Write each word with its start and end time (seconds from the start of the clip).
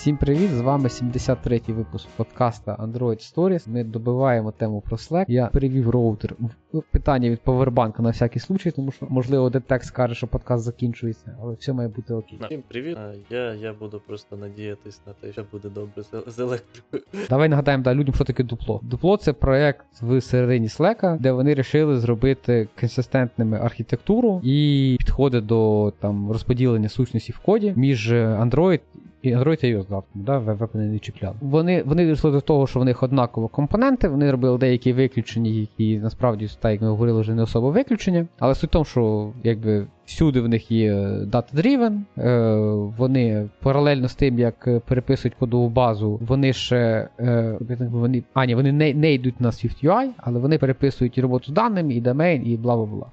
Всім 0.00 0.16
привіт! 0.16 0.50
З 0.50 0.60
вами 0.60 0.88
73-й 0.88 1.72
випуск 1.72 2.08
подкаста 2.16 2.76
Android 2.76 3.34
Stories. 3.34 3.68
Ми 3.68 3.84
добиваємо 3.84 4.52
тему 4.52 4.80
про 4.80 4.96
Slack. 4.96 5.24
Я 5.28 5.46
перевів 5.46 5.90
роутер 5.90 6.34
в 6.38 6.50
питання 6.90 7.30
від 7.30 7.38
Powerbank 7.44 8.00
на 8.00 8.10
всякий 8.10 8.40
случай, 8.40 8.72
тому 8.72 8.92
що, 8.92 9.06
можливо, 9.10 9.50
детект 9.50 9.84
скаже, 9.84 10.14
що 10.14 10.26
подкаст 10.26 10.64
закінчується, 10.64 11.36
але 11.42 11.54
все 11.54 11.72
має 11.72 11.88
бути 11.88 12.14
окей. 12.14 12.38
Всім 12.44 12.62
привіт. 12.68 12.98
Я, 13.30 13.54
я 13.54 13.72
буду 13.72 14.00
просто 14.06 14.36
надіятись 14.36 15.00
на 15.06 15.12
те, 15.12 15.32
що 15.32 15.44
буде 15.52 15.68
добре 15.68 16.02
з, 16.26 16.38
електрикою. 16.38 17.02
Давай 17.28 17.48
нагадаємо 17.48 17.84
да, 17.84 17.94
людям, 17.94 18.14
що 18.14 18.24
таке 18.24 18.42
дупло. 18.42 18.80
Дупло 18.82 19.16
це 19.16 19.32
проект 19.32 19.86
в 20.02 20.20
середині 20.20 20.66
Slack, 20.66 21.18
де 21.20 21.32
вони 21.32 21.50
вирішили 21.50 21.98
зробити 21.98 22.68
консистентними 22.80 23.58
архітектуру 23.58 24.40
і 24.44 24.96
підходи 24.98 25.40
до 25.40 25.92
там 26.00 26.32
розподілення 26.32 26.88
сущності 26.88 27.32
в 27.32 27.38
коді 27.38 27.72
між 27.76 28.12
Android 28.12 28.80
і 29.22 29.34
Android 29.36 29.64
iOS 29.64 29.88
завтра, 29.88 30.02
да, 30.14 30.38
веб 30.38 30.70
не 30.74 30.98
чіпляли. 30.98 31.36
Вони 31.40 31.82
вони 31.82 32.06
дійшли 32.06 32.30
до 32.30 32.40
того, 32.40 32.66
що 32.66 32.80
в 32.80 32.84
них 32.84 33.02
однаково 33.02 33.48
компоненти, 33.48 34.08
вони 34.08 34.30
робили 34.30 34.58
деякі 34.58 34.92
виключення, 34.92 35.50
які 35.50 35.98
насправді, 35.98 36.48
так 36.60 36.72
як 36.72 36.80
ми 36.80 36.88
говорили, 36.88 37.20
вже 37.20 37.34
не 37.34 37.42
особо 37.42 37.70
виключення. 37.70 38.26
Але 38.38 38.54
суть 38.54 38.70
в 38.70 38.72
тому, 38.72 38.84
що 38.84 39.32
якби 39.44 39.86
всюди 40.06 40.40
в 40.40 40.48
них 40.48 40.70
є 40.70 40.94
data-driven, 41.06 42.00
е, 42.18 42.54
вони 42.98 43.48
паралельно 43.62 44.08
з 44.08 44.14
тим, 44.14 44.38
як 44.38 44.68
переписують 44.84 45.34
кодову 45.34 45.68
базу, 45.68 46.20
вони 46.22 46.52
ще 46.52 47.08
е, 47.20 47.56
вони, 47.78 48.22
а, 48.34 48.46
ні, 48.46 48.54
вони 48.54 48.72
не, 48.72 48.94
не 48.94 49.12
йдуть 49.12 49.40
на 49.40 49.50
SwiftUI, 49.50 50.08
але 50.16 50.38
вони 50.38 50.58
переписують 50.58 51.18
роботу 51.18 51.46
з 51.46 51.54
даними, 51.54 51.94
і 51.94 52.00
домен, 52.00 52.46
і 52.46 52.56
бла 52.56 52.76
бла 52.76 52.86
бла. 52.86 53.06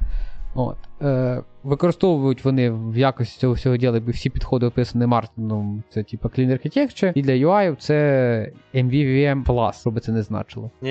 От. 0.55 0.77
Е, 1.01 1.43
Використовують 1.67 2.45
вони 2.45 2.71
в 2.71 2.97
якості 2.97 3.39
цього 3.39 3.53
всього 3.53 3.77
діла, 3.77 3.95
якби 3.95 4.11
всі 4.11 4.29
підходи 4.29 4.65
описані 4.65 5.05
Мартином, 5.05 5.83
це 5.89 6.03
типа 6.03 6.29
Clean 6.29 6.51
Architecture, 6.51 7.11
і 7.15 7.21
для 7.21 7.33
UI 7.33 7.75
це 7.75 8.51
MVVM 8.73 9.43
Plus, 9.43 9.79
що 9.81 9.91
би 9.91 9.99
це 9.99 10.11
не 10.11 10.21
значило. 10.21 10.71
Ні, 10.81 10.89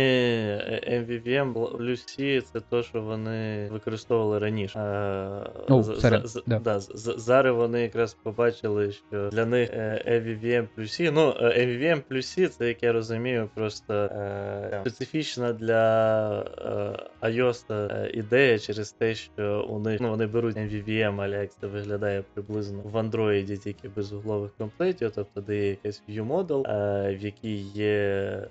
MVVM 0.88 1.52
Lucy 1.52 2.40
це 2.40 2.60
то, 2.60 2.82
що 2.82 3.02
вони 3.02 3.68
використовували 3.72 4.38
раніше. 4.38 4.78
О, 5.68 5.82
зараз, 5.82 6.42
да. 6.46 6.58
Да, 6.58 6.80
зараз 6.96 7.56
вони 7.56 7.82
якраз 7.82 8.14
побачили, 8.14 8.92
що 8.92 9.28
для 9.28 9.46
них 9.46 9.70
MVVM 10.08 10.66
Lucy, 10.78 11.10
ну, 11.14 11.26
MVVM 11.40 12.02
Lucy, 12.10 12.48
це, 12.48 12.68
як 12.68 12.82
я 12.82 12.92
розумію, 12.92 13.48
просто 13.54 14.10
специфічна 14.80 15.52
для 15.52 15.76
iOS 17.22 18.06
ідея 18.10 18.58
через 18.58 18.92
те, 18.92 19.14
що 19.14 19.66
у 19.68 19.78
них 19.78 19.95
ну, 20.00 20.10
вони 20.10 20.26
беруть 20.26 20.56
MVVM, 20.56 21.22
але 21.22 21.40
як 21.40 21.50
це 21.60 21.66
виглядає 21.66 22.24
приблизно 22.34 22.82
в 22.84 22.96
Android 22.96 23.58
тільки 23.58 23.88
без 23.88 24.12
углових 24.12 24.50
комплектів, 24.58 25.12
тобто 25.14 25.40
де 25.40 25.56
є 25.56 25.68
якась 25.70 26.02
view 26.08 26.26
model, 26.26 26.62
в 27.18 27.24
якій 27.24 27.56
є 27.56 28.42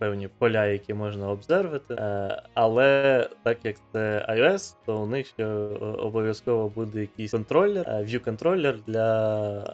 певні 0.00 0.28
поля, 0.38 0.66
які 0.66 0.94
можна 0.94 1.28
обзервити. 1.28 1.94
Е, 1.94 2.42
але 2.54 3.28
так 3.42 3.58
як 3.64 3.76
це 3.92 4.26
iOS, 4.30 4.74
то 4.86 5.02
у 5.02 5.06
них 5.06 5.26
ще 5.26 5.46
обов'язково 5.98 6.68
буде 6.68 7.00
якийсь 7.00 7.30
контролер, 7.30 7.88
е, 7.88 7.92
view 7.92 8.18
контролер 8.18 8.78
для 8.86 9.08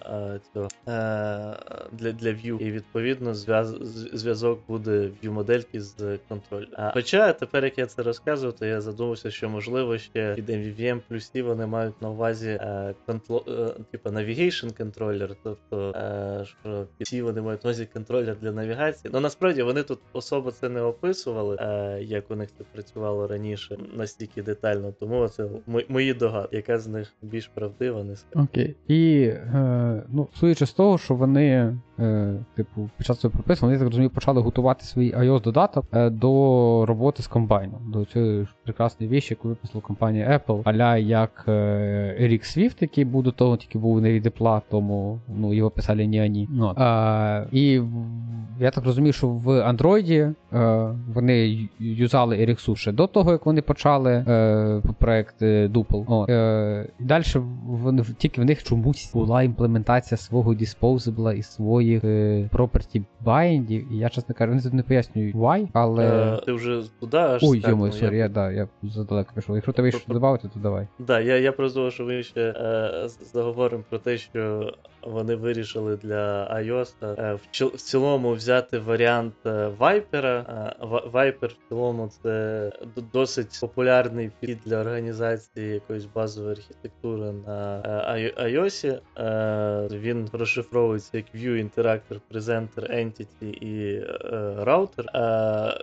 е, 0.06 0.41
цього 0.52 0.69
для 1.92 2.12
для 2.12 2.30
view. 2.30 2.58
І 2.58 2.70
відповідно 2.70 3.34
зв'язок 4.14 4.60
буде 4.69 5.10
view 5.22 5.30
модельки 5.30 5.80
з 5.80 6.19
контролем. 6.28 6.69
Хоча 6.92 7.32
тепер, 7.32 7.64
як 7.64 7.78
я 7.78 7.86
це 7.86 8.02
розказував, 8.02 8.56
то 8.56 8.66
я 8.66 8.80
задумався, 8.80 9.30
що 9.30 9.48
можливо 9.48 9.98
ще 9.98 10.34
під 10.34 10.50
MVVM 10.50 11.00
плюсі 11.08 11.42
вони 11.42 11.66
мають 11.66 12.02
на 12.02 12.10
увазі 12.10 12.60
контрол, 13.06 13.44
типу 13.91 14.10
navigation 14.10 14.77
контролер, 14.77 15.30
тобто 15.42 15.94
що 16.44 16.86
всі 17.00 17.22
вони 17.22 17.41
мають 17.41 17.64
на 17.64 17.70
увазі 17.70 17.86
контролер 17.92 18.36
для 18.36 18.52
навігації. 18.52 19.10
Ну 19.14 19.20
насправді 19.20 19.62
вони 19.62 19.82
тут 19.82 19.98
особо 20.17 20.50
це 20.50 20.69
не 20.69 20.83
описували, 20.83 21.56
е, 21.61 21.98
як 22.03 22.31
у 22.31 22.36
них 22.36 22.48
це 22.59 22.64
працювало 22.72 23.27
раніше 23.27 23.78
настільки 23.94 24.43
детально. 24.43 24.93
Тому 25.00 25.28
це 25.28 25.49
мої 25.88 26.15
догадки, 26.15 26.56
яка 26.56 26.78
з 26.78 26.87
них 26.87 27.12
більш 27.22 27.49
правдива, 27.49 28.04
не 28.04 28.16
скажу. 28.16 28.44
Окей. 28.53 28.77
І 28.88 29.22
е, 29.22 30.03
ну, 30.09 30.28
судячи 30.34 30.66
з 30.66 30.72
того, 30.72 30.99
що 30.99 31.15
вони, 31.15 31.78
е, 31.99 32.34
типу, 32.54 32.91
під 32.97 33.06
час 33.06 33.19
цього 33.19 33.32
пропису, 33.32 33.66
вони 33.66 33.78
так 33.78 33.87
розумію, 33.87 34.10
почали 34.10 34.41
готувати 34.41 34.84
свій 34.84 35.15
iOS 35.15 35.43
додаток 35.43 35.84
е, 35.93 36.10
до 36.10 36.84
роботи 36.87 37.22
з 37.22 37.27
комбайном, 37.27 37.93
до 37.93 38.04
цієї 38.04 38.47
прекрасної 38.65 39.12
віші, 39.12 39.34
яку 39.34 39.48
виписала 39.48 39.83
компанія 39.83 40.41
Apple, 40.47 40.62
аля 40.65 40.97
як 40.97 41.44
е, 41.48 41.53
Eric 42.21 42.41
Swift, 42.41 42.77
який 42.81 43.04
був 43.04 43.22
до 43.22 43.33
того, 43.33 43.56
тільки 43.56 43.78
був 43.78 44.00
не 44.00 44.12
від 44.12 44.27
Apple, 44.27 44.62
тому 44.71 45.21
ну, 45.37 45.54
його 45.54 45.71
писали 45.71 46.06
не 46.06 46.22
вони. 46.22 46.48
Ну, 46.50 46.71
е, 46.71 47.47
і 47.53 47.81
я 48.60 48.71
так 48.71 48.84
розумію, 48.84 49.12
що 49.12 49.28
в 49.28 49.48
Android 49.48 50.06
е, 50.15 50.34
вони 51.15 51.69
юзали 51.78 52.37
Erixu 52.37 52.77
ще 52.77 52.93
до 52.93 53.06
того, 53.06 53.33
як 53.33 53.47
вони 53.47 53.62
почали 53.62 54.12
е, 54.12 54.83
проект 54.99 55.43
Duple. 55.43 56.31
Е, 56.31 56.89
Далі 57.00 57.25
вони, 57.67 58.03
тільки 58.19 58.41
в 58.41 58.45
них 58.45 58.62
чомусь 58.62 59.12
була 59.15 59.43
імплементація 59.43 60.19
свого 60.19 60.55
Disposable 60.55 61.33
і 61.33 61.43
своїх 61.43 62.05
е, 62.05 62.49
property 62.53 63.03
bindів. 63.25 63.93
І 63.93 63.97
я, 63.97 64.09
чесно 64.09 64.34
кажу, 64.34 64.71
не 64.72 64.83
пояснюють 64.83 65.37
why, 65.37 65.69
але. 65.72 66.06
Е, 66.06 66.41
ти 66.47 66.53
вже 66.53 66.83
туди 67.00 67.16
аж 67.16 67.43
Ой, 67.45 67.62
йому, 67.69 67.93
сорі, 67.93 68.19
я, 68.19 68.28
да, 68.28 68.53
я 68.53 68.69
задалеко 68.83 69.33
пішов. 69.34 69.56
Якщо 69.56 69.72
тебе 69.72 69.93
ще 69.93 70.12
додати, 70.12 70.49
то 70.55 70.61
давай. 70.61 70.87
Да, 70.99 71.21
я 71.21 71.39
я 71.39 71.53
просто 71.53 71.91
що 71.91 72.05
ми 72.05 72.22
ще 72.22 72.41
е, 72.41 73.09
заговоримо 73.33 73.84
про 73.91 73.99
те, 73.99 74.19
що 74.19 74.72
вони 75.06 75.34
вирішили 75.34 75.97
для 75.97 76.44
iOS 76.55 76.94
е, 77.03 77.39
в, 77.61 77.77
цілому 77.77 78.33
взяти 78.33 78.78
варіант 78.78 79.34
е, 79.47 79.71
Viper. 79.78 80.44
Viper 81.12 81.47
в 81.47 81.69
цілому 81.69 82.11
це 82.22 82.72
досить 83.12 83.59
популярний 83.61 84.31
підхід 84.41 84.59
для 84.65 84.81
організації 84.81 85.75
якоїсь 85.75 86.05
базової 86.05 86.53
архітектури 86.53 87.33
на 87.47 87.83
е, 88.16 88.33
iOS. 88.39 89.00
Він 89.99 90.28
розшифровується 90.33 91.11
як 91.16 91.27
View 91.34 91.71
Interactor, 91.71 92.21
Presenter, 92.33 92.95
Entity 92.95 93.45
і 93.45 94.05
Router. 94.65 95.06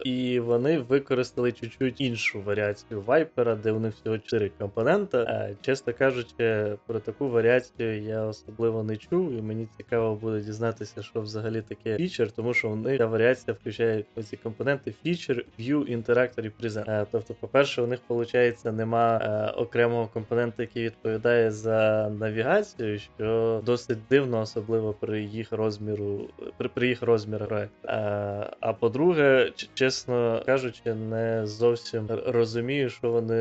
І 0.03 0.39
вони 0.39 0.79
використали 0.79 1.51
чуть-чуть 1.51 2.01
іншу 2.01 2.41
варіацію 2.41 3.01
Viper, 3.01 3.61
де 3.61 3.71
у 3.71 3.79
них 3.79 3.93
всього 3.95 4.17
4 4.17 4.51
компонента. 4.59 5.49
Чесно 5.61 5.93
кажучи, 5.93 6.77
про 6.87 6.99
таку 6.99 7.29
варіацію 7.29 8.01
я 8.01 8.23
особливо 8.23 8.83
не 8.83 8.97
чув, 8.97 9.12
і 9.21 9.41
мені 9.41 9.67
цікаво 9.77 10.15
буде 10.15 10.39
дізнатися, 10.39 11.01
що 11.01 11.21
взагалі 11.21 11.61
таке 11.61 11.97
фічер, 11.97 12.31
тому 12.31 12.53
що 12.53 12.75
них 12.75 12.97
ця 12.97 13.05
варіація 13.05 13.53
включає 13.53 14.03
ці 14.23 14.37
компоненти 14.37 14.93
Feature, 15.05 15.45
View, 15.59 15.97
Interactor 15.97 16.45
і 16.45 16.63
Present. 16.63 17.05
Тобто, 17.11 17.33
по-перше, 17.33 17.81
у 17.81 17.87
них 17.87 17.99
виходить 18.09 18.65
нема 18.65 19.17
е, 19.17 19.51
окремого 19.61 20.07
компонента, 20.07 20.63
який 20.63 20.83
відповідає 20.83 21.51
за 21.51 22.09
навігацію, 22.19 22.99
що 22.99 23.61
досить 23.65 23.97
дивно, 24.09 24.41
особливо 24.41 24.93
при 24.93 25.21
їх 25.21 25.51
розміру, 25.51 26.29
при, 26.57 26.69
при 26.69 26.87
їх 26.87 27.01
розмірах 27.01 27.47
проекту. 27.47 27.87
А, 27.87 28.49
а 28.59 28.73
по-друге, 28.73 29.51
чесно 29.73 30.43
кажучи, 30.45 30.93
не 30.93 31.47
зовсім 31.47 32.09
розумію, 32.25 32.89
що 32.89 33.11
вони 33.11 33.35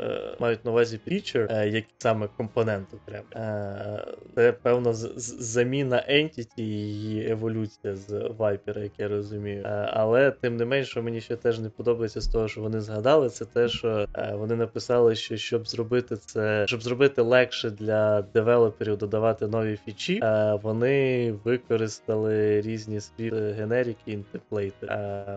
е, 0.00 0.36
мають 0.40 0.64
на 0.64 0.70
увазі 0.70 1.00
фічер, 1.04 1.48
е, 1.50 1.68
як 1.68 1.84
саме 1.98 2.28
компонент 2.36 2.88
окремо. 2.94 3.24
Е, 3.34 4.06
це 4.34 4.52
певно 4.52 4.92
заміна 5.16 6.04
Entity 6.10 6.46
і 6.56 6.62
її 6.62 7.30
еволюція 7.30 7.96
з 7.96 8.12
Viper, 8.12 8.82
як 8.82 8.92
я 8.98 9.08
розумію. 9.08 9.62
Е, 9.64 9.90
але 9.92 10.30
тим 10.30 10.56
не 10.56 10.64
менш, 10.64 10.88
що 10.88 11.02
мені 11.02 11.20
ще 11.20 11.36
теж 11.36 11.58
не 11.58 11.68
подобається 11.68 12.20
з 12.20 12.26
того, 12.26 12.48
що 12.48 12.60
вони 12.60 12.80
згадали, 12.80 13.28
це 13.28 13.44
те, 13.44 13.68
що 13.68 14.06
е, 14.14 14.34
вони 14.34 14.56
написали, 14.56 15.14
що 15.14 15.36
щоб 15.36 15.68
зробити 15.68 16.16
це, 16.16 16.64
щоб 16.66 16.82
зробити 16.82 17.22
легше 17.22 17.70
для 17.70 18.22
девелоперів 18.22 18.96
додавати 18.96 19.46
нові 19.46 19.78
фічі, 19.84 20.20
е, 20.22 20.58
вони 20.62 21.32
використали 21.44 22.60
різні 22.60 23.00
світ 23.00 23.34
генерики 23.34 24.00
і 24.06 24.12
інтерплейти. 24.12 24.86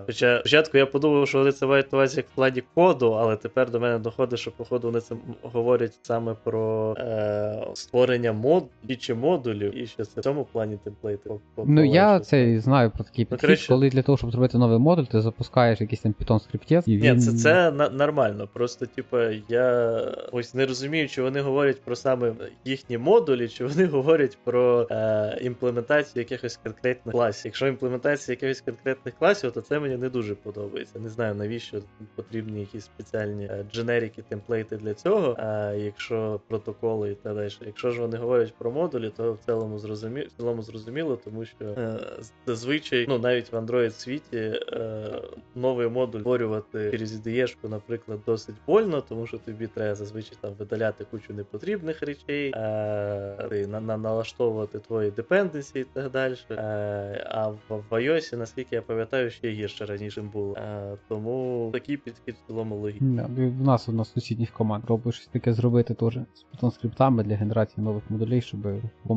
Хоча 0.05 0.39
спочатку 0.39 0.77
я 0.77 0.85
подумав, 0.85 1.27
що 1.27 1.37
вони 1.37 1.51
це 1.51 1.65
мають 1.65 1.91
на 1.93 1.97
увазі 1.97 2.17
як 2.17 2.25
в 2.29 2.35
плані 2.35 2.63
коду, 2.73 3.11
але 3.11 3.35
тепер 3.35 3.71
до 3.71 3.79
мене 3.79 3.99
доходить, 3.99 4.39
що 4.39 4.51
походу 4.51 4.87
вони 4.87 5.01
це 5.01 5.15
говорять 5.41 5.99
саме 6.01 6.35
про 6.43 6.95
е, 6.97 7.67
створення 7.73 8.33
мод 8.33 8.63
чи 8.99 9.13
модулів 9.45 9.77
і 9.77 9.87
що 9.87 10.05
це 10.05 10.21
в 10.21 10.23
цьому 10.23 10.45
плані 10.51 10.77
темплейти. 10.83 11.29
Ну 11.57 11.85
я 11.85 12.19
це 12.19 12.59
знаю 12.59 12.91
про 12.91 13.03
такий 13.03 13.27
ну, 13.31 13.37
підхід, 13.37 13.67
коли 13.67 13.89
для 13.89 14.01
того, 14.01 14.17
щоб 14.17 14.31
зробити 14.31 14.57
новий 14.57 14.79
модуль, 14.79 15.03
ти 15.03 15.21
запускаєш 15.21 15.81
якийсь 15.81 16.01
там 16.01 16.15
Python 16.21 16.39
скриптець. 16.39 16.87
він... 16.87 17.15
Ні, 17.15 17.21
це 17.21 17.31
це 17.31 17.71
на- 17.71 17.89
нормально. 17.89 18.49
Просто, 18.53 18.85
типу, 18.85 19.17
я 19.49 19.99
ось 20.31 20.53
не 20.53 20.65
розумію, 20.65 21.09
чи 21.09 21.21
вони 21.21 21.41
говорять 21.41 21.81
про 21.81 21.95
саме 21.95 22.33
їхні 22.65 22.97
модулі, 22.97 23.47
чи 23.47 23.65
вони 23.65 23.85
говорять 23.95 24.37
про 24.43 24.87
е, 24.91 25.37
імплементацію 25.41 26.21
якихось 26.21 26.59
конкретних 26.63 27.13
класів. 27.15 27.45
Якщо 27.45 27.67
імплементація 27.67 28.33
якихось 28.33 28.61
конкретних 28.61 29.15
класів, 29.15 29.51
то 29.51 29.61
це 29.61 29.79
мені 29.79 29.97
не 29.97 30.09
дуже 30.09 30.35
подобається. 30.35 30.99
Не 30.99 31.09
знаю, 31.09 31.35
навіщо 31.35 31.77
потрібні 32.15 32.59
якісь 32.59 32.85
спеціальні 32.85 33.45
е, 33.45 33.65
дженерики, 33.71 34.21
темплейти 34.29 34.77
для 34.77 34.93
цього. 34.93 35.35
А 35.39 35.71
якщо 35.71 36.39
протоколи 36.47 37.11
і 37.11 37.15
так 37.15 37.35
далі. 37.35 37.49
Якщо 37.65 37.91
ж 37.91 38.01
вони 38.01 38.17
говорять 38.17 38.53
про 38.57 38.71
модулі, 38.71 39.11
то 39.17 39.34
в 39.35 39.45
цілому 39.45 39.79
зрозумі... 39.79 40.21
в 40.21 40.31
цілому 40.31 40.61
зрозуміло, 40.61 41.19
тому 41.23 41.45
що 41.45 41.65
е, 41.65 41.99
зазвичай, 42.45 43.05
ну 43.09 43.19
навіть 43.19 43.51
в 43.51 43.55
Android 43.55 43.91
світі 43.91 44.37
е, 44.37 45.21
новий 45.55 45.89
модуль 45.89 46.19
створювати 46.19 46.91
через 46.91 47.27
IDE, 47.27 47.69
наприклад, 47.69 48.19
досить 48.25 48.55
больно, 48.67 49.01
тому 49.01 49.27
що 49.27 49.37
тобі 49.37 49.67
треба 49.67 49.95
зазвичай 49.95 50.37
там 50.41 50.53
видаляти 50.53 51.05
кучу 51.11 51.33
непотрібних 51.33 52.01
речей, 52.01 52.51
е, 52.55 53.67
на, 53.67 53.81
на, 53.81 53.97
налаштовувати 53.97 54.79
твої 54.79 55.11
депенденсі 55.11 55.79
і 55.79 55.83
так 55.83 56.11
далі. 56.11 56.35
Е, 56.51 57.27
а 57.29 57.47
в, 57.47 57.59
в 57.69 57.93
iOS, 57.93 58.35
наскільки 58.37 58.75
я 58.75 58.81
пам'ятаю, 58.81 59.29
ще 59.29 59.49
гірше 59.49 59.85
раніше 59.85 60.21
було. 60.21 60.53
Е, 60.53 60.97
тому 61.07 61.69
такий 61.73 61.97
підхід 61.97 62.35
в 62.35 62.47
цілому 62.47 62.75
логічний. 62.75 63.15
Да, 63.15 63.23
в 63.37 63.61
нас 63.61 63.89
одна 63.89 64.05
з 64.05 64.11
сусідніх 64.11 64.51
команд 64.51 64.83
робить 64.87 65.13
щось 65.13 65.27
таке 65.27 65.53
зробити 65.53 65.93
теж 65.93 66.13
з 66.13 66.45
Python 66.53 66.71
скриптами 66.71 67.23
для 67.23 67.35
генерації 67.35 67.83
нових 67.83 68.03
модулей, 68.09 68.41
щоб 68.41 68.67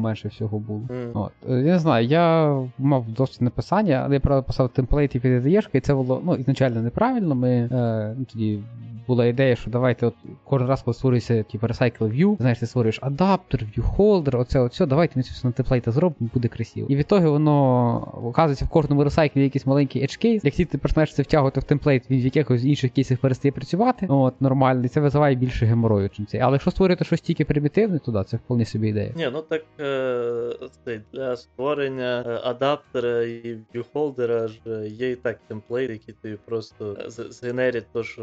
поменше 0.08 0.28
всього 0.28 0.58
було. 0.58 0.81
Mm. 0.88 1.10
От. 1.14 1.32
Е, 1.50 1.52
Я 1.52 1.72
не 1.72 1.78
знаю, 1.78 2.06
я 2.06 2.56
мав 2.78 3.08
досвід 3.08 3.43
написання, 3.43 4.02
але 4.05 4.14
я 4.14 4.20
правда 4.20 4.43
писав 4.43 4.69
темплейти 4.69 5.20
під 5.20 5.32
IDE, 5.32 5.69
і 5.72 5.81
це 5.81 5.94
було 5.94 6.22
ну, 6.25 6.34
ізначально 6.34 6.82
неправильно. 6.82 7.34
Ми 7.34 7.50
е, 7.50 8.16
тоді 8.32 8.58
була 9.08 9.26
ідея, 9.26 9.56
що 9.56 9.70
давайте 9.70 10.06
от 10.06 10.14
кожен 10.44 10.69
раз, 10.69 10.82
коли 10.82 10.94
створюється 10.94 11.43
типу, 11.43 11.66
recycle 11.66 11.99
view, 11.99 12.37
знаєш, 12.37 12.58
ти 12.58 12.66
створюєш 12.66 12.99
адаптер, 13.02 13.64
viewholder, 13.76 14.40
оце 14.40 14.60
оце, 14.60 14.87
давайте 14.87 15.12
ми 15.16 15.22
це 15.22 15.31
все 15.32 15.46
на 15.46 15.52
темплейти 15.52 15.93
зробимо, 15.93 16.31
буде 16.34 16.49
красиво. 16.49 16.87
І 16.90 16.96
від 16.96 17.06
того 17.06 17.31
воно 17.31 17.96
оказується 18.25 18.64
в 18.64 18.69
кожному 18.69 19.05
ресайклі 19.05 19.43
якийсь 19.43 19.66
маленький 19.66 20.02
edge 20.02 20.25
case. 20.25 20.58
Як 20.58 20.69
ти 20.69 20.78
починаєш 20.78 21.14
це 21.14 21.22
втягувати 21.22 21.60
в 21.60 21.64
темплейт, 21.64 22.10
він 22.10 22.20
в 22.20 22.25
якихось 22.25 22.64
інших 22.64 22.93
кейсах 22.93 23.19
перестає 23.19 23.52
працювати. 23.52 24.06
От 24.10 24.40
нормально, 24.40 24.88
це 24.88 25.00
визиває 25.00 25.34
більше 25.34 25.66
геморою, 25.66 26.08
чим 26.08 26.26
це. 26.26 26.38
Але 26.38 26.52
якщо 26.54 26.70
створювати 26.70 27.04
щось 27.04 27.20
тільки 27.20 27.44
примітивне, 27.44 27.99
то 27.99 28.12
да, 28.12 28.25
це 28.25 28.37
вполне 28.37 28.64
собі 28.64 28.88
ідея. 28.88 29.12
Ні, 29.16 29.28
ну 29.32 29.43
так 29.43 29.64
е, 29.81 31.00
для 31.12 31.37
створення 31.37 32.25
е, 32.26 32.40
адаптера 32.44 33.22
і 33.22 33.58
вьюхолдера 33.75 34.49
ж 34.49 34.61
е, 34.66 34.88
є 34.88 35.11
і 35.11 35.16
так 35.16 35.38
темплейт, 35.49 35.90
який 35.90 36.14
тобі 36.22 36.38
просто 36.44 36.96
е, 37.00 37.11
згенерить 37.11 37.87
то, 37.93 38.04
що, 38.04 38.22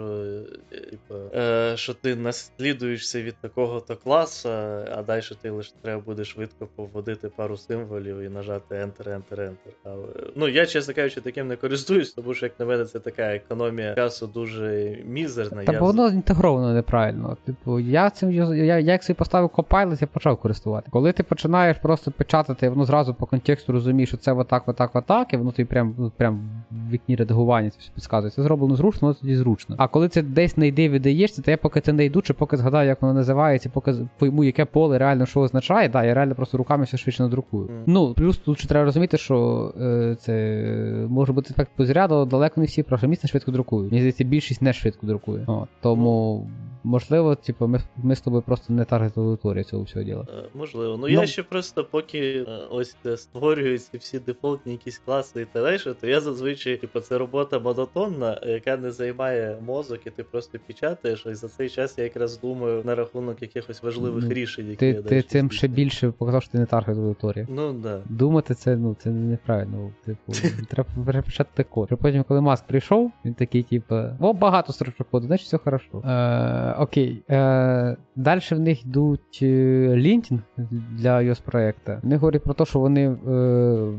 е, 1.11 1.39
е, 1.39 1.77
що 1.77 1.93
ти 1.93 2.15
наслідуєшся 2.15 3.21
від 3.21 3.35
такого-то 3.35 3.95
класу, 3.95 4.49
а 4.95 5.03
далі 5.07 5.21
ти 5.41 5.49
лише 5.49 5.73
треба 5.81 6.01
буде 6.01 6.23
швидко 6.23 6.67
повводити 6.75 7.29
пару 7.29 7.57
символів 7.57 8.19
і 8.19 8.29
нажати 8.29 8.75
Enter, 8.75 9.07
Enter, 9.07 9.39
Enter. 9.39 9.71
Але, 9.83 10.05
ну, 10.35 10.47
я, 10.47 10.65
чесно 10.65 10.93
кажучи, 10.93 11.21
таким 11.21 11.47
не 11.47 11.55
користуюсь, 11.55 12.13
тому 12.13 12.33
що, 12.33 12.45
як 12.45 12.59
на 12.59 12.65
мене, 12.65 12.85
це 12.85 12.99
така 12.99 13.23
економія 13.23 13.95
часу 13.95 14.27
дуже 14.27 14.97
мізерна. 15.05 15.63
Та 15.63 15.73
Я 15.73 15.79
бо 15.79 15.85
воно 15.85 16.07
інтегровано 16.07 16.73
неправильно. 16.73 17.37
Типу, 17.45 17.79
я 17.79 18.09
цим 18.09 18.31
я, 18.31 18.55
я 18.55 18.79
як 18.79 19.03
собі 19.03 19.17
поставив 19.17 19.49
Copilot, 19.49 19.97
я 20.01 20.07
почав 20.07 20.37
користувати. 20.37 20.87
Коли 20.91 21.11
ти 21.11 21.23
починаєш 21.23 21.77
просто 21.77 22.11
печатати, 22.11 22.69
воно 22.69 22.85
зразу 22.85 23.13
по 23.13 23.25
контексту 23.25 23.71
розумієш, 23.71 24.09
що 24.09 24.17
це 24.17 24.31
отак, 24.31 24.67
отак, 24.67 24.95
отак, 24.95 25.33
і 25.33 25.37
воно 25.37 25.51
тобі 25.51 25.65
прям, 25.65 25.95
ну, 25.97 26.11
прям 26.17 26.49
в 26.71 26.89
вікні 26.89 27.15
редагування 27.15 27.69
це 27.69 27.77
все 27.79 27.91
підказує. 27.95 28.31
Це 28.31 28.43
зроблено 28.43 28.75
зручно, 28.75 28.99
воно 29.01 29.13
тоді 29.21 29.35
зручно. 29.35 29.75
А 29.79 29.87
коли 29.87 30.09
це 30.09 30.21
десь 30.21 30.57
не 30.57 30.64
йди 30.67 30.89
видаєшся, 30.89 31.41
то 31.41 31.51
я 31.51 31.57
поки 31.57 31.81
це 31.81 31.93
не 31.93 32.05
йду, 32.05 32.21
чи 32.21 32.33
поки 32.33 32.57
згадаю, 32.57 32.87
як 32.89 33.01
воно 33.01 33.13
називається, 33.13 33.69
поки 33.73 33.93
пойму, 34.19 34.43
яке 34.43 34.65
поле 34.65 34.97
реально 34.97 35.25
що 35.25 35.39
означає, 35.39 35.89
да, 35.89 36.03
я 36.03 36.13
реально 36.13 36.35
просто 36.35 36.57
руками 36.57 36.83
все 36.83 36.97
швидше 36.97 37.23
надрукую. 37.23 37.63
Мгм. 37.63 37.83
Ну, 37.87 38.13
плюс 38.13 38.37
тут 38.37 38.59
ще 38.59 38.67
треба 38.67 38.85
розуміти, 38.85 39.17
що 39.17 39.73
е, 39.81 40.15
це 40.19 40.35
може 41.09 41.33
бути 41.33 41.47
ефект 41.51 41.71
позряду, 41.75 42.25
далеко 42.25 42.61
не 42.61 42.67
всі 42.67 42.83
програмісти 42.83 43.27
швидко 43.27 43.51
друкують. 43.51 43.91
Мені 43.91 44.01
здається, 44.01 44.23
більшість 44.23 44.61
не 44.61 44.73
швидко 44.73 45.07
друкує. 45.07 45.43
От, 45.47 45.69
тому, 45.81 46.47
можливо, 46.83 47.35
типу, 47.35 47.67
ми, 47.67 47.79
ми 47.97 48.15
з 48.15 48.21
тобою 48.21 48.41
просто 48.41 48.73
не 48.73 48.85
таргет 48.85 49.17
аудиторія 49.17 49.63
цього 49.63 49.83
всього 49.83 50.05
діла. 50.05 50.27
Е, 50.29 50.43
Можливо. 50.53 50.97
Ну, 50.97 51.07
Ну- 51.07 51.21
я 51.21 51.25
ще 51.25 51.43
просто 51.43 51.83
поки 51.91 52.45
е, 52.47 52.61
ось 52.71 52.95
е, 53.05 53.17
створюю 53.17 53.79
всі 53.93 54.19
дефолтні 54.19 54.71
якісь 54.71 54.97
класи 54.97 55.41
і 55.41 55.47
далі, 55.53 55.79
то 56.01 56.07
я 56.07 56.21
зазвичай, 56.21 56.77
типу, 56.77 56.99
це 56.99 57.17
робота 57.17 57.59
монотонна, 57.59 58.41
яка 58.47 58.77
не 58.77 58.91
займає 58.91 59.57
мозок, 59.65 59.99
і 60.05 60.09
ти 60.09 60.23
просто 60.23 60.44
печатаєш, 60.47 61.25
і 61.25 61.33
за 61.33 61.47
цей 61.47 61.69
час 61.69 61.97
я 61.97 62.03
якраз 62.03 62.39
думаю 62.39 62.81
на 62.85 62.95
рахунок 62.95 63.41
якихось 63.41 63.83
важливих 63.83 64.29
рішень, 64.29 64.65
які 64.65 64.79
Ти, 64.79 64.87
я 64.87 65.01
ти 65.01 65.09
далі 65.09 65.21
цим 65.21 65.51
ще 65.51 65.67
більше 65.67 66.11
показав, 66.11 66.43
що 66.43 66.51
ти 66.51 66.57
не 66.57 66.65
таргет 66.65 66.97
аудиторія. 66.97 67.47
Ну 67.49 67.73
да. 67.73 68.01
Думати 68.09 68.53
це, 68.53 68.75
ну, 68.75 68.95
це 68.99 69.09
неправильно. 69.09 69.91
Типу, 70.05 70.31
треба 70.69 70.89
перепечатати 71.05 71.63
код. 71.63 71.89
Потім, 72.01 72.23
коли 72.23 72.41
Маск 72.41 72.67
прийшов, 72.67 73.11
він 73.25 73.33
такий, 73.33 73.63
типу, 73.63 73.95
о, 74.19 74.33
багато 74.33 74.73
строчок 74.73 75.07
коду, 75.11 75.27
значить 75.27 75.47
все 75.47 75.57
хорошо. 75.57 76.01
Е, 76.05 76.75
окей. 76.79 77.23
Е, 77.29 77.97
далі 78.15 78.41
в 78.51 78.59
них 78.59 78.85
йдуть 78.85 79.39
е, 79.41 79.45
лінтінг 79.95 80.41
для 80.91 81.17
iOS 81.17 81.41
проекту. 81.43 81.91
Вони 82.03 82.15
говорять 82.15 82.43
про 82.43 82.53
те, 82.53 82.65
що 82.65 82.79
вони 82.79 83.05
е, 83.07 83.15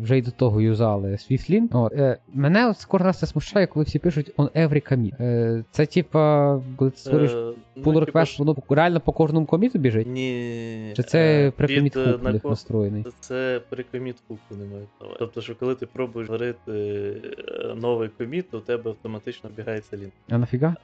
вже 0.02 0.18
й 0.18 0.22
до 0.22 0.30
того 0.30 0.60
юзали 0.60 1.10
SwiftLint. 1.10 1.68
От. 1.72 1.92
Е, 1.92 2.18
мене 2.34 2.68
от 2.68 2.84
кожен 2.84 3.06
раз 3.06 3.18
це 3.18 3.26
смущає, 3.26 3.66
коли 3.66 3.84
всі 3.84 3.98
пишуть 3.98 4.34
on 4.36 4.50
every 4.50 4.92
commit. 4.92 5.22
Е, 5.22 5.64
це 5.70 5.86
типа, 5.86 6.35
гласуваш 6.78 7.32
ну, 7.76 7.82
pull 7.82 8.04
типу 8.04 8.18
request, 8.18 8.38
воно 8.38 8.56
реально 8.68 9.00
по 9.00 9.12
кожному 9.12 9.46
коміту 9.46 9.78
біжить? 9.78 10.06
Ні. 10.06 10.92
Чи 10.96 11.02
це 11.02 11.46
е, 11.46 11.50
при 11.50 11.66
під, 11.66 11.76
коміт 11.76 11.96
е, 11.96 12.18
на 12.22 12.32
них 12.32 12.44
настроєний? 12.44 13.04
Це 13.20 13.60
при 13.68 13.82
коміт 13.82 14.16
хуку 14.28 14.40
не 14.50 14.64
мають. 14.64 14.88
Тобто, 15.18 15.40
що 15.40 15.56
коли 15.56 15.74
ти 15.74 15.86
пробуєш 15.86 16.26
створити 16.26 16.72
е, 16.72 17.74
новий 17.74 18.08
коміт, 18.08 18.50
то 18.50 18.58
у 18.58 18.60
тебе 18.60 18.90
автоматично 18.90 19.50
бігається 19.56 19.96
лінк. 19.96 20.12
А 20.30 20.38
нафіга? 20.38 20.76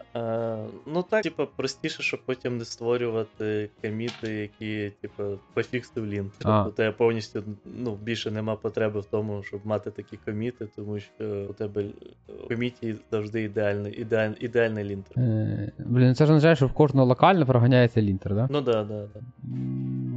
Ну 0.86 1.04
так, 1.10 1.22
типа, 1.22 1.46
простіше, 1.46 2.02
щоб 2.02 2.20
потім 2.26 2.58
не 2.58 2.64
створювати 2.64 3.70
коміти, 3.82 4.32
які, 4.32 4.92
типа, 5.00 5.24
пофіксив 5.54 6.06
лінк. 6.06 6.32
Тобто 6.38 6.68
у 6.68 6.72
тебе 6.72 6.92
повністю 6.92 7.42
ну, 7.64 7.98
більше 8.02 8.30
нема 8.30 8.56
потреби 8.56 9.00
в 9.00 9.04
тому, 9.04 9.42
щоб 9.42 9.60
мати 9.64 9.90
такі 9.90 10.18
коміти, 10.24 10.66
тому 10.76 10.98
що 10.98 11.46
у 11.50 11.52
тебе 11.52 11.84
в 12.28 12.48
коміті 12.48 12.94
завжди 13.10 13.42
ідеальний, 13.42 14.00
ідеаль, 14.00 14.30
ідеальний 14.40 14.84
лінтер. 14.84 15.18
Е, 15.18 15.72
блін, 15.78 16.14
це 16.14 16.26
ж 16.26 16.32
означає, 16.32 16.56
що 16.56 16.66
в 16.66 16.72
кожного 16.82 17.06
локально 17.06 17.46
проганяється 17.46 18.02
лінтер, 18.02 18.34
да? 18.34 18.48
Ну 18.50 18.60
да, 18.60 18.84
да, 18.84 19.06
да. 19.14 19.20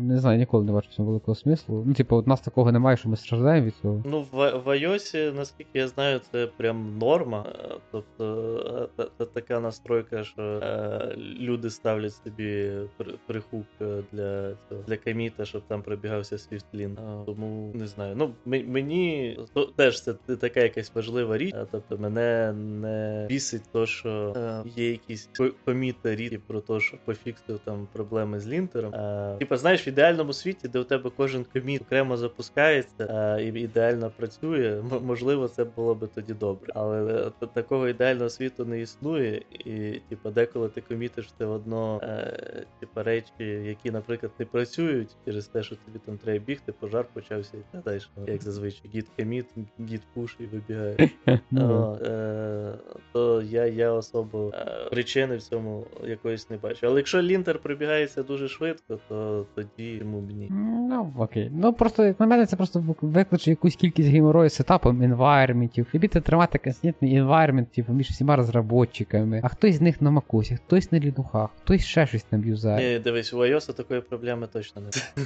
Не 0.05 0.19
знаю, 0.19 0.37
ніколи 0.39 0.65
не 0.65 0.71
бачив 0.71 0.93
цього 0.93 1.07
великого 1.07 1.35
смислу. 1.35 1.83
Ну, 1.87 1.93
типу, 1.93 2.15
от 2.15 2.27
нас 2.27 2.41
такого 2.41 2.71
немає, 2.71 2.97
що 2.97 3.09
ми 3.09 3.15
страждаємо 3.17 3.67
від 3.67 3.75
цього. 3.81 4.03
Ну, 4.05 4.21
в, 4.31 4.51
в 4.65 4.67
iOS, 4.67 5.35
наскільки 5.35 5.79
я 5.79 5.87
знаю, 5.87 6.19
це 6.31 6.47
прям 6.57 6.97
норма. 6.97 7.45
Е, 7.65 7.75
Тобто 7.91 8.57
е, 8.83 8.87
та, 8.95 9.03
та, 9.17 9.25
така 9.25 9.59
настройка, 9.59 10.23
що 10.23 10.41
е, 10.41 11.15
люди 11.39 11.69
ставлять 11.69 12.13
собі 12.13 12.71
при- 12.97 13.13
прихук 13.27 13.65
е, 13.81 14.03
для 14.11 14.51
цього 14.69 14.81
для 14.87 14.97
коміта, 14.97 15.45
щоб 15.45 15.61
там 15.67 15.81
пробігався. 15.81 16.37
Е, 16.73 16.89
Тому 17.25 17.71
не 17.73 17.87
знаю. 17.87 18.15
Ну, 18.17 18.31
мені 18.45 19.39
то, 19.53 19.65
теж 19.65 20.01
це 20.03 20.13
така 20.13 20.59
якась 20.59 20.95
важлива 20.95 21.37
річ. 21.37 21.53
Е, 21.55 21.65
Тобто 21.71 21.97
мене 21.97 22.53
не 22.53 23.25
бісить 23.29 23.61
то, 23.71 23.85
що 23.85 24.33
е, 24.37 24.63
є 24.75 24.91
якісь 24.91 25.29
ко- 25.37 25.51
коміти 25.65 26.15
рідкі 26.15 26.37
про 26.37 26.61
те, 26.61 26.79
що 26.79 26.97
пофіксив 27.05 27.59
там 27.59 27.87
проблеми 27.93 28.39
з 28.39 28.47
лінтером. 28.47 28.93
Е, 28.95 29.35
Типа, 29.39 29.57
знаєш, 29.57 29.87
в 29.87 29.89
ідеальному 29.95 30.33
світі, 30.33 30.67
де 30.67 30.79
у 30.79 30.83
тебе 30.83 31.11
кожен 31.17 31.45
коміт 31.53 31.81
окремо 31.81 32.17
запускається 32.17 33.37
е, 33.39 33.43
і 33.43 33.47
ідеально 33.47 34.11
працює, 34.17 34.83
можливо, 35.01 35.47
це 35.47 35.63
було 35.63 35.95
би 35.95 36.07
тоді 36.07 36.33
добре. 36.33 36.71
Але 36.75 37.31
е, 37.41 37.47
такого 37.53 37.87
ідеального 37.87 38.29
світу 38.29 38.65
не 38.65 38.81
існує, 38.81 39.41
і 39.51 40.01
типа, 40.09 40.31
деколи 40.31 40.69
ти 40.69 40.81
комітиш 40.81 41.33
це 41.37 41.45
в 41.45 41.51
одно, 41.51 42.01
е, 42.03 42.65
типа, 42.79 43.03
речі, 43.03 43.43
які, 43.43 43.91
наприклад, 43.91 44.31
не 44.39 44.45
працюють 44.45 45.09
через 45.25 45.47
те, 45.47 45.63
що 45.63 45.75
тобі 45.75 45.99
там 46.05 46.17
треба 46.17 46.45
бігти, 46.45 46.71
пожар 46.71 47.05
почався 47.13 47.57
і 47.57 47.61
так 47.71 47.83
далі. 47.83 47.99
Як 48.27 48.41
зазвичай, 48.41 48.91
git 48.95 49.05
commit, 49.19 49.45
git 49.79 50.01
push 50.15 50.35
і 50.39 50.45
вибігає. 50.45 51.09
Ну, 51.51 51.97
О, 52.01 52.05
е, 52.05 52.73
то 53.13 53.41
я, 53.41 53.65
я 53.65 53.91
особо 53.91 54.51
причини 54.91 55.35
в 55.35 55.41
цьому 55.41 55.87
якоїсь 56.03 56.49
не 56.49 56.57
бачу. 56.57 56.87
Але 56.87 56.99
якщо 56.99 57.21
лінтер 57.21 57.59
прибігається 57.59 58.23
дуже 58.23 58.47
швидко, 58.47 58.99
то 59.07 59.45
тоді 59.55 59.84
чому 59.99 60.21
б 60.21 60.31
ні. 60.31 60.47
Ну, 60.89 61.13
окей. 61.17 61.51
Ну 61.53 61.73
просто, 61.73 62.05
як 62.05 62.19
на 62.19 62.25
мене, 62.25 62.45
це 62.45 62.55
просто 62.55 62.95
викличе 63.01 63.49
якусь 63.49 63.75
кількість 63.75 64.09
геморою 64.09 64.49
сетапом 64.49 65.03
інвайрментів. 65.03 65.87
Любіте 65.95 66.21
тримати 66.21 66.57
консистентний 66.57 67.11
інвайрмент, 67.11 67.71
типу, 67.71 67.93
між 67.93 68.07
всіма 68.09 68.35
розробниками. 68.35 69.41
А 69.43 69.47
хтось 69.47 69.75
з 69.75 69.81
них 69.81 70.01
на 70.01 70.11
макосі, 70.11 70.55
хтось 70.55 70.91
на 70.91 70.99
лінухах, 70.99 71.49
хтось 71.63 71.85
ще 71.85 72.07
щось 72.07 72.23
там 72.23 72.43
юзає. 72.43 72.93
Ні, 72.93 72.99
дивись, 72.99 73.33
у 73.33 73.37
iOS 73.37 73.73
такої 73.73 74.01
проблеми 74.01 74.47
точно 74.53 74.81
не. 74.81 74.87
Е, 75.23 75.25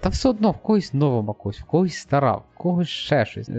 Та 0.00 0.08
все 0.08 0.28
одно 0.28 0.50
в 0.50 0.58
когось 0.58 0.94
нова 0.94 1.22
макось, 1.22 1.60
в 1.60 1.64
когось 1.64 1.94
стара, 1.94 2.32
в 2.32 2.44
когось 2.54 2.88
ще 2.88 3.24
щось. 3.24 3.48
Е, 3.48 3.52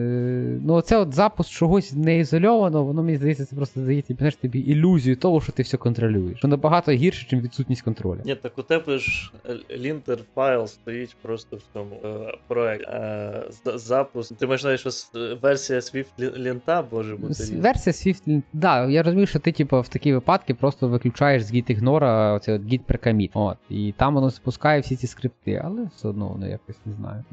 ну, 0.64 0.74
оце 0.74 0.98
от 0.98 1.14
запуск 1.14 1.52
чогось 1.52 1.94
не 1.94 2.18
ізольовано, 2.18 2.84
воно 2.84 3.04
мені 3.04 3.18
здається, 3.18 3.46
це 3.46 3.56
просто 3.56 3.80
дає 3.82 4.02
тобі, 4.02 4.18
знаєш, 4.18 4.36
тобі 4.36 4.60
ілюзію 4.60 5.16
того, 5.16 5.42
що 5.42 5.52
ти 5.52 5.64
все 5.64 5.78
контролюєш. 5.78 6.38
Що 6.38 6.48
набагато 6.48 6.92
гірше, 6.92 7.36
ніж 7.36 7.46
відсутність 7.46 7.82
контролю. 7.82 8.20
Ні, 8.26 8.36
так 8.36 8.58
у 8.58 8.64
тебе 8.64 8.98
ж 8.98 9.32
лін, 9.78 9.99
принтер 10.00 10.26
файл 10.36 10.68
стоїть 10.68 11.16
просто 11.22 11.58
в 11.58 11.62
цьому 11.74 11.96
е, 12.06 12.38
проекті. 12.48 12.86
Е, 12.92 13.44
запуск. 13.76 14.38
Ти 14.38 14.48
маєш 14.48 14.64
навіть, 14.64 14.80
що 14.80 14.90
версія 15.42 15.80
Swift 15.80 16.38
лінта 16.38 16.84
може 16.92 17.16
бути. 17.16 17.58
Версія 17.58 17.94
Swift 17.94 18.28
лінта. 18.28 18.48
Да, 18.54 18.86
я 18.86 19.04
розумію, 19.04 19.28
що 19.28 19.40
ти, 19.40 19.52
типу, 19.52 19.82
в 19.82 19.88
такі 19.88 20.14
випадки 20.14 20.54
просто 20.54 20.88
виключаєш 20.88 21.44
з 21.44 21.54
git 21.54 21.80
ignore 21.80 22.36
оце 22.36 22.54
от 22.54 22.62
git 22.62 22.82
precommit. 22.88 23.30
От. 23.34 23.58
І 23.70 23.94
там 23.98 24.16
воно 24.16 24.32
спускає 24.32 24.82
всі 24.82 24.96
ці 24.96 25.08
скрипти, 25.08 25.62
але 25.64 25.88
все 25.96 26.08
одно 26.08 26.30
воно 26.30 26.48
якось 26.48 26.80
не 26.86 26.94
знаю. 26.94 27.24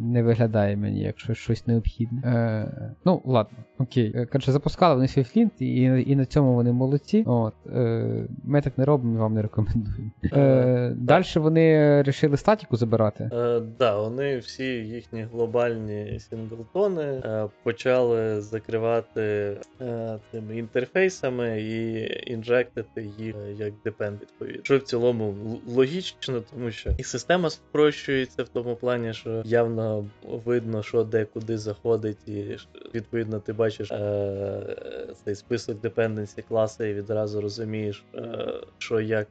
Не 0.00 0.22
виглядає 0.22 0.76
мені, 0.76 1.00
якщо 1.00 1.34
щось 1.34 1.66
необхідне. 1.66 2.22
Е, 2.24 2.94
Ну, 3.04 3.22
ладно, 3.24 3.58
окей. 3.78 4.12
Е, 4.14 4.26
коротше, 4.26 4.52
запускали 4.52 4.94
вони 4.94 5.06
SwiftLint, 5.06 5.62
і 5.62 6.10
і 6.12 6.16
на 6.16 6.24
цьому 6.24 6.54
вони 6.54 6.72
молодці. 6.72 7.24
От. 7.26 7.54
Е, 7.74 8.26
Ми 8.44 8.60
так 8.60 8.78
не 8.78 8.84
робимо, 8.84 9.20
вам 9.20 9.34
не 9.34 9.42
рекомендуємо. 9.42 10.10
Е, 10.32 10.94
Далі 10.96 11.24
вони 11.36 11.99
вирішили 12.00 12.36
статіку 12.36 12.76
забирати. 12.76 13.30
Е, 13.32 13.60
да, 13.78 13.98
вони 13.98 14.38
всі 14.38 14.64
їхні 14.64 15.22
глобальні 15.22 16.20
сінглтони 16.20 17.02
е, 17.02 17.48
почали 17.62 18.40
закривати 18.40 19.56
е, 19.80 20.18
цими 20.32 20.58
інтерфейсами 20.58 21.60
і 21.62 22.08
інжектити 22.32 23.10
їх 23.18 23.34
е, 23.36 23.52
як 23.58 23.72
депенд 23.84 24.20
відповідно. 24.20 24.64
Що 24.64 24.78
в 24.78 24.82
цілому 24.82 25.34
логічно, 25.68 26.42
тому 26.54 26.70
що 26.70 26.90
і 26.98 27.02
система 27.02 27.50
спрощується 27.50 28.42
в 28.42 28.48
тому 28.48 28.76
плані, 28.76 29.14
що 29.14 29.42
явно 29.44 30.06
видно, 30.44 30.82
що 30.82 31.04
де 31.04 31.24
куди 31.24 31.58
заходить, 31.58 32.28
і 32.28 32.56
відповідно 32.94 33.40
ти 33.40 33.52
бачиш 33.52 33.90
е, 33.90 34.76
цей 35.24 35.34
список 35.34 35.80
депенденсі 35.80 36.42
класу 36.42 36.84
і 36.84 36.94
відразу 36.94 37.40
розумієш, 37.40 38.04
е, 38.14 38.54
що 38.78 39.00
як 39.00 39.28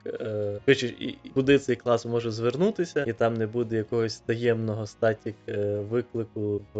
куди 1.33 1.59
цей 1.59 1.75
клас 1.75 2.05
може 2.05 2.31
звернутися, 2.59 3.03
і 3.07 3.13
там 3.13 3.33
не 3.33 3.47
буде 3.47 3.75
якогось 3.77 4.19
таємного 4.19 4.85
статік 4.85 5.35
е, 5.47 5.79
виклику 5.79 6.61
в 6.73 6.79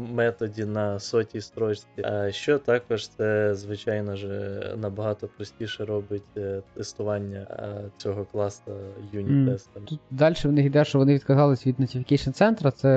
методі 0.00 0.64
на 0.64 0.98
сотій 0.98 1.40
строчці. 1.40 1.86
А 2.04 2.30
що 2.30 2.58
також 2.58 3.08
це, 3.08 3.54
звичайно 3.54 4.16
ж, 4.16 4.28
набагато 4.76 5.28
простіше 5.28 5.84
робить 5.84 6.22
е, 6.36 6.62
тестування 6.74 7.46
цього 7.96 8.24
класу 8.24 8.72
юніт-тестами. 9.12 9.86
Тут 9.86 10.00
далі 10.10 10.34
в 10.44 10.52
них 10.52 10.66
йде, 10.66 10.84
що 10.84 10.98
вони 10.98 11.14
відказались 11.14 11.66
від 11.66 11.80
Notification 11.80 12.32
центра, 12.32 12.70
це 12.70 12.88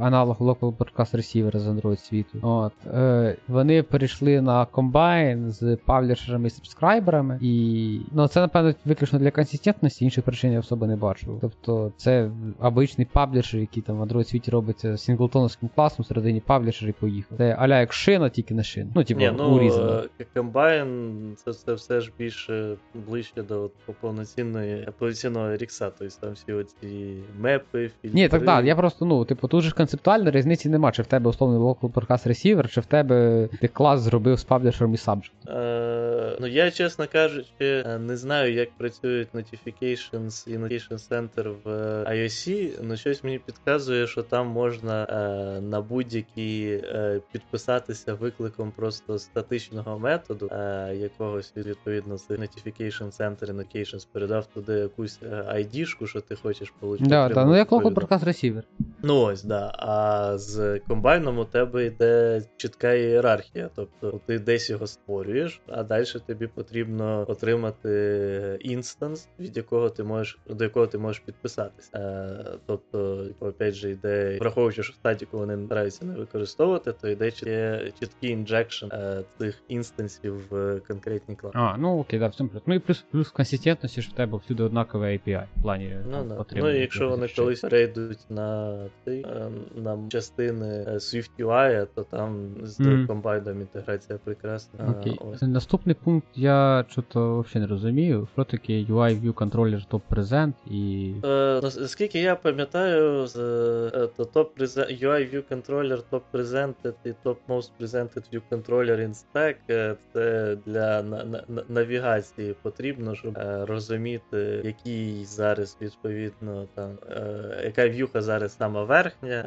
аналог 0.00 0.36
Local 0.40 0.76
Broadcast 0.76 1.16
Receiver 1.16 1.58
з 1.58 1.66
Android 1.66 1.96
світу. 1.96 2.38
От. 2.42 2.72
Е, 2.94 3.36
Вони 3.48 3.82
перейшли 3.82 4.40
на 4.40 4.66
комбайн 4.66 5.50
з 5.50 5.76
паблішерами 5.84 6.46
і 6.46 6.50
сабскрайберами, 6.50 7.38
і 7.42 8.00
ну, 8.12 8.28
це, 8.28 8.40
напевно, 8.40 8.74
виключно 8.84 9.18
для 9.18 9.30
консистентності, 9.30 10.04
інших 10.04 10.24
причин 10.24 10.52
я 10.52 10.60
особо 10.60 10.86
не 10.86 10.96
бачу. 10.96 11.38
Тобто 11.40 11.92
це 11.96 12.30
обичний 12.60 13.06
паблішер, 13.12 13.60
який 13.60 13.82
там 13.82 13.96
в 13.96 14.02
Android 14.02 14.24
світі 14.24 14.50
робиться 14.50 14.96
синглтоновським 14.96 15.68
класом 15.74 16.04
всередині 16.14 16.40
паблішер 16.40 16.88
і 16.88 16.92
поїхав. 16.92 17.38
Це 17.38 17.56
аля 17.58 17.80
як 17.80 17.92
шина, 17.92 18.28
тільки 18.28 18.54
на 18.54 18.62
шин. 18.62 18.92
Ну, 18.94 19.04
типу, 19.04 19.20
ну, 19.38 19.54
урізано. 19.54 20.04
Комбайн, 20.34 21.36
це, 21.36 21.52
це 21.52 21.74
все 21.74 22.00
ж 22.00 22.12
більше 22.18 22.76
ближче 22.94 23.42
до 23.42 23.70
повноцінної 24.00 24.88
повноцінного 24.98 25.56
рікса. 25.56 25.90
Тобто 25.98 26.14
там 26.20 26.32
всі 26.32 26.52
оці 26.52 27.16
мепи, 27.38 27.90
фільтри. 28.02 28.20
Ні, 28.20 28.28
так 28.28 28.44
так. 28.44 28.64
Я 28.64 28.76
просто, 28.76 29.04
ну, 29.04 29.24
типу, 29.24 29.48
тут 29.48 29.62
же 29.62 29.70
концептуально 29.70 30.30
різниці 30.30 30.68
нема, 30.68 30.92
чи 30.92 31.02
в 31.02 31.06
тебе 31.06 31.30
условний 31.30 31.60
local 31.60 31.92
broadcast 31.92 32.28
receiver, 32.28 32.68
чи 32.68 32.80
в 32.80 32.86
тебе 32.86 33.48
ти 33.60 33.68
клас 33.68 34.00
зробив 34.00 34.38
з 34.38 34.44
паблішером 34.44 34.94
і 34.94 34.96
subject. 34.96 35.30
Е, 35.48 36.36
ну 36.40 36.46
я, 36.46 36.70
чесно 36.70 37.06
кажучи, 37.12 37.84
не 38.00 38.16
знаю, 38.16 38.52
як 38.52 38.68
працюють 38.78 39.28
notifications 39.34 40.54
і 40.54 40.58
notification 40.58 41.08
center 41.10 41.54
в 41.64 41.68
iOS, 42.02 42.70
але 42.84 42.96
щось 42.96 43.24
мені 43.24 43.38
підказує, 43.38 44.06
що 44.06 44.22
там 44.22 44.46
можна 44.46 45.04
е, 45.04 45.60
на 45.60 45.80
будь-який 46.04 46.72
е, 46.72 47.20
підписатися 47.32 48.14
викликом 48.14 48.72
просто 48.76 49.18
статичного 49.18 49.98
методу, 49.98 50.48
е, 50.52 50.94
якогось 50.96 51.52
відповідно 51.56 52.18
з 52.18 52.30
Notification 52.30 53.16
Center 53.20 53.52
Notifications 53.52 54.06
передав 54.12 54.46
туди 54.46 54.72
якусь 54.72 55.20
ID 55.54 55.67
-шку, 55.67 56.06
що 56.06 56.20
ти 56.20 56.36
хочеш 56.36 56.72
отримати. 56.80 57.04
Да, 57.04 57.28
да, 57.28 57.44
ну 57.44 57.56
як 57.56 57.72
Local 57.72 57.94
Broadcast 57.94 58.24
Receiver. 58.24 58.62
Ну 59.02 59.20
ось, 59.20 59.44
да. 59.44 59.72
А 59.78 60.38
з 60.38 60.80
комбайном 60.88 61.38
у 61.38 61.44
тебе 61.44 61.86
йде 61.86 62.42
чітка 62.56 62.92
ієрархія. 62.92 63.70
Тобто 63.74 64.20
ти 64.26 64.38
десь 64.38 64.70
його 64.70 64.86
створюєш, 64.86 65.60
а 65.66 65.82
далі 65.82 66.04
тобі 66.26 66.46
потрібно 66.46 67.24
отримати 67.28 68.58
інстанс, 68.60 69.28
від 69.40 69.56
якого 69.56 69.90
ти 69.90 70.04
можеш 70.04 70.38
до 70.48 70.64
якого 70.64 70.86
ти 70.86 70.98
можеш 70.98 71.22
підписатися. 71.26 71.90
Е, 71.94 72.58
тобто, 72.66 73.26
опять 73.40 73.74
же, 73.74 73.90
йде, 73.90 74.38
враховуючи, 74.40 74.82
що 74.82 74.92
в 74.92 74.96
статіку 74.96 75.38
вони 75.38 75.56
стараються 75.90 76.04
не 76.04 76.24
використовувати, 76.24 76.92
то 76.92 77.08
йде 77.08 77.30
чіткий 77.30 78.30
injection 78.30 78.86
е, 78.92 79.24
цих 79.38 79.62
інстансів 79.68 80.48
в 80.50 80.80
конкретні 80.88 81.36
класи. 81.36 81.58
А, 81.58 81.76
ну 81.78 81.98
окей, 81.98 82.18
да, 82.18 82.28
в 82.28 82.34
цьому 82.34 82.50
плюс. 82.50 82.62
Ну 82.66 82.74
і 82.74 82.78
плюс 82.78 83.04
плюс 83.10 83.28
консистентності, 83.28 84.02
що 84.02 84.12
в 84.12 84.14
тебе 84.14 84.38
всюди 84.38 84.62
однакове 84.62 85.12
API 85.12 85.44
в 85.56 85.62
плані. 85.62 85.96
Ну, 86.10 86.24
да. 86.28 86.44
ну 86.56 86.70
і 86.70 86.80
якщо 86.80 87.08
вони 87.08 87.28
колись 87.36 87.60
перейдуть 87.60 88.30
на 88.30 88.78
цей, 89.04 89.22
е, 89.22 89.50
на 89.76 89.98
частини 90.08 90.84
Swift 90.88 91.30
UI, 91.38 91.86
то 91.94 92.02
там 92.02 92.54
з 92.62 92.80
mm. 92.80 93.06
комбайном 93.06 93.60
інтеграція 93.60 94.18
прекрасна. 94.24 94.94
Окей. 95.00 95.18
Ось. 95.32 95.42
Наступний 95.42 95.96
пункт 96.04 96.28
я 96.34 96.84
чого 96.88 97.40
взагалі 97.40 97.66
не 97.66 97.66
розумію. 97.66 98.28
Що 98.32 98.44
таке 98.44 98.72
UI 98.72 99.22
View 99.22 99.32
Controller 99.32 99.88
Top 99.90 100.00
Present 100.10 100.52
і. 100.70 101.12
Е, 101.24 101.60
Наскільки 101.62 102.20
я 102.20 102.36
пам'ятаю, 102.36 103.26
з, 103.26 103.36
е, 103.36 104.08
то 104.16 104.22
Top 104.22 104.46
Present, 104.58 105.04
UI 105.04 105.34
View 105.34 105.42
Controller 105.50 105.73
Top 105.82 106.22
Presented 106.32 106.94
і 107.04 107.14
Top 107.24 107.36
Most 107.48 107.70
Presented 107.80 108.22
View 108.32 108.42
Controller 108.50 109.08
in 109.08 109.14
Stack 109.14 109.54
е, 109.70 109.96
це 110.12 110.56
для 110.66 111.02
на, 111.02 111.24
на, 111.24 111.64
навігації 111.68 112.54
потрібно, 112.62 113.14
щоб 113.14 113.38
е, 113.38 113.64
розуміти, 113.66 114.60
який 114.64 115.24
зараз 115.24 115.76
відповідно 115.80 116.66
там, 116.74 116.98
е, 117.10 117.60
яка 117.64 117.88
в'юха 117.88 118.22
зараз 118.22 118.56
сама 118.56 118.84
верхня, 118.84 119.42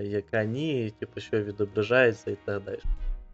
яка 0.00 0.44
ні, 0.44 0.92
типу, 0.98 1.20
що 1.20 1.42
відображається 1.42 2.30
і 2.30 2.36
так 2.44 2.62
далі. 2.62 2.80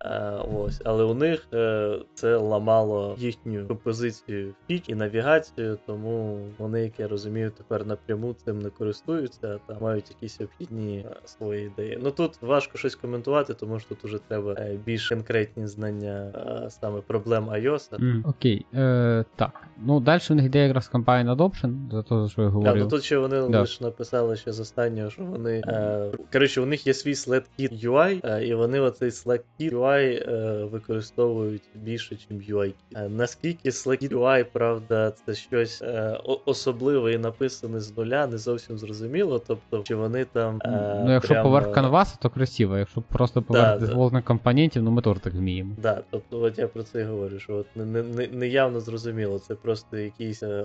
Е, 0.04 0.32
ось, 0.54 0.80
Але 0.84 1.04
у 1.04 1.14
них 1.14 1.46
е, 1.54 1.98
це 2.14 2.36
ламало 2.36 3.16
їхню 3.18 3.66
композицію 3.66 4.54
фіч 4.66 4.84
і 4.86 4.94
навігацію, 4.94 5.78
тому 5.86 6.38
вони, 6.58 6.82
як 6.82 7.00
я 7.00 7.08
розумію, 7.08 7.50
тепер 7.50 7.86
напряму 7.86 8.34
цим 8.44 8.58
не 8.58 8.70
користуються 8.70 9.58
та 9.66 9.78
мають 9.80 10.10
якісь 10.10 10.40
обхідні 10.40 10.98
е, 10.98 11.16
свої 11.24 11.66
ідеї. 11.66 11.98
Ну 12.02 12.10
тут 12.10 12.42
важко 12.42 12.78
щось 12.78 12.94
коментувати, 12.94 13.54
тому 13.54 13.78
що 13.78 13.88
тут 13.88 14.04
уже 14.04 14.18
треба 14.28 14.56
більш 14.84 15.08
конкретні 15.08 15.66
знання 15.66 16.32
саме 16.68 17.00
проблем 17.00 17.50
iOS. 17.50 17.90
Mm, 17.90 18.28
окей, 18.28 18.66
е, 18.74 19.24
так. 19.36 19.60
Ну 19.82 20.00
далі 20.00 20.20
в 20.28 20.34
них 20.34 20.44
йде 20.44 20.66
якраз 20.66 20.90
Combine 20.94 21.36
Adoption, 21.36 21.90
за 21.90 22.02
те, 22.02 22.28
що 22.32 22.42
я 22.42 22.48
говорив. 22.48 22.74
Да, 22.74 22.80
ну 22.80 22.88
Тут 22.88 23.04
ще 23.04 23.18
вони 23.18 23.48
да. 23.48 23.60
лише 23.60 23.84
написали 23.84 24.36
ще 24.36 24.52
з 24.52 24.60
останнього, 24.60 25.10
що 25.10 25.22
вони. 25.22 25.62
Е, 25.66 26.12
коротше, 26.32 26.60
у 26.60 26.66
них 26.66 26.86
є 26.86 26.94
свій 26.94 27.12
SlackKit 27.12 27.88
UI, 27.88 28.40
і 28.40 28.54
вони 28.54 28.80
оцей 28.80 29.08
SlackKit 29.08 29.72
UI 29.74 29.87
UI 29.88 30.32
е, 30.32 30.64
використовують 30.64 31.62
більше, 31.74 32.18
ніж 32.30 32.50
UI. 32.50 32.72
Е, 32.94 33.08
наскільки 33.08 33.70
Slack 33.70 34.12
UI, 34.12 34.44
правда, 34.52 35.12
це 35.26 35.34
щось 35.34 35.82
е, 35.82 36.20
особливе 36.44 37.12
і 37.12 37.18
написане 37.18 37.80
з 37.80 37.96
нуля, 37.96 38.26
не 38.26 38.38
зовсім 38.38 38.78
зрозуміло. 38.78 39.42
Тобто, 39.46 39.82
чи 39.82 39.94
вони 39.94 40.24
там. 40.24 40.58
Е, 40.64 41.02
ну, 41.04 41.12
якщо 41.12 41.34
прямо... 41.34 41.48
поверх 41.48 41.72
канваса, 41.74 42.16
то 42.22 42.30
красиво. 42.30 42.78
Якщо 42.78 43.00
просто 43.00 43.42
поверх 43.42 43.80
да, 43.80 43.86
дефолтних 43.86 44.22
да. 44.22 44.26
компонентів, 44.26 44.82
ну 44.82 44.90
ми 44.90 45.02
теж 45.02 45.18
так 45.18 45.34
вміємо. 45.34 45.74
Так, 45.74 45.82
да, 45.82 46.02
тобто, 46.10 46.40
от 46.40 46.58
я 46.58 46.68
про 46.68 46.82
це 46.82 47.00
і 47.00 47.04
говорю, 47.04 47.38
що 47.38 47.54
от 47.54 47.66
не, 47.76 48.02
не, 48.02 48.26
не 48.26 48.48
явно 48.48 48.80
зрозуміло. 48.80 49.38
Це 49.38 49.54
просто 49.54 49.96
якісь 49.96 50.42
е, 50.42 50.64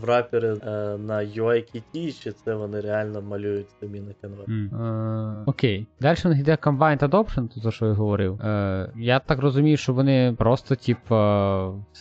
врапери 0.00 0.48
е, 0.48 0.58
на 0.98 1.14
UI 1.18 1.62
кіті, 1.72 2.12
чи 2.12 2.32
це 2.32 2.54
вони 2.54 2.80
реально 2.80 3.22
малюють 3.22 3.66
самі 3.80 4.00
на 4.00 4.12
канвас. 4.20 4.48
Mm. 4.48 5.42
Окей. 5.46 5.86
Далі 6.00 6.40
йде 6.40 6.54
Combined 6.54 7.08
Adoption, 7.08 7.48
то 7.48 7.60
за 7.60 7.70
що 7.70 7.86
я 7.86 7.92
говорив. 7.92 8.27
Е, 8.34 8.90
Я 8.96 9.18
так 9.18 9.38
розумію, 9.38 9.76
що 9.76 9.92
вони 9.92 10.34
просто, 10.38 10.74
типу, 10.74 11.14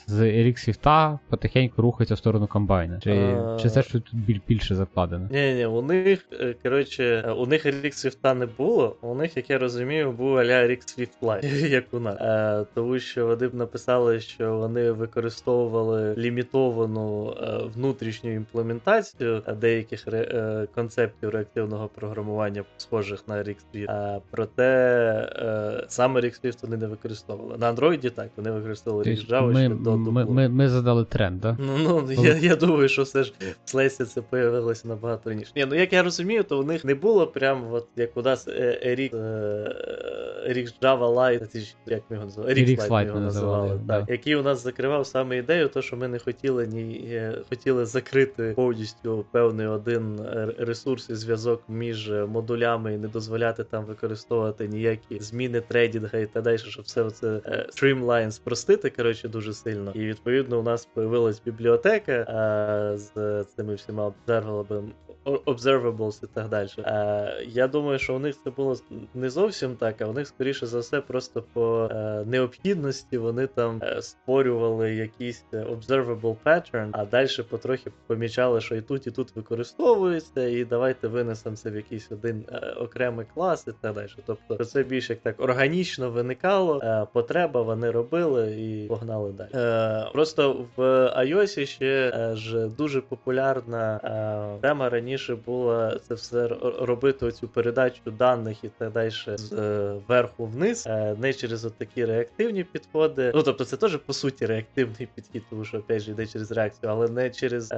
з 0.07 0.21
RX 0.21 0.69
Swift 0.69 1.19
потихеньку 1.29 1.81
рухаються 1.81 2.15
в 2.15 2.17
сторону 2.17 2.47
комбайна. 2.47 2.99
Чи 2.99 3.11
а... 3.11 3.57
чи 3.61 3.69
це 3.69 3.83
що 3.83 3.99
тут 3.99 4.15
більше 4.47 4.75
закладено? 4.75 5.27
Ні, 5.31 5.53
ні, 5.53 5.65
у 5.65 5.81
них, 5.81 6.25
е, 6.39 6.55
коротше, 6.63 7.21
у 7.37 7.45
них 7.45 7.65
RX 7.65 7.91
Swift 7.91 8.33
не 8.33 8.45
було, 8.45 8.95
у 9.01 9.15
них, 9.15 9.37
як 9.37 9.49
я 9.49 9.57
розумію, 9.57 10.11
був 10.11 10.37
аля 10.37 10.67
RX 10.67 10.99
Swift 10.99 11.19
Lite, 11.21 11.67
як 11.67 11.83
у 11.91 11.99
нас. 11.99 12.17
Е, 12.21 12.65
Тому 12.73 12.99
що 12.99 13.27
вони 13.27 13.47
б 13.47 13.55
написали, 13.55 14.19
що 14.19 14.57
вони 14.57 14.91
використовували 14.91 16.15
лімітовану 16.17 17.33
е, 17.41 17.57
внутрішню 17.75 18.33
імплементацію 18.33 19.43
деяких 19.61 20.07
ре, 20.07 20.19
е, 20.21 20.67
концептів 20.75 21.29
реактивного 21.29 21.87
програмування, 21.87 22.63
схожих 22.77 23.27
на 23.27 23.35
RX 23.35 23.57
Swift. 23.73 24.21
Проте 24.31 25.85
саме 25.87 26.16
саме 26.21 26.51
React 26.51 26.57
вони 26.61 26.77
не 26.77 26.87
використовували. 26.87 27.57
На 27.57 27.73
Android 27.73 28.09
так, 28.09 28.29
вони 28.37 28.51
використовували 28.51 29.15
Тобто 29.15 29.35
React 29.35 29.41
Java 29.41 29.51
ми, 29.51 29.65
ще 29.65 29.69
до 29.69 29.97
ми, 29.97 30.25
ми, 30.25 30.49
ми 30.49 30.69
задали 30.69 31.05
тренд, 31.05 31.41
да? 31.41 31.57
Ну, 31.59 31.77
ну 31.77 32.23
я, 32.23 32.37
я 32.37 32.55
думаю, 32.55 32.89
що 32.89 33.03
все 33.03 33.23
ж 33.23 33.33
в 33.65 33.69
Слесі 33.69 34.05
це 34.05 34.21
появилося 34.21 34.87
набагато 34.87 35.29
раніше. 35.29 35.51
Ні, 35.55 35.65
ну 35.69 35.75
як 35.75 35.93
я 35.93 36.03
розумію, 36.03 36.43
то 36.43 36.59
у 36.59 36.63
них 36.63 36.85
не 36.85 36.95
було 36.95 37.27
прям 37.27 37.73
от 37.73 37.87
як 37.95 38.17
у 38.17 38.21
нас 38.21 38.47
Рік 40.47 40.69
Java 40.81 41.13
Lite, 41.15 41.75
як 41.85 42.01
ми 42.09 42.15
його 42.15 42.25
називали? 42.25 42.53
Rix 42.53 42.87
Lite 42.87 43.05
його 43.05 43.19
називали. 43.19 43.67
називали, 43.67 43.69
так, 43.69 44.05
да. 44.05 44.05
Який 44.13 44.35
у 44.35 44.43
нас 44.43 44.63
закривав 44.63 45.07
саме 45.07 45.37
ідею, 45.37 45.67
то 45.67 45.81
що 45.81 45.97
ми 45.97 46.07
не 46.07 46.19
хотіли 46.19 46.67
ні 46.67 47.09
е, 47.11 47.37
хотіли 47.49 47.85
закрити 47.85 48.53
повністю 48.55 49.25
певний 49.31 49.67
один 49.67 50.19
ресурс 50.57 51.09
і 51.09 51.15
зв'язок 51.15 51.63
між 51.67 52.09
модулями 52.09 52.93
і 52.93 52.97
не 52.97 53.07
дозволяти 53.07 53.63
там 53.63 53.85
використовувати 53.85 54.67
ніякі 54.67 55.19
зміни 55.19 55.61
трейдінга 55.61 56.06
і 56.13 56.25
так 56.25 56.43
далі, 56.43 56.57
щоб 56.57 56.85
все 56.85 57.09
це 57.09 57.27
streamline 57.69 58.31
спростити, 58.31 58.89
коротше, 58.89 59.27
дуже 59.29 59.53
сильно. 59.53 59.91
І 59.95 59.99
відповідно 59.99 60.59
у 60.59 60.63
нас 60.63 60.85
появилась 60.85 61.41
бібліотека 61.45 62.11
е, 62.11 62.97
з 62.97 63.43
цими 63.55 63.75
всіма 63.75 64.13
observable, 64.27 64.89
observables 65.25 66.23
і 66.23 66.27
так 66.33 66.49
далі. 66.49 66.69
Е, 66.77 67.45
я 67.47 67.67
думаю, 67.67 67.99
що 67.99 68.15
у 68.15 68.19
них 68.19 68.35
це 68.43 68.49
було 68.49 68.75
не 69.13 69.29
зовсім 69.29 69.75
так, 69.75 70.01
а 70.01 70.05
у 70.05 70.13
них, 70.13 70.27
скоріше 70.27 70.65
за 70.65 70.79
все, 70.79 71.01
просто 71.01 71.43
по 71.53 71.89
е, 71.91 72.23
необхідності 72.25 73.17
вони 73.17 73.47
там 73.47 73.81
створювали 73.99 74.95
якийсь 74.95 75.45
observable 75.53 76.35
pattern, 76.45 76.89
а 76.91 77.05
далі 77.05 77.27
потрохи 77.49 77.91
помічали, 78.07 78.61
що 78.61 78.75
і 78.75 78.81
тут, 78.81 79.07
і 79.07 79.11
тут 79.11 79.35
використовується, 79.35 80.47
і 80.47 80.65
давайте 80.65 81.07
винесемо 81.07 81.55
це 81.55 81.69
в 81.69 81.75
якийсь 81.75 82.11
один 82.11 82.45
е, 82.51 82.57
окремий 82.79 83.25
клас 83.33 83.67
і 83.67 83.71
так 83.81 83.95
далі. 83.95 84.07
Тобто 84.25 84.65
це 84.65 84.83
більше 84.83 85.13
як 85.13 85.21
так 85.21 85.35
органічно 85.39 85.96
виникало, 86.05 86.79
е, 86.83 87.07
потреба 87.13 87.61
вони 87.61 87.91
робили 87.91 88.51
і 88.51 88.87
погнали 88.87 89.31
далі. 89.31 89.49
Е, 89.55 90.09
просто 90.13 90.65
в 90.75 90.81
iOS 91.17 91.65
ще 91.65 92.13
е, 92.15 92.35
ж 92.35 92.67
дуже 92.67 93.01
популярна 93.01 93.99
е, 94.57 94.61
тема 94.61 94.89
раніше 94.89 95.35
була 95.35 95.99
це 96.07 96.13
все 96.13 96.47
робити 96.79 97.25
оцю 97.25 97.47
передачу 97.47 98.11
даних 98.11 98.63
і 98.63 98.69
так 98.77 98.91
далі 98.91 99.09
з 99.09 99.53
е, 100.09 100.27
вниз, 100.37 100.87
е, 100.87 101.15
не 101.19 101.33
через 101.33 101.65
отакі 101.65 102.05
реактивні 102.05 102.63
підходи. 102.63 103.31
Ну 103.35 103.43
тобто, 103.43 103.65
це 103.65 103.77
теж 103.77 103.97
по 103.97 104.13
суті 104.13 104.45
реактивний 104.45 105.07
підхід, 105.15 105.43
тому 105.49 105.65
що 105.65 105.77
опять 105.77 106.01
же 106.01 106.11
йде 106.11 106.25
через 106.25 106.51
реакцію, 106.51 106.91
але 106.91 107.07
не 107.07 107.29
через 107.29 107.71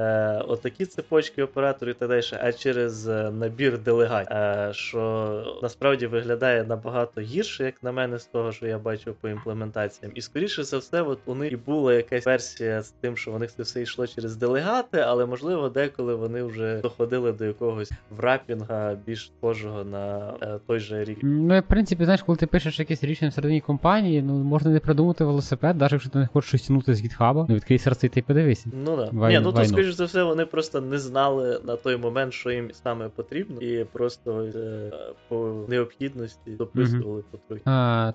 отакі 0.48 0.86
цепочки 0.86 1.44
операторів 1.44 1.96
і 1.96 2.00
так 2.00 2.10
далі, 2.10 2.22
а 2.40 2.52
через 2.52 3.06
набір 3.08 3.78
делегатів, 3.78 4.76
що 4.76 5.60
насправді 5.62 6.08
виглядає 6.08 6.64
набагато 6.64 7.22
гірше, 7.22 7.64
як 7.64 7.84
на 7.84 7.92
мене, 7.92 8.09
з 8.18 8.26
того, 8.26 8.52
що 8.52 8.68
я 8.68 8.78
бачив 8.78 9.16
по 9.22 9.30
імплементаціям. 9.30 10.12
І 10.16 10.22
скоріше 10.22 10.64
за 10.64 10.78
все, 10.78 11.02
от 11.02 11.20
у 11.26 11.36
них 11.36 11.52
і 11.52 11.56
була 11.56 11.94
якась 11.94 12.26
версія 12.26 12.82
з 12.82 12.90
тим, 12.92 13.18
що 13.18 13.32
у 13.32 13.40
них 13.40 13.52
це 13.56 13.64
все 13.64 13.82
йшло 13.82 14.08
через 14.08 14.36
делегати, 14.36 14.98
але 15.00 15.26
можливо 15.26 15.70
деколи 15.70 16.16
вони 16.16 16.44
вже 16.44 16.80
доходили 16.82 17.32
до 17.32 17.46
якогось 17.46 17.92
врапінга 18.18 18.98
більш 19.06 19.32
схожого 19.38 19.84
на 19.84 20.34
е, 20.42 20.60
той 20.68 20.80
же 20.80 21.04
рік. 21.04 21.18
Ну, 21.22 21.60
в 21.60 21.64
принципі, 21.64 22.04
знаєш, 22.04 22.24
коли 22.24 22.38
ти 22.38 22.48
пишеш 22.48 22.80
якесь 22.80 23.04
рішення 23.04 23.30
всередині 23.32 23.62
компанії, 23.62 24.22
ну 24.22 24.34
можна 24.34 24.72
не 24.72 24.80
придумати 24.80 25.24
велосипед, 25.24 25.78
навіть 25.78 25.92
якщо 25.92 26.10
ти 26.10 26.20
не 26.20 26.28
хочеш 26.28 26.48
щось 26.50 26.62
тягнути 26.62 26.94
з 26.96 27.02
гітхаба, 27.02 27.46
ну 27.50 27.56
відкрий 27.56 27.80
серце 27.80 28.08
і 28.08 28.10
ти 28.10 28.22
подивися. 28.22 28.70
Ну 28.86 28.96
да. 28.98 29.06
Why- 29.06 29.30
Ні, 29.30 29.40
ну 29.40 29.52
то 29.52 29.66
скоріш 29.66 29.94
за 29.94 30.06
все, 30.06 30.24
вони 30.24 30.46
просто 30.46 30.82
не 30.82 31.00
знали 31.00 31.60
на 31.64 31.76
той 31.76 31.98
момент, 31.98 32.34
що 32.34 32.52
їм 32.52 32.70
саме 32.84 33.10
потрібно, 33.10 33.62
і 33.62 33.84
просто 33.84 34.42
е, 34.56 34.92
по 35.28 35.66
необхідності 35.70 36.52
дописували 36.52 37.24
потрохи. 37.32 37.62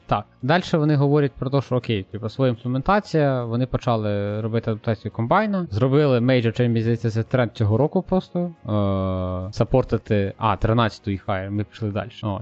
Так, 0.06 0.24
далі 0.42 0.62
вони 0.72 0.96
говорять 0.96 1.32
про 1.32 1.50
те, 1.50 1.60
що 1.62 1.76
окей, 1.76 2.02
типу, 2.02 2.28
своя 2.28 2.50
імплементація, 2.50 3.44
вони 3.44 3.66
почали 3.66 4.40
робити 4.40 4.70
адаптацію 4.70 5.12
комбайну, 5.12 5.66
зробили 5.70 6.18
Major 6.18 6.46
Change, 6.60 6.68
мені 6.68 6.80
здається, 6.82 7.10
це 7.10 7.22
тренд 7.22 7.52
цього 7.52 7.76
року 7.76 8.02
просто. 8.02 8.38
Е, 8.38 9.52
сапортити. 9.52 10.32
А, 10.38 10.56
13-ту 10.56 11.10
їх 11.10 11.22
хай, 11.26 11.50
ми 11.50 11.64
пішли 11.64 11.90
далі. 11.90 12.10
О, 12.22 12.40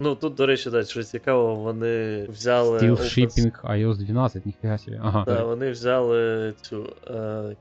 Ну 0.00 0.14
тут, 0.14 0.34
до 0.34 0.46
речі, 0.46 0.70
так, 0.70 0.86
що 0.86 1.02
цікаво, 1.02 1.54
вони 1.54 2.24
взяли 2.28 2.78
Steel 2.78 2.90
open- 2.90 3.18
Shipping 3.18 3.78
iOS 3.78 3.96
12, 3.96 4.46
ніфіга 4.46 4.78
собі. 4.78 5.00
Ага. 5.02 5.24
Да, 5.26 5.44
вони 5.44 5.70
взяли 5.70 6.52
цю 6.60 6.86
е, 7.06 7.12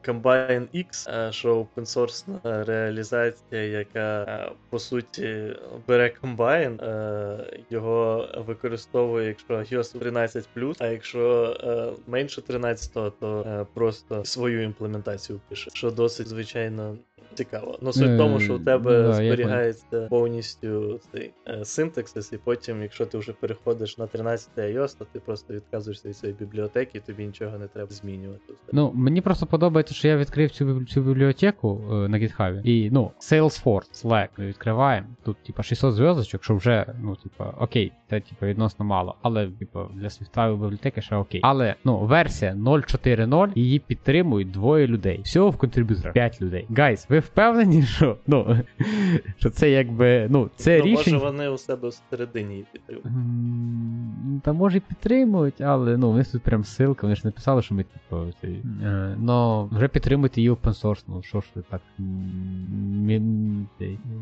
Combine 0.08 0.68
X, 0.76 1.10
е, 1.28 1.32
що 1.32 1.62
open-source 1.76 2.24
реалізація, 2.66 3.62
яка 3.64 4.22
е, 4.24 4.52
по 4.70 4.80
суті 4.80 5.56
бере 5.88 6.14
Combine, 6.24 6.84
е, 6.84 7.38
його 7.70 8.28
використовує, 8.48 8.81
якщо 9.22 9.54
iOS 9.54 10.00
13 10.00 10.48
а 10.80 10.88
якщо 10.88 11.56
е, 11.64 12.02
менше 12.08 12.42
13, 12.42 12.94
то 13.20 13.46
е, 13.48 13.66
просто 13.74 14.26
свою 14.26 14.64
імплементацію 14.64 15.42
пише, 15.50 15.72
що 15.74 15.92
досить 15.92 16.28
звичайно. 16.28 16.98
Цікаво. 17.34 17.78
Ну, 17.82 17.94
суть 17.94 18.10
в 18.10 18.18
тому, 18.18 18.40
що 18.40 18.56
у 18.56 18.60
тебе 18.60 19.02
да, 19.02 19.14
зберігається 19.14 20.08
повністю 20.10 21.00
цей 21.12 21.32
е, 21.48 21.66
синтаксис, 21.66 22.34
і 22.34 22.38
потім, 22.38 22.82
якщо 22.82 23.06
ти 23.06 23.18
вже 23.18 23.34
переходиш 23.34 23.98
на 23.98 24.08
13 24.08 24.50
iOS, 24.58 24.98
то 24.98 25.06
ти 25.06 25.20
просто 25.20 25.54
відказуєшся 25.54 26.10
від 26.10 26.18
цієї 26.18 26.38
бібліотеки, 26.40 26.98
і 26.98 27.02
тобі 27.02 27.26
нічого 27.26 27.58
не 27.58 27.68
треба 27.68 27.92
змінювати. 27.92 28.54
Ну, 28.72 28.92
мені 28.96 29.22
просто 29.22 29.46
подобається, 29.46 29.94
що 29.94 30.08
я 30.08 30.18
відкрив 30.18 30.52
цю, 30.52 30.86
цю 30.86 31.02
бібліотеку 31.02 31.82
е, 31.92 31.94
на 31.94 32.20
GitHub. 32.20 32.62
І, 32.64 32.90
ну, 32.92 33.12
Salesforce, 33.20 34.06
Slack 34.06 34.28
ми 34.38 34.48
відкриваємо. 34.48 35.08
Тут, 35.24 35.38
типа, 35.44 35.64
600 35.64 35.96
зв'язочок, 35.96 36.44
що 36.44 36.56
вже, 36.56 36.94
ну, 37.02 37.16
типа, 37.16 37.54
окей, 37.60 37.92
це 38.10 38.20
типа 38.20 38.46
відносно 38.62 38.86
мало. 38.86 39.16
Але, 39.22 39.48
типа, 39.48 39.88
для 39.96 40.10
свіфтової 40.10 40.56
бібліотеки 40.56 41.02
ще 41.02 41.16
окей. 41.16 41.42
Але, 41.44 41.76
ну, 41.86 41.98
версія 41.98 42.54
0.4.0, 42.54 43.52
її 43.56 43.80
підтримують 43.80 44.52
двоє 44.52 44.88
людей. 44.88 45.22
Всього 45.24 45.50
в 45.50 45.58
contributor 45.58 46.02
ах 46.02 46.14
5 46.14 46.42
людей. 46.42 46.66
Guys, 46.78 47.10
ви 47.10 47.20
впевнені, 47.20 47.84
що, 47.84 48.18
ну, 48.28 48.58
що 49.38 49.50
це 49.50 49.70
якби, 49.70 50.28
ну, 50.30 50.50
це 50.56 50.78
ну, 50.78 50.86
рішення. 50.86 51.18
може 51.18 51.32
вони 51.32 51.50
у 51.50 51.58
себе 51.58 51.90
всередині 51.90 52.52
її 52.52 52.66
підтримують. 52.72 54.44
Та 54.44 54.54
може 54.54 54.78
і 54.78 54.80
підтримують, 54.80 55.62
але 55.62 55.98
ну, 55.98 56.14
них 56.14 56.32
тут 56.32 56.42
прям 56.42 56.62
ссылка, 56.62 57.02
вони 57.02 57.16
ж 57.16 57.22
написали, 57.26 57.62
що 57.62 57.76
ми 57.76 57.84
типу, 57.84 58.18
но 59.18 59.70
вже 59.72 59.88
підтримують 59.88 60.38
її 60.38 60.52
open 60.52 60.82
source, 60.82 61.04
ну 61.08 61.24
що 61.24 61.42
ж 61.42 61.48
ви 61.56 61.64
так 61.70 61.82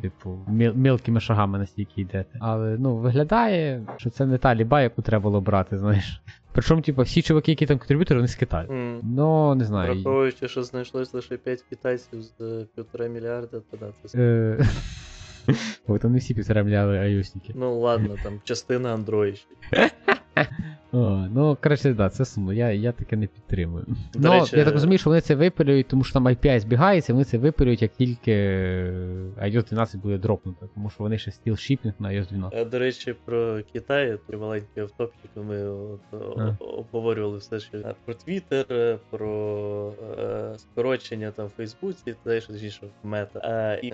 типу, 0.01 0.39
мілкими 0.75 1.19
шагами 1.19 1.59
настільки 1.59 2.01
йдете. 2.01 2.39
Але 2.39 2.77
ну, 2.79 2.95
виглядає, 2.95 3.81
що 3.97 4.09
це 4.09 4.25
не 4.29 4.37
та 4.37 4.55
ліба, 4.55 4.81
яку 4.81 5.01
треба 5.01 5.23
було 5.23 5.41
брати, 5.41 5.77
знаєш. 5.77 6.21
Причому, 6.51 6.81
типу, 6.81 7.01
всі 7.01 7.21
чуваки, 7.21 7.51
які 7.51 7.65
там 7.65 7.77
контриб'ютори, 7.77 8.17
вони 8.17 8.27
з 8.27 8.35
Китаю. 8.35 8.67
Mm. 8.67 8.99
Ну, 9.03 9.55
не 9.55 9.65
знаю. 9.65 9.93
Враховуючи, 9.93 10.47
що 10.47 10.63
знайшлось 10.63 11.13
лише 11.13 11.37
5 11.37 11.61
китайців 11.69 12.21
з 12.21 12.41
е, 12.41 12.65
півтора 12.75 13.07
мільярда, 13.07 13.59
то 13.71 13.77
да, 13.77 13.91
це 14.05 14.57
Бо 15.87 15.99
там 15.99 16.11
не 16.11 16.17
всі 16.17 16.33
півтора 16.33 16.63
мільярда 16.63 16.93
айосники. 16.93 17.53
Ну 17.55 17.79
ладно, 17.79 18.15
там 18.23 18.41
частина 18.43 18.97
Android. 18.97 19.45
О, 20.91 21.27
ну, 21.33 21.57
коротше, 21.63 21.93
да, 21.93 22.09
це 22.09 22.25
сумно. 22.25 22.53
Я, 22.53 22.71
я 22.71 22.91
таке 22.91 23.15
не 23.15 23.27
підтримую. 23.27 23.85
До 24.13 24.27
ну, 24.27 24.45
я 24.53 24.65
так 24.65 24.73
розумію, 24.73 24.97
що 24.99 25.09
вони 25.09 25.21
це 25.21 25.35
випилюють, 25.35 25.87
тому 25.87 26.03
що 26.03 26.13
там 26.13 26.27
API 26.27 26.59
збігається, 26.59 27.13
вони 27.13 27.25
це 27.25 27.37
випилюють, 27.37 27.81
як 27.81 27.91
тільки 27.91 28.33
iOS 29.41 29.69
12 29.69 30.01
буде 30.01 30.17
дропнуто, 30.17 30.69
тому 30.73 30.89
що 30.89 31.03
вони 31.03 31.17
ще 31.17 31.31
стіл 31.31 31.57
шіпінг 31.57 31.93
на 31.99 32.09
iOS 32.09 32.29
12. 32.29 32.59
А, 32.59 32.65
До 32.65 32.79
речі, 32.79 33.15
про 33.25 33.59
Китай, 33.73 34.17
той 34.27 34.37
маленький 34.37 34.83
автопчик, 34.83 35.31
ми 35.35 35.69
от, 35.69 35.99
А. 36.13 36.55
обговорювали 36.59 37.37
все, 37.37 37.59
що 37.59 37.77
е, 37.77 37.95
про 38.05 38.15
е, 38.51 38.97
про 39.09 39.93
е, 40.19 40.55
скорочення 40.57 41.31
там 41.31 41.45
в 41.45 41.49
Фейсбуці, 41.49 42.15
та 42.23 42.41
що 42.41 42.53
точніше 42.53 42.87
в 43.03 43.07
мета. 43.07 43.39
Е, 43.43 43.87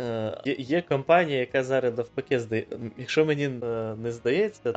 е, 0.45 0.55
є, 0.57 0.81
компанія, 0.81 1.39
яка 1.39 1.63
зараз 1.63 1.97
навпаки 1.97 2.39
здає. 2.39 2.65
Якщо 2.97 3.25
мені 3.25 3.43
е, 3.45 3.95
не 4.03 4.11
здається, 4.11 4.71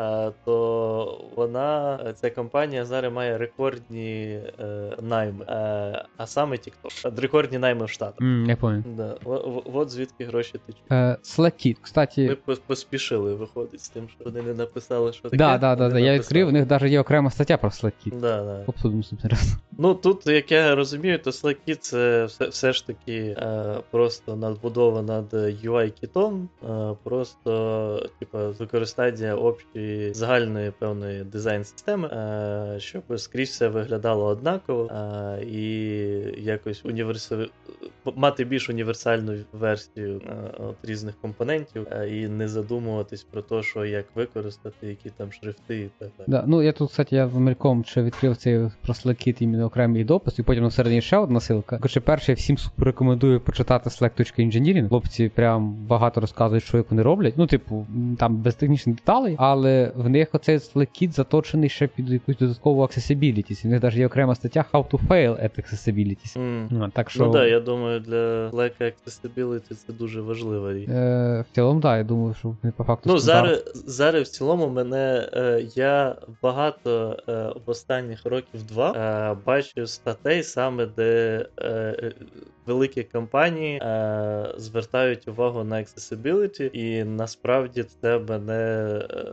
то 0.44 1.28
вона, 1.37 2.00
е, 2.07 2.08
ця 2.12 2.31
компанія 2.31 2.85
зараз 2.85 3.12
має 3.12 3.38
рекордні 3.38 4.40
е, 4.61 4.97
найми, 5.03 5.44
е, 5.49 6.05
а 6.16 6.27
саме 6.27 6.57
TikTok. 6.57 7.21
Рекордні 7.21 7.59
найми 7.59 7.85
в 7.85 7.90
Штатах. 7.90 8.21
М, 8.21 8.47
я 8.49 8.57
пам'ятаю. 8.57 8.94
Да. 8.97 9.16
От 9.75 9.90
звідки 9.90 10.25
гроші 10.25 10.53
течуть. 10.66 10.83
Е, 10.90 11.16
Slackit, 11.23 11.68
Ми 11.68 11.77
кстати. 11.83 12.37
пос- 12.47 12.61
поспішили 12.66 13.35
виходить 13.35 13.81
з 13.85 13.88
тим, 13.88 14.09
що 14.09 14.25
вони 14.25 14.42
не 14.42 14.55
написали, 14.55 15.12
що 15.12 15.23
таке. 15.23 15.37
Да, 15.37 15.59
да, 15.59 15.77
да, 15.77 15.88
да, 15.88 15.99
я 15.99 16.14
відкрив, 16.18 16.49
у 16.49 16.51
них 16.51 16.71
навіть 16.71 16.92
є 16.92 17.01
окрема 17.01 17.31
стаття 17.31 17.57
про 17.57 17.68
Slackit. 17.71 18.21
Да, 18.21 18.42
да. 18.44 18.64
Обсудимо 18.66 19.03
раз. 19.23 19.57
Ну 19.79 19.94
тут, 19.94 20.27
як 20.27 20.53
я 20.53 20.75
розумію, 20.75 21.18
то 21.18 21.31
Slack 21.31 21.75
це 21.81 22.25
все, 22.25 22.49
все 22.49 22.73
ж 22.73 22.87
таки 22.87 23.16
е, 23.38 23.64
просто 23.90 24.37
надбудова 24.37 25.03
над 25.03 25.35
UI 25.35 25.90
кітом, 25.90 26.49
е, 26.71 26.94
просто 27.03 28.09
типа 28.18 28.49
використання 28.49 29.35
общої 29.35 30.14
загальної 30.14 30.71
певної 30.79 31.25
дизайн 31.25 31.64
системи, 32.03 32.23
е, 32.77 32.81
щоб 32.81 33.03
скрізь 33.21 33.49
все 33.49 33.69
виглядало 33.69 34.25
однаково 34.25 34.87
е, 34.87 35.45
і 35.45 35.63
якось 36.43 36.85
універсалі... 36.85 37.51
мати 38.17 38.45
більш 38.45 38.69
універсальну 38.69 39.35
версію 39.53 40.21
е, 40.27 40.35
от 40.59 40.77
різних 40.83 41.15
компонентів 41.21 41.87
і 42.11 42.29
не 42.29 42.49
задумуватись 42.49 43.23
про 43.23 43.43
те, 43.43 43.63
що 43.63 43.85
як 43.85 44.05
використати, 44.15 44.87
які 44.87 45.11
там 45.11 45.33
шрифти 45.33 45.79
і 45.79 45.91
так 45.99 46.09
далі. 46.19 46.27
Да, 46.27 46.45
ну 46.47 46.63
я 46.63 46.73
тут, 46.73 46.91
кстати, 46.91 47.17
я 47.17 47.27
в 47.27 47.41
мельком 47.41 47.85
ще 47.85 48.03
відкрив 48.03 48.37
цей 48.37 48.71
про 48.83 48.95
Slack 48.95 49.43
іменно 49.43 49.67
окремий 49.67 50.05
допис, 50.05 50.39
і 50.39 50.43
потім 50.43 50.67
всередині 50.67 51.03
ще 51.03 51.17
одна 51.17 51.39
ссылка. 51.39 51.77
Короче, 51.77 52.01
перше, 52.01 52.33
я 52.33 52.37
всім 52.37 52.57
рекомендую 52.79 53.41
почитати 53.41 53.91
Slack.engineering. 53.91 54.89
Хлопці 54.89 55.29
прям 55.29 55.75
багато 55.75 56.21
розказують, 56.21 56.65
що 56.65 56.77
як 56.77 56.91
вони 56.91 57.03
роблять. 57.03 57.35
Ну, 57.37 57.47
типу, 57.47 57.87
там 58.19 58.37
без 58.37 58.55
технічних 58.55 58.97
деталей, 58.97 59.35
але 59.39 59.93
в 59.97 60.09
них 60.09 60.29
оцей 60.33 60.57
Slack 60.57 61.11
заточений 61.11 61.69
ще 61.69 61.88
під 61.96 62.11
якусь 62.11 62.37
додаткову 62.37 62.83
accessibility. 62.83 63.66
У 63.66 63.68
них 63.68 63.83
навіть 63.83 63.96
є 63.96 64.07
окрема 64.07 64.35
стаття 64.35 64.64
How 64.72 64.85
to 64.90 65.07
fail 65.09 65.44
at 65.44 65.51
accessibility. 65.61 66.38
М. 66.38 66.68
Ну, 66.70 66.88
так 66.94 67.11
що, 67.11 67.24
Ну 67.27 67.33
так, 67.33 67.48
я 67.51 67.61
думаю, 67.61 68.01
для 68.01 68.48
Slack 68.48 68.72
Accessibility 68.81 69.74
це 69.87 69.92
дуже 69.92 70.20
важлива 70.20 70.72
річ. 70.72 70.88
е, 70.88 71.44
в 71.51 71.55
цілому, 71.55 71.81
так, 71.81 71.98
я 71.98 72.05
думаю, 72.05 72.35
що 72.38 72.48
вони 72.62 72.72
по 72.77 72.85
факту 72.85 73.11
Ну, 73.11 73.18
зараз, 73.18 73.72
зараз 73.87 74.29
в 74.29 74.31
цілому 74.33 74.68
мене 74.68 75.29
е, 75.33 75.66
я 75.74 76.16
багато 76.42 77.16
е, 77.29 77.33
в 77.66 77.70
останніх 77.70 78.27
років 78.27 78.62
два 78.62 78.92
е, 78.92 79.37
бачу 79.46 79.87
статей 79.87 80.42
саме, 80.42 80.87
де 80.87 81.46
е, 81.59 81.64
е, 81.68 82.12
великі 82.66 83.03
компанії 83.03 83.77
е, 83.77 84.55
звертають 84.57 85.29
увагу 85.29 85.64
на 85.64 85.77
accessibility, 85.77 86.62
і 86.72 87.05
насправді 87.05 87.83
це 88.03 88.18
мене. 88.18 88.55
Е, 89.11 89.24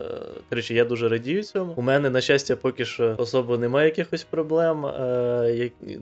коротше, 0.48 0.74
я 0.74 0.84
дуже 0.84 1.08
радію 1.08 1.42
цьому. 1.42 1.72
У 1.76 1.82
мене, 1.82 2.10
на 2.10 2.20
щастя, 2.20 2.45
поки 2.54 2.84
що 2.84 3.14
особо 3.18 3.58
немає 3.58 3.86
якихось 3.86 4.24
проблем, 4.24 4.86
е, 4.86 5.70
е, 5.88 6.00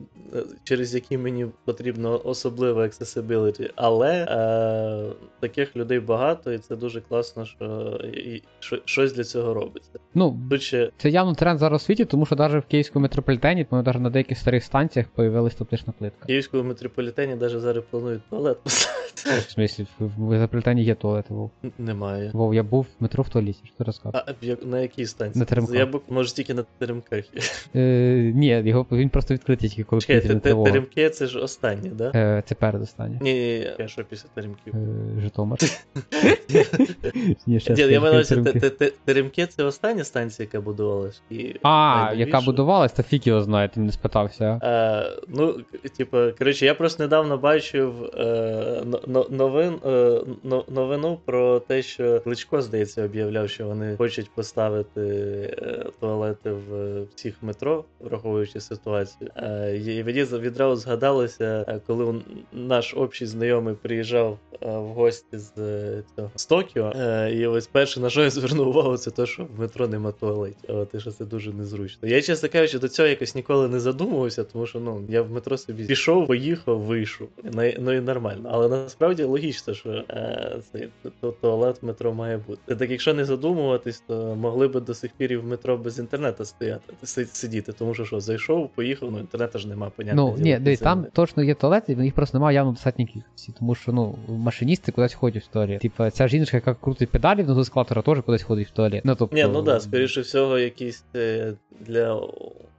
через 0.64 0.94
які 0.94 1.18
мені 1.18 1.46
потрібно 1.64 2.20
особливе 2.24 2.82
accessibility, 2.82 3.70
але 3.74 4.12
е, 4.12 5.12
таких 5.40 5.76
людей 5.76 6.00
багато, 6.00 6.52
і 6.52 6.58
це 6.58 6.76
дуже 6.76 7.00
класно, 7.00 7.44
що 7.44 8.00
і, 8.14 8.42
що 8.58 8.78
щось 8.84 9.12
для 9.12 9.24
цього 9.24 9.54
робиться. 9.54 9.90
Ну, 10.14 10.40
Тут 10.50 10.62
ще 10.62 10.90
Це 10.96 11.10
явно 11.10 11.34
тренд 11.34 11.58
зараз 11.58 11.82
у 11.82 11.84
світі, 11.84 12.04
тому 12.04 12.26
що 12.26 12.36
навіть 12.36 12.64
в 12.64 12.68
київському 12.68 13.02
метрополітені, 13.02 13.64
по 13.64 13.82
навіть 13.82 14.00
на 14.00 14.10
деяких 14.10 14.38
старих 14.38 14.64
станціях 14.64 15.08
появилась 15.08 15.54
топтична 15.54 15.92
плитка. 15.98 16.24
в 16.24 16.26
Київському 16.26 16.62
метрополітені 16.62 17.34
навіть 17.34 17.60
зараз 17.60 17.84
планують 17.90 18.22
туалет 18.30 18.60
поставити. 18.62 19.04
В 19.24 19.50
смислі, 19.50 19.86
в, 19.98 20.20
метрополітені 20.20 20.84
є 20.84 20.94
туалети, 20.94 21.34
Вов. 21.34 21.50
Немає. 21.78 22.30
Вов, 22.32 22.54
я 22.54 22.62
був 22.62 22.86
в 23.00 23.02
метро 23.02 23.22
в 23.22 23.28
туалеті, 23.28 23.60
що 23.64 23.74
ти 23.78 23.84
розказуєш? 23.84 24.24
А 24.26 24.66
на 24.66 24.80
якій 24.80 25.06
станції? 25.06 25.40
На 25.40 25.44
Теремках. 25.44 25.76
Я 25.76 25.86
б 25.86 26.02
може 26.08 26.33
тільки 26.34 26.54
на 26.54 26.64
теремках. 26.78 27.24
Е, 27.76 28.32
ні, 28.34 28.62
його 28.64 28.86
він 28.92 29.08
просто 29.08 29.34
відкритий 29.34 29.68
тільки 29.68 29.84
коли 29.84 30.00
Чекай, 30.02 30.20
те- 30.20 30.28
повітряна 30.28 30.64
теремки 30.64 31.10
це 31.10 31.26
ж 31.26 31.38
останнє, 31.38 31.90
да? 31.94 32.12
Е, 32.14 32.42
це 32.46 32.54
передостаннє. 32.54 33.18
Ні, 33.22 33.32
ні, 33.32 33.40
ні, 33.58 33.70
я 33.78 33.88
що 33.88 34.04
після 34.04 34.28
теремків. 34.34 34.74
Е, 34.74 35.20
Житомир. 35.22 35.58
Ні, 37.46 37.60
я 37.76 38.00
маю 38.00 38.14
на 38.14 38.24
Теремки. 38.24 38.52
те- 38.52 38.60
те- 38.60 38.70
те- 38.70 38.92
теремки 39.04 39.46
це 39.46 39.64
остання 39.64 40.04
станція, 40.04 40.44
яка 40.52 40.60
будувалась. 40.60 41.22
І 41.30 41.54
А, 41.62 42.12
яка 42.16 42.40
будувалась, 42.40 42.92
та 42.92 43.02
фік 43.02 43.26
його 43.26 43.40
знає, 43.42 43.68
ти 43.68 43.80
не 43.80 43.92
спитався. 43.92 44.60
Е, 44.62 45.22
ну, 45.28 45.60
типу, 45.96 46.18
коротше, 46.38 46.66
я 46.66 46.74
просто 46.74 47.02
недавно 47.02 47.38
бачив 47.38 48.04
е, 48.04 48.82
новин, 49.30 49.74
е, 49.86 50.20
новину 50.68 51.18
про 51.24 51.60
те, 51.60 51.82
що 51.82 52.20
Кличко, 52.20 52.62
здається, 52.62 53.04
об'являв, 53.04 53.48
що 53.50 53.66
вони 53.66 53.96
хочуть 53.96 54.30
поставити 54.34 55.00
е, 55.62 55.86
туалети 56.24 56.50
в 56.50 57.02
всіх 57.14 57.34
метро, 57.42 57.84
враховуючи 58.00 58.60
ситуацію. 58.60 59.30
Е, 59.36 59.76
і 59.76 60.04
мені 60.04 60.22
відразу 60.24 60.76
згадалося, 60.76 61.64
е, 61.68 61.80
коли 61.86 62.22
наш 62.52 62.94
общий 62.94 63.26
знайомий 63.26 63.74
приїжджав 63.82 64.38
е, 64.52 64.78
в 64.78 64.86
гості 64.86 65.38
з 65.38 65.52
е, 65.58 66.02
цього 66.16 66.30
з 66.34 66.46
Токіо. 66.46 66.92
Е, 66.96 67.32
і 67.34 67.46
ось 67.46 67.66
перше, 67.66 68.00
на 68.00 68.10
що 68.10 68.22
я 68.22 68.30
звернув 68.30 68.68
увагу, 68.68 68.96
це 68.96 69.10
те, 69.10 69.26
що 69.26 69.44
в 69.56 69.60
метро 69.60 69.88
нема 69.88 70.12
туалетів. 70.12 70.76
От, 70.76 70.94
і 70.94 71.00
що 71.00 71.10
це 71.10 71.24
дуже 71.24 71.52
незручно. 71.52 72.08
Я, 72.08 72.22
чесно 72.22 72.48
кажучи, 72.48 72.78
до 72.78 72.88
цього 72.88 73.08
якось 73.08 73.34
ніколи 73.34 73.68
не 73.68 73.80
задумувався, 73.80 74.44
тому 74.44 74.66
що 74.66 74.80
ну 74.80 75.04
я 75.08 75.22
в 75.22 75.30
метро 75.30 75.58
собі 75.58 75.84
пішов, 75.84 76.26
поїхав, 76.26 76.80
вийшов. 76.80 77.28
Ну, 77.52 77.62
і- 77.64 77.78
ну 77.80 78.02
нормально. 78.02 78.48
Але 78.52 78.68
насправді 78.68 79.24
логічно, 79.24 79.74
що 79.74 79.90
е, 79.90 80.56
цей 80.72 80.88
туалет 81.40 81.82
в 81.82 81.86
метро 81.86 82.14
має 82.14 82.38
бути. 82.38 82.76
Так 82.76 82.90
якщо 82.90 83.14
не 83.14 83.24
задумуватись, 83.24 84.02
то 84.06 84.36
могли 84.36 84.68
би 84.68 84.80
до 84.80 84.94
сих 84.94 85.10
пір 85.16 85.32
і 85.32 85.36
в 85.36 85.44
метро 85.44 85.76
без 85.76 85.98
інтернету 85.98 86.13
стояти, 86.44 86.92
сидіти, 87.26 87.72
тому 87.72 87.94
що 87.94 88.04
що, 88.04 88.20
зайшов, 88.20 88.68
поїхав, 88.68 89.12
ну 89.12 89.18
інтернету 89.18 89.58
ж 89.58 89.68
нема, 89.68 89.90
понятно. 89.96 90.34
Ну, 90.36 90.42
ні, 90.42 90.58
дивись, 90.58 90.80
там 90.80 91.06
точно 91.12 91.42
є 91.42 91.54
туалети, 91.54 91.94
в 91.94 91.98
них 91.98 92.14
просто 92.14 92.38
немає 92.38 92.54
явно 92.54 92.72
достатньо 92.72 93.06
кількості, 93.06 93.52
тому 93.58 93.74
що 93.74 93.92
ну, 93.92 94.18
машиністи 94.28 94.92
кудись 94.92 95.14
ходять 95.14 95.44
в 95.44 95.46
туалет. 95.46 95.80
Типа, 95.80 96.10
ця 96.10 96.28
жіночка, 96.28 96.56
яка 96.56 96.74
крутить 96.74 97.10
педалі 97.10 97.42
внизу 97.42 97.60
ескалатора, 97.60 98.02
теж 98.02 98.20
кудись 98.20 98.42
ходить 98.42 98.68
в 98.68 98.70
туалет. 98.70 99.02
Ну, 99.04 99.14
тобто... 99.14 99.36
Ні, 99.36 99.44
ну 99.52 99.62
да, 99.62 99.80
скоріше 99.80 100.20
всього, 100.20 100.58
якісь 100.58 101.04
е, 101.16 101.52
для 101.80 102.20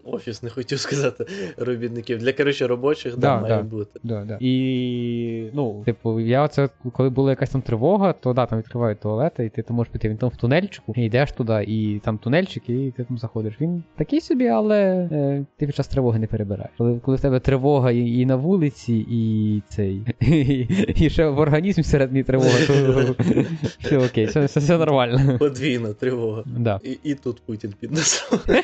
офісних, 0.05 0.53
хотів 0.53 0.79
сказати, 0.85 1.25
робітників. 1.57 2.17
Для 2.17 2.33
коротше 2.33 2.67
робочих, 2.67 3.17
да, 3.17 3.27
Да, 3.27 3.41
має 3.41 3.55
да. 3.55 3.63
бути. 3.63 3.99
Да, 4.03 4.25
да. 4.25 4.37
І 4.39 5.49
ну, 5.53 5.83
типу, 5.85 6.19
я 6.19 6.43
оце, 6.43 6.69
коли 6.93 7.09
була 7.09 7.29
якась 7.29 7.49
там 7.49 7.61
тривога, 7.61 8.13
то 8.13 8.33
да, 8.33 8.45
там 8.45 8.59
відкривають 8.59 8.99
туалети, 8.99 9.45
і 9.45 9.49
ти 9.49 9.61
там 9.61 9.77
можеш 9.77 9.93
піти 9.93 10.09
він 10.09 10.17
там 10.17 10.29
в 10.29 10.35
тунельчику, 10.35 10.93
і 10.95 11.01
йдеш 11.01 11.31
туди, 11.31 11.65
і 11.67 12.01
там 12.03 12.17
тунельчик, 12.17 12.69
і 12.69 12.93
ти 12.97 13.05
там 13.15 13.19
заходиш. 13.19 13.53
Він 13.61 13.83
такий 13.97 14.21
собі, 14.21 14.47
але 14.47 14.79
е, 15.11 15.45
ти 15.57 15.65
під 15.65 15.75
час 15.75 15.87
тривоги 15.87 16.19
не 16.19 16.27
перебираєш. 16.27 16.71
Коли, 16.77 16.99
коли 16.99 17.17
в 17.17 17.21
тебе 17.21 17.39
тривога 17.39 17.91
і, 17.91 18.19
і 18.19 18.25
на 18.25 18.35
вулиці, 18.35 19.05
і 19.09 19.61
цей. 19.69 20.01
І, 20.21 20.67
і 21.05 21.09
ще 21.09 21.29
в 21.29 21.39
організмі 21.39 21.83
всередині 21.83 22.23
тривога, 22.23 22.57
то 22.67 23.15
все 23.79 23.97
окей, 23.97 24.25
все, 24.25 24.45
все, 24.45 24.59
все 24.59 24.77
нормально. 24.77 25.37
Подвійна 25.39 25.93
тривога. 25.93 26.43
Да. 26.45 26.79
І, 26.83 26.97
і 27.03 27.15
тут 27.15 27.41
Путін 27.45 27.73
піднесав. 27.79 28.45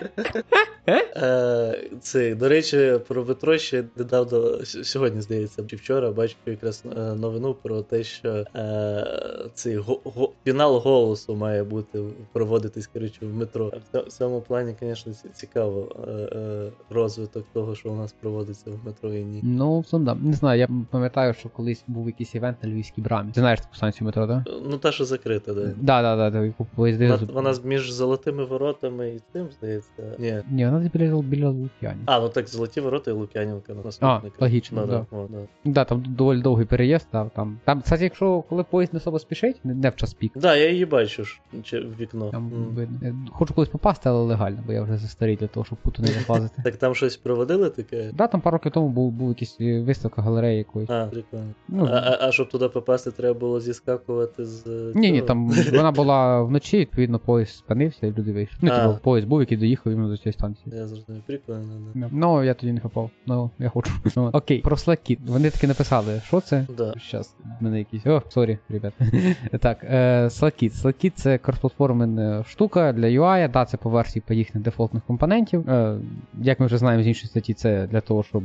Е, 0.87 1.79
Це, 2.01 2.35
до 2.35 2.49
речі, 2.49 2.99
про 3.07 3.25
метро 3.25 3.57
ще 3.57 3.83
недавно, 3.97 4.65
сьогодні, 4.65 5.21
здається, 5.21 5.63
чи 5.67 5.75
вчора 5.75 6.11
бачив 6.11 6.37
якраз 6.45 6.83
е, 6.97 6.99
новину 6.99 7.53
про 7.63 7.81
те, 7.81 8.03
що 8.03 8.45
е, 8.55 9.49
цей 9.53 9.75
го, 9.75 9.99
го, 10.03 10.31
фінал 10.45 10.77
голосу 10.77 11.35
має 11.35 11.63
бути 11.63 11.99
проводитись 12.33 12.87
коротше, 12.87 13.19
в 13.21 13.35
метро. 13.35 13.71
В 13.93 14.03
цьому- 14.11 14.40
цьому 14.41 14.47
плані, 14.47 14.75
звісно, 14.81 15.13
ці- 15.13 15.29
цікаво 15.33 15.87
е, 16.07 16.11
е, 16.11 16.71
розвиток 16.89 17.45
того, 17.53 17.75
що 17.75 17.91
у 17.91 17.95
нас 17.95 18.15
проводиться 18.21 18.71
в 18.71 18.85
метро 18.85 19.13
і 19.13 19.23
ні. 19.23 19.39
Ну, 19.43 19.83
да. 19.93 20.15
Не 20.15 20.33
знаю, 20.33 20.59
я 20.59 20.67
пам'ятаю, 20.91 21.33
що 21.33 21.49
колись 21.49 21.83
був 21.87 22.07
якийсь 22.07 22.35
івент 22.35 22.63
на 22.63 22.69
Львівській 22.69 23.01
брамі. 23.01 23.31
Ти 23.31 23.39
знаєш 23.39 23.59
таку 23.61 23.75
станцію 23.75 24.05
метро, 24.05 24.27
так? 24.27 24.43
Да? 24.43 24.51
Ну, 24.69 24.77
та, 24.77 24.91
що 24.91 25.05
закрита, 25.05 25.53
да. 25.53 25.73
Да, 25.81 26.29
да. 26.29 26.51
Вона, 26.59 27.19
вона 27.33 27.53
між 27.63 27.91
золотими 27.91 28.45
воротами 28.45 29.09
і 29.09 29.21
цим, 29.33 29.47
здається. 29.51 30.15
Ні. 30.19 30.41
Ні, 30.51 30.65
вона 30.65 30.89
біля, 30.93 31.21
біля 31.21 31.49
Лук'янів. 31.49 32.01
А, 32.05 32.19
ну 32.19 32.29
так, 32.29 32.47
золоті 32.47 32.81
ворота 32.81 33.11
і 33.11 33.13
Лук'янівка 33.13 33.73
на 33.73 34.07
А, 34.07 34.21
логічно, 34.39 34.81
Ну, 34.81 34.87
да. 34.87 35.05
да. 35.11 35.17
о, 35.17 35.27
да. 35.29 35.71
Да, 35.71 35.85
там 35.85 36.03
доволі 36.07 36.41
довгий 36.41 36.65
переїзд, 36.65 37.07
да, 37.11 37.29
там. 37.35 37.59
Там, 37.65 37.81
кстати, 37.81 38.03
якщо 38.03 38.41
коли 38.49 38.63
поїзд 38.63 38.93
не 38.93 38.97
особо 38.97 39.19
спішить, 39.19 39.59
не, 39.63 39.89
в 39.89 39.95
час 39.95 40.13
пік. 40.13 40.31
Да, 40.35 40.55
я 40.55 40.69
її 40.69 40.85
бачу 40.85 41.23
ж 41.23 41.41
в 41.73 41.99
вікно. 41.99 42.29
Там 42.29 42.49
видно. 42.49 43.15
Хочу 43.31 43.53
колись 43.53 43.69
попасти, 43.69 44.09
але 44.09 44.30
легально, 44.31 44.63
бо 44.67 44.73
я 44.73 44.81
вже 44.83 44.97
застарій 44.97 45.35
для 45.35 45.47
того, 45.47 45.65
щоб 45.65 45.77
по 45.77 45.91
тунелях 45.91 46.29
лазити. 46.29 46.61
Так 46.63 46.75
там 46.75 46.95
щось 46.95 47.17
проводили 47.17 47.69
таке? 47.69 48.11
Да, 48.13 48.27
там 48.27 48.41
пару 48.41 48.55
років 48.55 48.71
тому 48.71 48.89
був, 48.89 49.11
був 49.11 49.29
якийсь 49.29 49.57
е, 49.61 49.81
виставка 49.81 50.21
галереї 50.21 50.57
якоїсь. 50.57 50.89
А, 50.89 51.05
прикольно. 51.05 51.45
Ну, 51.67 51.89
А, 52.21 52.31
щоб 52.31 52.49
туди 52.49 52.67
попасти, 52.69 53.11
треба 53.11 53.39
було 53.39 53.59
зіскакувати 53.59 54.45
з. 54.45 54.67
е, 54.67 54.91
Ні, 54.95 55.11
ні, 55.11 55.21
там 55.21 55.49
вона 55.71 55.91
була 55.91 56.41
вночі, 56.41 56.77
відповідно, 56.77 57.19
поїзд 57.19 57.51
спинився 57.51 58.07
і 58.07 58.11
люди 58.11 58.31
вийшли. 58.33 58.57
Ну, 58.61 58.69
типу, 58.69 58.97
поїзд 59.03 59.27
був, 59.27 59.39
який 59.39 59.57
доїхав 59.57 59.93
іменно 59.93 60.09
до 60.09 60.17
цієї 60.17 60.33
станції. 60.33 60.75
Я 60.75 60.87
зрозумів, 60.87 61.21
прикольно, 61.27 61.73
да. 61.95 62.09
Ну, 62.11 62.43
я 62.43 62.53
тоді 62.53 62.73
не 62.73 62.79
попав. 62.79 63.09
Ну, 63.25 63.49
я 63.59 63.69
хочу. 63.69 63.91
Ну, 64.15 64.29
Окей, 64.33 64.61
про 64.61 64.75
Slack. 64.75 65.17
Вони 65.27 65.49
таки 65.49 65.67
написали, 65.67 66.21
що 66.25 66.41
це? 66.41 66.67
Да. 66.77 66.93
Щас, 66.97 67.35
в 67.59 67.63
мене 67.63 67.79
якісь. 67.79 68.05
О, 68.07 68.21
сорі, 68.29 68.57
ребят. 68.69 68.93
так, 69.59 69.77
е, 69.83 70.23
Slack 70.25 70.56
Kit. 70.56 70.81
Slack 70.81 71.00
Kit 71.00 71.11
це 71.15 71.37
кросплатформена 71.37 72.43
штука 72.43 72.93
для 72.93 73.05
UI, 73.07 73.51
да, 73.51 73.65
це 73.65 73.77
по 73.77 73.89
версії 73.89 74.20
по 74.27 74.33
їхніх 74.33 74.63
дефолтних 74.63 75.03
компонентів. 75.03 75.69
Е, 75.69 75.97
як 76.41 76.59
ми 76.59 76.65
вже 76.65 76.77
знаємо 76.77 77.03
з 77.03 77.07
іншої 77.07 77.27
статті, 77.27 77.53
це 77.53 77.87
для 77.87 78.01
того, 78.01 78.23
щоб 78.23 78.43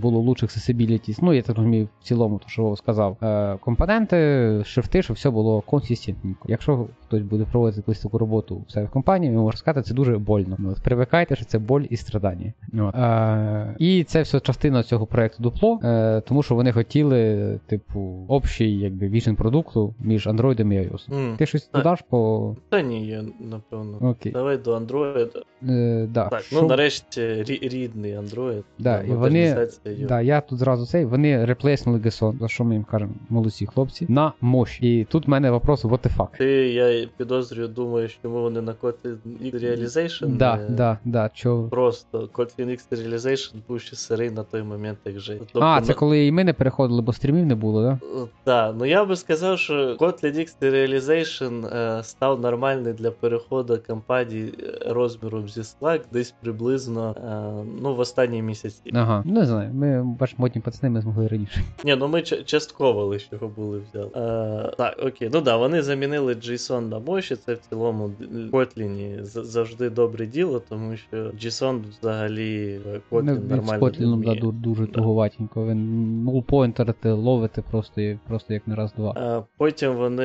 було 0.00 0.20
лучше 0.20 0.46
accessibility. 0.46 1.18
Ну, 1.22 1.32
я 1.32 1.42
так 1.42 1.56
розумію, 1.56 1.88
в 2.00 2.04
цілому, 2.04 2.38
то 2.38 2.48
що 2.48 2.76
сказав. 2.76 3.16
Е, 3.22 3.56
компоненти, 3.60 4.16
шрифти, 4.64 5.02
щоб 5.02 5.16
все 5.16 5.30
було 5.30 5.60
консистентненько. 5.60 6.48
Якщо 6.48 6.86
хтось 7.06 7.22
буде 7.22 7.44
проводити 7.44 7.80
якусь 7.80 8.00
таку 8.00 8.18
роботу 8.18 8.64
в 8.68 8.72
себе 8.72 8.86
в 8.86 8.90
компанії, 8.90 9.32
ви 9.36 9.42
можете 9.42 9.58
сказати, 9.58 9.88
це 9.88 9.94
дуже 9.94 10.18
больно. 10.18 10.58
От, 10.70 10.82
привикайте, 10.82 11.36
що 11.36 11.44
це 11.44 11.58
боль 11.58 11.82
і 11.90 11.96
страдання. 11.96 12.52
От. 12.78 12.94
Е, 12.94 13.76
і 13.78 14.04
це 14.04 14.22
все 14.22 14.40
частина 14.40 14.82
цього 14.82 15.06
проекту 15.06 15.42
дупло, 15.42 15.80
е, 15.84 16.20
тому 16.20 16.42
що 16.42 16.54
вони 16.54 16.72
хотіли, 16.72 17.60
типу, 17.66 18.24
общий 18.28 18.78
якби 18.78 19.08
віжен 19.08 19.36
продукту 19.36 19.94
між 20.00 20.26
Android 20.26 20.60
і 20.60 20.64
iOS. 20.64 21.14
М. 21.14 21.36
Ти 21.36 21.46
щось 21.46 21.70
додаш 21.74 22.02
по. 22.08 22.54
Та 22.68 22.82
ні, 22.82 23.06
я 23.06 23.24
напевно. 23.40 23.98
Окей. 24.00 24.32
Давай 24.32 24.56
до 24.56 24.78
Android. 24.78 24.91
Android 24.92 25.44
Е, 25.68 26.06
да. 26.10 26.28
Так, 26.28 26.42
Що- 26.42 26.62
ну 26.62 26.68
нарешті 26.68 27.20
рі- 27.20 27.68
рідний 27.68 28.16
Android. 28.18 28.62
Да, 28.78 29.02
і 29.02 29.10
вони- 29.10 29.68
Да, 30.08 30.20
я 30.20 30.40
тут 30.40 30.58
зразу 30.58 30.86
цей, 30.86 31.04
вони 31.04 31.44
реплейснули 31.44 31.98
GSON, 31.98 32.38
за 32.40 32.48
що 32.48 32.64
ми 32.64 32.74
їм 32.74 32.84
кажемо, 32.84 33.12
молодці 33.28 33.66
хлопці, 33.66 34.06
на 34.08 34.32
мощі. 34.40 35.00
І 35.00 35.04
тут 35.04 35.26
в 35.26 35.30
мене 35.30 35.50
вопрос, 35.50 35.84
what 35.84 35.98
the 35.98 36.16
fuck. 36.16 36.28
Ти, 36.38 36.44
я 36.72 37.08
підозрюю, 37.16 37.68
думаєш, 37.68 38.18
чому 38.22 38.42
вони 38.42 38.60
на 38.62 38.72
Kotlin 38.72 39.16
X 39.42 39.54
Realization 39.64 40.36
Да, 40.36 40.56
не- 40.56 40.68
да, 40.68 40.98
да, 41.04 41.30
чо... 41.34 41.68
Просто 41.70 42.28
Kotlin 42.32 42.66
X 42.68 42.80
Realization 42.92 43.54
був 43.68 43.80
ще 43.80 43.96
сирий 43.96 44.30
на 44.30 44.42
той 44.42 44.62
момент, 44.62 44.98
як 45.04 45.20
же. 45.20 45.36
Тобто, 45.38 45.60
А, 45.60 45.80
це 45.80 45.92
ну, 45.92 45.98
коли 45.98 46.26
і 46.26 46.32
ми 46.32 46.44
не 46.44 46.52
переходили, 46.52 47.02
бо 47.02 47.12
стрімів 47.12 47.46
не 47.46 47.54
було, 47.54 47.82
да? 47.82 47.98
Так, 48.44 48.74
ну 48.78 48.84
я 48.84 49.04
би 49.04 49.16
сказав, 49.16 49.58
що 49.58 49.74
Kotlin 50.00 50.38
X 50.38 50.54
Realization 50.62 51.76
е, 51.76 52.02
став 52.02 52.40
нормальний 52.40 52.92
для 52.92 53.10
переходу 53.10 53.78
компаній 53.86 54.52
е, 54.62 54.92
розміром 54.92 55.48
зі 55.54 55.60
Slack 55.60 56.00
десь 56.12 56.34
приблизно 56.40 57.14
е, 57.16 57.64
ну, 57.82 57.94
в 57.94 57.98
останні 58.00 58.42
місяці. 58.42 58.90
Ага, 58.94 59.22
не 59.26 59.46
знаю, 59.46 59.70
ми 59.74 60.02
бач, 60.20 60.34
модні 60.38 60.60
пацани, 60.60 60.90
ми 60.90 61.00
змогли 61.00 61.26
раніше. 61.28 61.60
Ні, 61.84 61.96
ну 61.96 62.08
ми 62.08 62.22
ч- 62.22 62.42
частково 62.42 63.04
лише 63.04 63.28
його 63.32 63.48
були 63.48 63.78
взяли. 63.90 64.10
Е, 64.16 64.72
так, 64.78 64.96
окей. 65.06 65.30
Ну 65.32 65.40
да, 65.40 65.56
вони 65.56 65.82
замінили 65.82 66.34
JSON 66.34 66.80
на 66.88 66.98
Moshi, 66.98 67.36
це 67.36 67.54
в 67.54 67.58
цілому 67.58 68.06
в 68.20 68.54
Kotlin 68.54 69.22
завжди 69.24 69.90
добре 69.90 70.26
діло, 70.26 70.62
тому 70.68 70.96
що 70.96 71.16
JSON 71.16 71.80
взагалі 72.00 72.80
е, 72.94 73.00
Kotlin 73.10 73.22
Не, 73.22 73.34
від 73.34 73.46
з 73.46 73.50
нормально. 73.50 73.86
Kotlin, 73.86 74.40
да, 74.40 74.50
дуже 74.68 74.86
Да. 74.86 74.92
туговатенько. 74.92 75.62
Ви 75.64 75.72
null-pointer 75.72 77.14
ловите 77.16 77.62
просто, 77.62 78.02
просто 78.28 78.54
як 78.54 78.66
не 78.68 78.74
раз-два. 78.74 79.14
Е, 79.16 79.42
Потім 79.56 79.94
вони 79.96 80.22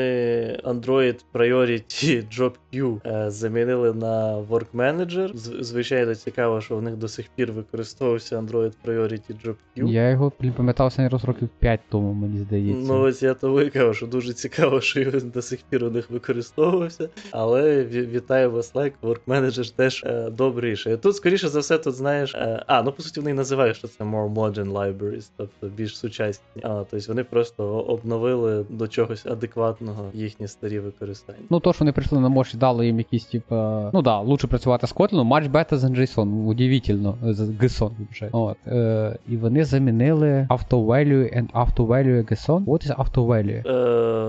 Android 0.63 1.15
Priority 1.33 2.23
Job 2.39 2.51
Queue 2.73 2.99
е, 3.25 3.31
замінили 3.31 3.93
на 3.93 4.37
Work 4.49 4.65
Manager. 4.75 5.16
З- 5.33 5.57
Звичайно, 5.63 6.15
цікаво, 6.15 6.61
що 6.61 6.77
в 6.77 6.81
них 6.81 6.95
до 6.95 7.07
сих 7.07 7.25
пір 7.35 7.51
використовувався 7.51 8.39
Android 8.39 8.71
Priority 8.85 9.45
Job 9.45 9.55
Queue. 9.77 9.87
Я 9.91 10.09
його 10.09 10.31
пам'ятав 10.57 10.87
останній 10.87 11.09
раз 11.09 11.23
років 11.25 11.49
5 11.59 11.79
тому, 11.89 12.13
мені 12.13 12.39
здається. 12.39 12.93
Ну, 12.93 13.01
ось 13.01 13.23
я 13.23 13.35
і 13.65 13.69
кажу, 13.69 13.93
що 13.93 14.07
дуже 14.07 14.33
цікаво, 14.33 14.81
що 14.81 14.99
він 15.03 15.29
до 15.29 15.41
сих 15.41 15.59
пір 15.69 15.83
у 15.83 15.89
них 15.91 16.09
використовувався. 16.09 17.09
Але 17.31 17.83
ві- 17.83 18.09
вітаємо 18.11 18.57
Slack, 18.57 18.91
Work 19.03 19.19
Manager 19.27 19.75
теж 19.75 20.03
е, 20.05 20.29
добре 20.29 20.69
рішення. 20.71 20.97
Тут, 20.97 21.15
скоріше 21.15 21.47
за 21.49 21.59
все, 21.59 21.77
тут 21.77 21.95
знаєш. 21.95 22.35
Е, 22.35 22.63
а, 22.67 22.83
ну 22.83 22.91
по 22.91 23.03
суті, 23.03 23.19
вони 23.19 23.33
називають, 23.33 23.75
що 23.77 23.87
це 23.87 24.03
more 24.03 24.33
modern 24.33 24.71
libraries, 24.71 25.29
тобто 25.37 25.67
більш 25.67 25.97
сучасні. 25.97 26.61
А, 26.63 26.83
тобто 26.91 27.05
вони 27.07 27.23
просто 27.23 27.63
обновили 27.63 28.65
до 28.69 28.87
чогось 28.87 29.25
адекватного 29.25 30.09
їхні 30.13 30.47
старі 30.47 30.79
використання. 30.79 31.39
Ну, 31.49 31.59
то, 31.59 31.73
що 31.73 31.79
вони 31.79 31.91
прийшли 31.91 32.19
на 32.19 32.29
Mosh 32.29 32.55
і 32.55 32.57
дали 32.57 32.85
їм 32.85 32.97
якісь, 32.97 33.25
типа, 33.25 33.89
ну 33.93 34.01
да, 34.01 34.19
лучше 34.19 34.47
працювати 34.47 34.87
з 34.87 34.91
Kotlin, 35.07 35.25
much 35.27 35.47
better 35.51 35.77
than 35.77 35.93
JSON, 35.95 36.47
удивительно, 36.47 37.17
з 37.23 37.39
GSON 37.39 37.91
вже. 38.11 38.29
От, 38.31 38.57
е, 38.67 39.17
і 39.29 39.37
вони 39.37 39.65
замінили 39.65 40.47
auto-value 40.49 41.37
and 41.39 41.51
auto-value 41.51 42.31
GSON. 42.31 42.65
What 42.65 42.87
is 42.87 42.95
auto-value? 42.95 43.67
Е, 43.67 44.27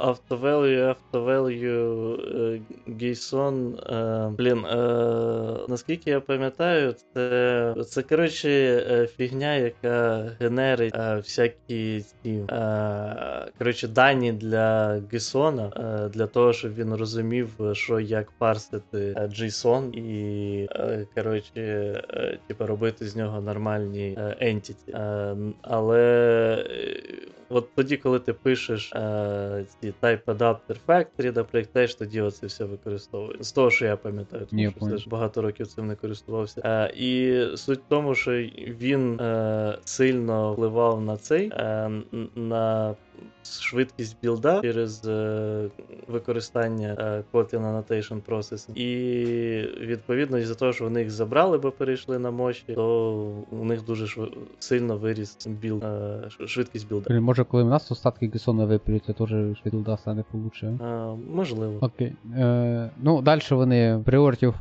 Автовелью, 0.00 0.84
автовелью, 0.84 2.18
е, 2.36 2.60
Гейсон. 3.00 3.74
е, 3.74 4.28
Блін, 4.38 4.58
е, 4.64 4.76
наскільки 5.68 6.10
я 6.10 6.20
пам'ятаю, 6.20 6.94
це, 7.14 7.74
це 7.88 8.02
коротше 8.02 8.50
е, 8.90 9.06
фігня, 9.06 9.54
яка 9.54 10.24
генерить 10.40 10.94
е, 10.96 11.16
всякі 11.16 12.04
ці 12.22 12.30
е, 12.50 13.46
коротше, 13.58 13.88
дані 13.88 14.32
для 14.32 15.00
Гейсона, 15.12 15.70
е, 15.76 16.08
для 16.08 16.26
того, 16.26 16.52
щоб 16.52 16.74
він 16.74 16.94
розумів, 16.94 17.48
що 17.72 18.00
як 18.00 18.30
парсити 18.38 19.14
JSON 19.40 19.90
і 19.92 20.15
е, 20.76 21.06
коротше, 21.14 21.52
е, 22.10 22.38
типу, 22.46 22.66
робити 22.66 23.06
з 23.06 23.16
нього 23.16 23.40
нормальні 23.40 24.18
ентіті. 24.40 24.92
Е, 24.92 25.36
Але 25.62 26.02
е, 26.70 27.00
от 27.48 27.68
тоді, 27.74 27.96
коли 27.96 28.18
ти 28.18 28.32
пишеш 28.32 28.92
е, 28.92 29.64
ці 29.80 29.94
Type 30.02 30.24
Adapter 30.24 30.76
Factory, 30.88 31.36
наприклад, 31.36 31.72
теж 31.72 31.94
тоді 31.94 32.20
оце 32.20 32.46
все 32.46 32.64
використовує. 32.64 33.36
З 33.40 33.52
того, 33.52 33.70
що 33.70 33.84
я 33.84 33.96
пам'ятаю, 33.96 34.46
тому 34.50 34.62
Ні, 34.62 34.70
що 34.70 34.80
понял. 34.80 34.94
все 34.96 35.04
ж 35.04 35.10
багато 35.10 35.42
років 35.42 35.66
цим 35.66 35.86
не 35.86 35.94
користувався. 35.96 36.60
Е, 36.64 36.92
і 36.96 37.42
суть 37.56 37.78
в 37.80 37.88
тому, 37.88 38.14
що 38.14 38.32
він 38.80 39.20
е, 39.20 39.78
сильно 39.84 40.52
впливав 40.52 41.00
на 41.00 41.16
цей, 41.16 41.48
е, 41.52 41.90
на 42.34 42.94
швидкість 43.60 44.16
білда 44.22 44.60
через 44.60 45.06
е, 45.08 45.68
використання 46.08 46.96
е, 46.98 47.24
Kotlin 47.32 47.60
Annotation 47.62 48.20
Processing. 48.28 48.74
І 48.76 48.86
відповідно, 49.80 50.38
із-за 50.38 50.54
того, 50.54 50.72
що 50.72 50.84
вони 50.84 51.00
їх 51.00 51.10
забрали, 51.10 51.58
бо 51.58 51.70
перейшли 51.70 52.18
на 52.18 52.30
мощі, 52.30 52.72
то 52.74 53.10
у 53.50 53.64
них 53.64 53.84
дуже 53.84 54.04
шви- 54.04 54.32
сильно 54.58 54.96
виріс 54.96 55.46
білд, 55.46 55.84
е, 55.84 56.46
швидкість 56.46 56.88
білда. 56.88 57.14
Може, 57.36 57.44
коли 57.44 57.62
в 57.62 57.68
нас 57.68 57.92
остатки 57.92 58.30
Gson 58.32 58.58
а 58.58 58.64
випрють, 58.64 59.04
це 59.04 59.12
теж 59.12 59.28
швидкість 59.28 60.00
стане 60.00 60.24
получше. 60.32 60.78
А, 60.80 61.14
можливо. 61.34 61.78
Окей. 61.80 62.12
Е, 62.36 62.90
ну, 63.02 63.22
далі 63.22 63.40
вони 63.50 63.96
Priority 63.96 64.44
of, 64.44 64.60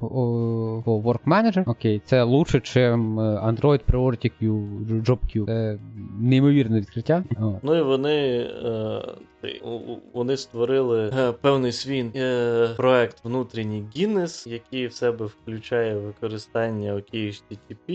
of 0.84 1.04
Work 1.04 1.24
Manager. 1.26 1.64
Окей, 1.70 2.02
це 2.06 2.24
лучше, 2.24 2.60
чим 2.60 3.20
е, 3.20 3.24
Android 3.24 3.82
Priority 3.92 4.32
Queue, 4.42 5.04
Job 5.04 5.20
Queue. 5.36 5.46
Це 5.46 5.80
неймовірне 6.20 6.80
відкриття. 6.80 7.24
Ну 7.64 7.76
і 7.76 7.82
вони, 7.82 8.48
е, 8.66 9.02
у- 9.64 9.70
у- 9.70 10.02
вони 10.14 10.38
створили 10.38 11.12
е, 11.20 11.32
певний 11.32 11.72
свій 11.72 12.06
е, 12.16 12.70
проект 12.78 13.18
внутрішній 13.26 13.84
Guinness, 13.96 14.50
який 14.50 14.88
в 14.88 14.94
себе 14.94 15.26
включає 15.26 15.96
використання 15.96 16.94
OkHttp, 16.94 17.88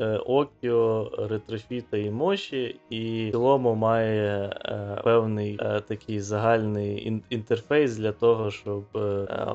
е, 0.00 0.20
Okio, 0.26 1.10
Retrofit 1.28 1.96
і 1.96 2.10
Moshi, 2.10 2.74
і 2.90 3.28
в 3.28 3.30
цілому 3.30 3.74
має 3.74 4.52
е, 4.64 5.00
певний 5.04 5.58
е, 5.60 5.80
такий 5.80 6.20
загальний 6.20 7.06
ін- 7.08 7.22
інтерфейс 7.30 7.96
для 7.96 8.12
того, 8.12 8.50
щоб 8.50 8.84
е, 8.96 8.98
е, 9.00 9.54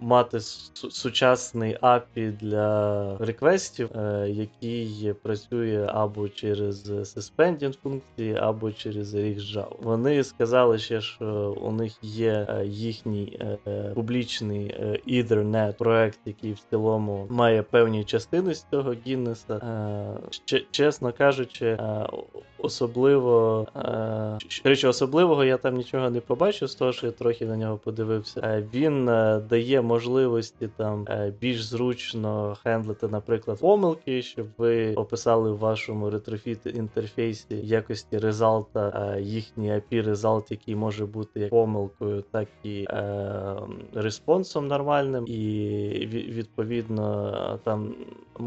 мати 0.00 0.36
су- 0.36 0.90
сучасний 0.90 1.76
API 1.82 2.32
для 2.40 3.16
реквестів, 3.18 3.90
е, 3.98 4.30
який 4.30 5.14
працює 5.22 5.86
або 5.88 6.28
через 6.28 6.90
suspending 6.90 7.74
функції, 7.82 8.36
або 8.36 8.72
через 8.72 9.14
RxJava. 9.14 9.66
Вони 9.82 10.24
сказали 10.24 10.78
ще, 10.80 11.00
що 11.00 11.56
у 11.60 11.72
них 11.72 11.92
є 12.02 12.46
е, 12.48 12.66
їхній 12.66 13.38
е, 13.66 13.92
публічний 13.94 14.66
е, 14.66 15.00
Ethernet 15.08 15.76
проект, 15.78 16.20
який 16.24 16.52
в 16.52 16.58
цілому 16.70 17.26
має 17.30 17.62
певні 17.62 18.04
частини 18.04 18.54
з 18.54 18.66
цього 18.70 18.94
Гіннеса. 19.06 19.60
Чесно 20.70 21.12
кажучи, 21.12 21.78
особливо 22.58 23.66
коротше, 24.62 24.88
особливого 24.88 25.44
я 25.44 25.56
там 25.56 25.74
нічого 25.74 26.10
не 26.10 26.20
побачив 26.20 26.68
з 26.68 26.74
того, 26.74 26.92
що 26.92 27.06
я 27.06 27.12
трохи 27.12 27.46
на 27.46 27.56
нього 27.56 27.76
подивився. 27.76 28.62
Він 28.74 29.04
дає 29.48 29.82
можливості 29.82 30.68
там 30.76 31.06
більш 31.40 31.64
зручно 31.64 32.56
хендлити, 32.62 33.08
наприклад, 33.08 33.60
помилки, 33.60 34.22
щоб 34.22 34.46
ви 34.58 34.94
описали 34.94 35.52
в 35.52 35.58
вашому 35.58 36.10
ретрофіт 36.10 36.66
інтерфейсі 36.66 37.54
якості 37.56 38.18
резалта 38.18 39.16
їхній 39.18 39.72
API 39.72 40.02
резалт, 40.02 40.50
який 40.50 40.69
може 40.74 41.06
бути 41.06 41.40
як 41.40 41.50
помилкою, 41.50 42.24
так 42.30 42.48
і 42.62 42.86
е, 42.90 43.56
респонсом 43.94 44.68
нормальним, 44.68 45.24
і 45.26 46.06
відповідно 46.10 47.58
там 47.64 47.94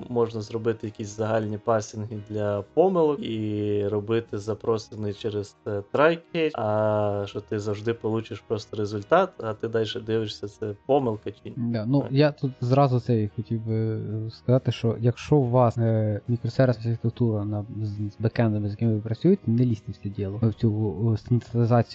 можна 0.09 0.41
зробити 0.41 0.88
якісь 0.88 1.17
загальні 1.17 1.57
пасінги 1.57 2.17
для 2.29 2.62
помилок 2.73 3.19
і 3.19 3.88
робити 3.88 4.38
запроси 4.38 4.95
не 4.97 5.13
через 5.13 5.55
е, 5.67 5.83
try 5.93 6.19
catch, 6.36 6.51
а 6.53 7.23
що 7.27 7.41
ти 7.41 7.59
завжди 7.59 7.93
получиш 7.93 8.43
просто 8.47 8.77
результат, 8.77 9.29
а 9.43 9.53
ти 9.53 9.67
далі 9.67 9.88
дивишся, 10.05 10.47
це 10.47 10.75
помилка 10.86 11.31
чи 11.31 11.39
ні. 11.45 11.53
Да, 11.57 11.86
ну 11.86 12.01
Так. 12.01 12.12
я 12.12 12.31
тут 12.31 12.51
зразу 12.62 12.99
це 12.99 13.29
хотів 13.36 13.65
би 13.65 13.75
е, 13.75 14.29
сказати, 14.31 14.71
що 14.71 14.95
якщо 14.99 15.36
у 15.36 15.49
вас 15.49 15.77
е, 15.77 16.21
мікросервісна 16.27 16.91
архітектура 16.91 17.45
на 17.45 17.65
з, 17.81 17.89
з 17.89 18.15
бекендами, 18.19 18.67
з 18.69 18.71
якими 18.71 18.93
ви 18.93 18.99
працюєте, 18.99 19.51
не 19.51 19.65
лізьте 19.65 19.91
в 19.91 19.95
це 20.03 20.09
діло 20.09 20.39
в 20.41 20.53
цю 20.53 21.12
е, 21.13 21.17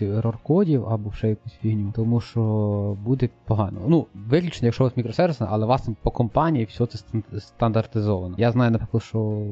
стандартизацію 0.09 0.19
ерор 0.19 0.39
кодів 0.43 0.89
або 0.89 1.13
ще 1.13 1.29
якусь 1.29 1.53
фігню, 1.53 1.93
тому 1.97 2.21
що 2.21 2.97
буде 3.05 3.29
погано. 3.45 3.81
Ну, 3.89 4.07
виключно, 4.15 4.67
якщо 4.67 4.85
у 4.85 4.87
вас 4.87 4.97
мікросервісна, 4.97 5.49
але 5.51 5.65
у 5.65 5.69
вас 5.69 5.89
по 6.03 6.11
компанії 6.11 6.65
все 6.65 6.87
це 6.87 6.99
стандартизовано. 7.39 8.35
Я 8.39 8.51
знаю, 8.51 8.71
наприклад, 8.71 9.03
що 9.03 9.43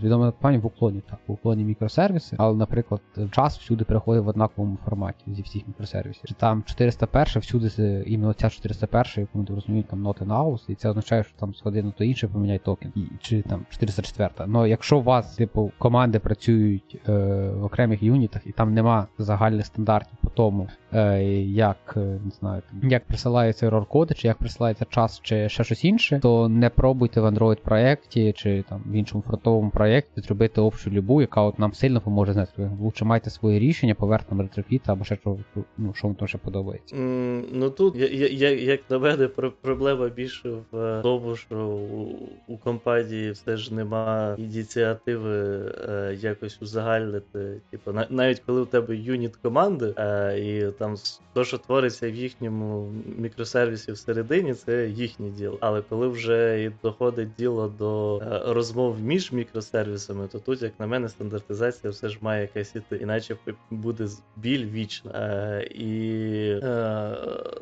з 0.00 0.02
відомої 0.02 0.30
компанії 0.30 0.62
в 0.62 0.66
уклоні 0.66 1.02
так, 1.10 1.18
в 1.26 1.32
уклоні 1.32 1.64
мікросервіси, 1.64 2.36
але, 2.38 2.56
наприклад, 2.56 3.00
час 3.30 3.58
всюди 3.58 3.84
переходить 3.84 4.24
в 4.24 4.28
однаковому 4.28 4.78
форматі 4.84 5.24
зі 5.26 5.42
всіх 5.42 5.68
мікросервісів. 5.68 6.22
Чи 6.24 6.34
там 6.34 6.62
401 6.66 7.40
всюди 7.40 8.04
іменно 8.06 8.32
ця 8.32 8.50
401, 8.50 9.04
яку 9.16 9.30
вони 9.34 9.48
розуміють, 9.54 9.88
там 9.88 10.06
not 10.06 10.24
in 10.24 10.28
house, 10.28 10.60
і 10.68 10.74
це 10.74 10.88
означає, 10.88 11.24
що 11.24 11.32
там 11.38 11.54
з 11.54 11.60
один 11.64 11.86
на 11.86 11.92
то 11.92 12.04
інше 12.04 12.28
поміняй 12.28 12.58
токен. 12.58 12.92
І, 12.94 13.02
чи 13.20 13.42
там 13.42 13.66
404. 13.70 14.30
Ну 14.46 14.66
якщо 14.66 14.98
у 14.98 15.02
вас, 15.02 15.36
типу, 15.36 15.72
команди 15.78 16.18
працюють 16.18 17.00
е, 17.08 17.12
в 17.50 17.64
окремих 17.64 18.02
юнітах 18.02 18.42
і 18.46 18.52
там 18.52 18.74
нема 18.74 19.06
загальних 19.18 19.66
стандартів. 19.66 20.01
Стандарті 20.02 20.16
по 20.22 20.30
тому, 20.30 20.68
е, 20.92 21.22
як 21.44 21.94
е, 21.96 22.00
не 22.00 22.30
знаю, 22.40 22.62
як 22.82 23.04
присилається 23.06 23.68
error 23.70 23.86
коди, 23.86 24.14
чи 24.14 24.28
як 24.28 24.38
присилається 24.38 24.84
час, 24.90 25.20
чи 25.22 25.48
ще 25.48 25.64
щось 25.64 25.84
інше, 25.84 26.18
то 26.22 26.48
не 26.48 26.70
пробуйте 26.70 27.20
в 27.20 27.26
Android 27.26 27.60
проєкті 27.60 28.32
чи 28.36 28.64
там 28.68 28.82
в 28.86 28.92
іншому 28.92 29.24
фронтовому 29.26 29.70
проєкті 29.70 30.20
зробити 30.20 30.60
общу 30.60 30.90
любу, 30.90 31.20
яка 31.20 31.42
от 31.42 31.58
нам 31.58 31.72
сильно 31.74 32.00
поможе 32.00 32.32
знати. 32.32 32.70
Лучше 32.80 33.04
майте 33.04 33.30
своє 33.30 33.58
рішення, 33.58 33.94
поверх 33.94 34.22
ретрофіт 34.38 34.88
або 34.88 35.04
ще 35.04 35.16
що, 35.16 35.36
ну, 35.78 35.94
що 35.94 36.06
вам 36.06 36.14
там 36.16 36.28
ще 36.28 36.38
подобається. 36.38 36.96
М, 36.96 37.44
Ну 37.52 37.70
тут, 37.70 37.96
я, 37.96 38.06
я, 38.28 38.50
як 38.50 38.80
на 38.90 38.98
мене, 38.98 39.28
про- 39.28 39.52
проблема 39.62 40.08
більше 40.08 40.50
в 40.72 41.00
тому, 41.02 41.36
що 41.36 41.66
у, 41.68 42.08
у 42.52 42.56
компанії 42.56 43.30
все 43.30 43.56
ж 43.56 43.74
нема 43.74 44.34
ініціативи 44.38 45.64
е, 45.88 46.16
якось 46.20 46.62
узагальнити. 46.62 47.60
Типу, 47.70 47.92
на- 47.92 48.06
навіть 48.10 48.40
коли 48.46 48.60
у 48.60 48.64
тебе 48.64 48.96
юніт 48.96 49.36
команди, 49.36 49.91
е, 49.98 50.38
і 50.40 50.72
там 50.78 50.94
то, 51.32 51.44
що 51.44 51.58
твориться 51.58 52.10
в 52.10 52.14
їхньому 52.14 52.92
мікросервісі 53.18 53.92
всередині, 53.92 54.54
це 54.54 54.88
їхнє 54.88 55.30
діло. 55.30 55.58
Але 55.60 55.82
коли 55.88 56.08
вже 56.08 56.62
і 56.64 56.72
доходить 56.82 57.28
діло 57.38 57.68
до 57.78 58.18
е, 58.18 58.40
розмов 58.52 59.00
між 59.00 59.32
мікросервісами, 59.32 60.28
то 60.28 60.38
тут, 60.38 60.62
як 60.62 60.72
на 60.80 60.86
мене, 60.86 61.08
стандартизація 61.08 61.90
все 61.90 62.08
ж 62.08 62.18
має 62.20 62.42
якась 62.42 62.76
іти, 62.76 62.96
іначе 62.96 63.36
буде 63.70 64.06
біль 64.36 64.66
вічна. 64.66 65.10
Е, 65.14 65.62
і 65.74 66.54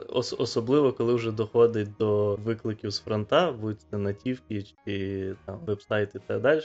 ос- 0.08 0.34
особливо, 0.38 0.92
коли 0.92 1.14
вже 1.14 1.30
доходить 1.32 1.88
до 1.98 2.36
викликів 2.44 2.90
з 2.90 3.00
фронта, 3.00 3.52
будь 3.52 3.80
це 3.90 3.98
натівки 3.98 4.64
чи 4.86 5.34
там 5.46 5.58
веб-сайти 5.66 6.18
і 6.18 6.28
так 6.28 6.40
далі, 6.42 6.60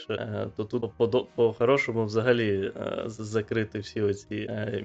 то 0.56 0.64
тут 0.64 0.92
по- 0.96 1.26
по-хорошому 1.36 2.04
взагалі 2.04 2.72
закрити 3.06 3.78
всі 3.78 4.02
оці 4.02 4.34
е, 4.34 4.84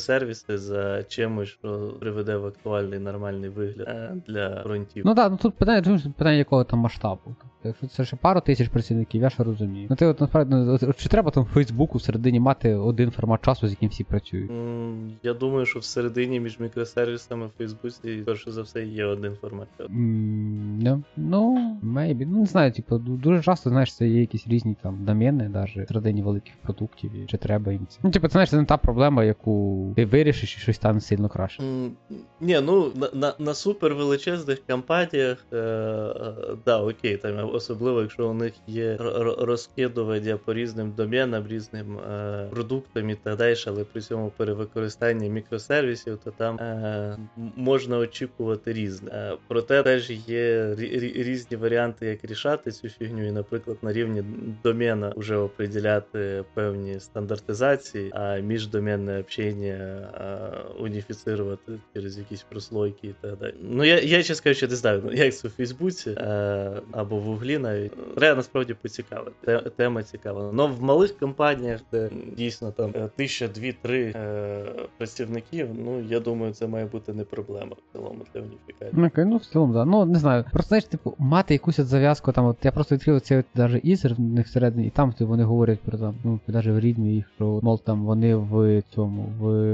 мікросервіси 0.00 0.58
за 0.58 1.02
чимось, 1.02 1.48
що 1.48 1.94
приведе 2.00 2.36
в 2.36 2.46
актуальний 2.46 2.98
нормальний 2.98 3.50
вигляд 3.50 3.88
е, 3.88 4.16
для 4.26 4.62
фронтів. 4.62 5.02
Ну 5.06 5.14
так, 5.14 5.30
ну 5.32 5.36
тут 5.36 5.54
питання, 5.54 5.98
питання 6.16 6.36
якого 6.36 6.64
там 6.64 6.78
масштабу. 6.78 7.20
Тобто, 7.24 7.46
якщо 7.64 7.86
це 7.86 8.04
ще 8.04 8.16
пару 8.16 8.40
тисяч 8.40 8.68
працівників, 8.68 9.22
я 9.22 9.30
ще 9.30 9.42
розумію. 9.42 9.86
Ну 9.90 9.96
ти 9.96 10.06
от 10.06 10.20
насправді, 10.20 10.54
ну, 10.54 10.78
чи 10.96 11.08
треба 11.08 11.30
там 11.30 11.42
в 11.42 11.46
Фейсбуку 11.46 11.98
всередині 11.98 12.40
мати 12.40 12.74
один 12.74 13.10
формат 13.10 13.44
часу, 13.44 13.66
з 13.68 13.70
яким 13.70 13.88
всі 13.88 14.04
працюють? 14.04 14.50
М, 14.50 15.12
Я 15.22 15.34
думаю, 15.34 15.66
що 15.66 15.78
всередині 15.78 16.40
між 16.40 16.60
мікросервісами 16.60 17.46
в 17.46 17.50
Фейсбуці, 17.58 18.22
перше 18.26 18.50
за 18.50 18.62
все, 18.62 18.84
є 18.84 19.04
один 19.04 19.34
формат. 19.40 19.68
М, 19.80 20.78
Ну, 20.82 21.02
ну, 21.16 21.56
maybe. 21.84 22.26
Ну, 22.30 22.38
не 22.40 22.46
знаю, 22.46 22.72
типу, 22.72 22.98
дуже 22.98 23.42
часто, 23.42 23.70
знаєш, 23.70 23.96
це 23.96 24.08
є 24.08 24.20
якісь 24.20 24.46
різні 24.48 24.76
там 24.82 25.04
домени, 25.04 25.48
навіть 25.48 25.78
всередині 25.84 26.22
великих 26.22 26.54
продуктів, 26.62 27.10
і 27.14 27.26
чи 27.26 27.36
треба 27.36 27.72
їм 27.72 27.86
це. 27.88 27.98
Ну, 28.02 28.10
типу, 28.10 28.28
це 28.28 28.32
знаєш, 28.32 28.50
це 28.50 28.56
не 28.56 28.64
та 28.64 28.76
проблема, 28.76 29.24
яку 29.24 29.89
ти 29.96 30.06
вирішиш 30.06 30.56
і 30.56 30.60
щось 30.60 30.76
стане 30.76 31.00
сильно 31.00 31.28
краще. 31.28 31.62
М, 31.62 31.96
Ні, 32.40 32.60
ну 32.62 32.92
на, 32.94 33.08
на, 33.14 33.34
на 33.38 33.54
супер 33.54 33.94
величезних 33.94 34.58
компаніях, 34.66 35.46
е, 35.52 35.56
е, 35.56 36.34
да, 36.66 36.82
окей, 36.82 37.16
там 37.16 37.50
особливо, 37.54 38.00
якщо 38.00 38.28
у 38.28 38.34
них 38.34 38.52
є 38.66 38.96
розкидування 39.38 40.36
по 40.36 40.54
різним 40.54 40.92
доменам, 40.96 41.46
різним 41.46 41.98
е, 41.98 42.46
продуктам 42.50 43.10
і 43.10 43.14
так 43.14 43.36
далі, 43.38 43.54
але 43.66 43.84
при 43.84 44.00
цьому 44.00 44.32
перевикористання 44.36 45.28
мікросервісів, 45.28 46.18
то 46.24 46.30
там 46.30 46.56
е, 46.58 47.16
можна 47.56 47.98
очікувати 47.98 48.72
різне. 48.72 49.10
Е, 49.14 49.36
проте 49.48 49.82
теж 49.82 50.10
є 50.10 50.64
рі- 50.66 51.00
рі- 51.00 51.22
різні 51.22 51.56
варіанти, 51.56 52.06
як 52.06 52.24
рішати 52.24 52.70
цю 52.70 52.88
фігню, 52.88 53.28
і, 53.28 53.32
наприклад, 53.32 53.76
на 53.82 53.92
рівні 53.92 54.24
домена 54.64 55.12
вже 55.16 55.36
определяти 55.36 56.44
певні 56.54 57.00
стандартизації, 57.00 58.10
а 58.14 58.36
міждоменне 58.38 59.20
общення 59.20 59.79
е, 59.80 60.50
уніфіцирувати 60.80 61.72
через 61.94 62.18
якісь 62.18 62.42
прослойки 62.42 63.08
і 63.08 63.14
так 63.20 63.38
далі. 63.38 63.54
Ну 63.62 63.84
я, 63.84 64.00
я 64.00 64.22
чесно 64.22 64.44
кажучи, 64.44 64.68
не 64.68 64.76
знаю, 64.76 65.02
ну, 65.04 65.12
як 65.12 65.34
це 65.34 65.48
в 65.48 65.50
Фейсбуці 65.50 66.10
е, 66.10 66.72
або 66.92 67.16
в 67.16 67.22
Гуглі 67.22 67.58
навіть. 67.58 68.14
Треба 68.14 68.36
насправді 68.36 68.74
поцікавити. 68.74 69.70
Тема 69.76 70.02
цікава. 70.02 70.52
Но 70.52 70.66
в 70.66 70.82
малих 70.82 71.18
компаніях, 71.18 71.80
де 71.92 72.10
дійсно 72.36 72.72
там 72.72 72.92
е, 72.94 73.10
тисяча, 73.16 73.48
дві, 73.48 73.72
три 73.82 74.12
е, 74.16 74.64
працівників, 74.98 75.68
ну 75.84 76.00
я 76.00 76.20
думаю, 76.20 76.52
це 76.52 76.66
має 76.66 76.86
бути 76.86 77.12
не 77.12 77.24
проблема 77.24 77.72
в 77.72 77.92
цілому 77.92 78.20
для 78.34 78.40
уніфікації. 78.40 78.90
Ну, 78.92 79.06
окей, 79.06 79.24
ну 79.24 79.36
в 79.36 79.44
цілому, 79.44 79.72
да. 79.72 79.84
Ну, 79.84 80.04
не 80.04 80.18
знаю. 80.18 80.44
Просто 80.52 80.68
знаєш, 80.68 80.84
типу, 80.84 81.14
мати 81.18 81.54
якусь 81.54 81.80
зав'язку, 81.80 82.32
там, 82.32 82.44
от 82.44 82.56
я 82.62 82.72
просто 82.72 82.94
відкрив 82.94 83.20
цей 83.20 83.38
от 83.38 83.46
даже 83.54 83.78
ізер 83.78 84.16
всередині, 84.44 84.86
і 84.86 84.90
там 84.90 85.12
типу, 85.12 85.30
вони 85.30 85.44
говорять 85.44 85.80
про 85.80 85.98
там, 85.98 86.14
ну, 86.24 86.40
навіть 86.46 86.66
в 86.66 86.78
рідмі 86.78 87.14
їх, 87.14 87.24
що, 87.34 87.60
мол, 87.62 87.80
там 87.80 88.04
вони 88.04 88.36
в 88.36 88.82
цьому, 88.94 89.32
в 89.40 89.46
а, 89.46 89.69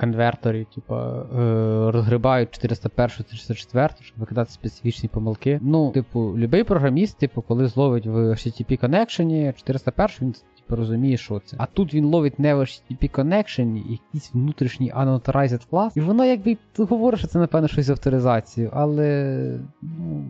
конверторі, 0.00 0.66
типа, 0.74 1.22
е, 1.22 1.90
розгрибають 1.90 2.50
401 2.50 3.08
404, 3.16 3.94
щоб 4.00 4.18
викидати 4.18 4.50
специфічні 4.50 5.08
помилки. 5.08 5.58
Ну, 5.62 5.90
типу, 5.90 6.38
любий 6.38 6.64
програміст, 6.64 7.18
типу, 7.18 7.42
коли 7.42 7.66
зловить 7.66 8.06
в 8.06 8.16
HTTP 8.16 8.76
коннекшені 8.76 9.52
401, 9.56 10.08
він 10.20 10.34
типу, 10.60 10.76
розуміє, 10.76 11.16
що 11.16 11.40
це. 11.44 11.56
А 11.60 11.66
тут 11.66 11.94
він 11.94 12.04
ловить 12.04 12.38
в 12.38 12.42
HTTP 12.42 13.10
connection, 13.10 13.76
якийсь 13.76 14.30
внутрішній 14.34 14.92
unauthorized 14.92 15.60
клас, 15.70 15.96
і 15.96 16.00
воно 16.00 16.24
якби 16.24 16.56
ти 16.72 16.82
говориш, 16.82 17.20
що 17.20 17.28
це 17.28 17.38
напевно 17.38 17.68
щось 17.68 17.86
з 17.86 17.90
авторизацією, 17.90 18.72
але 18.74 19.36
ну, 19.82 20.24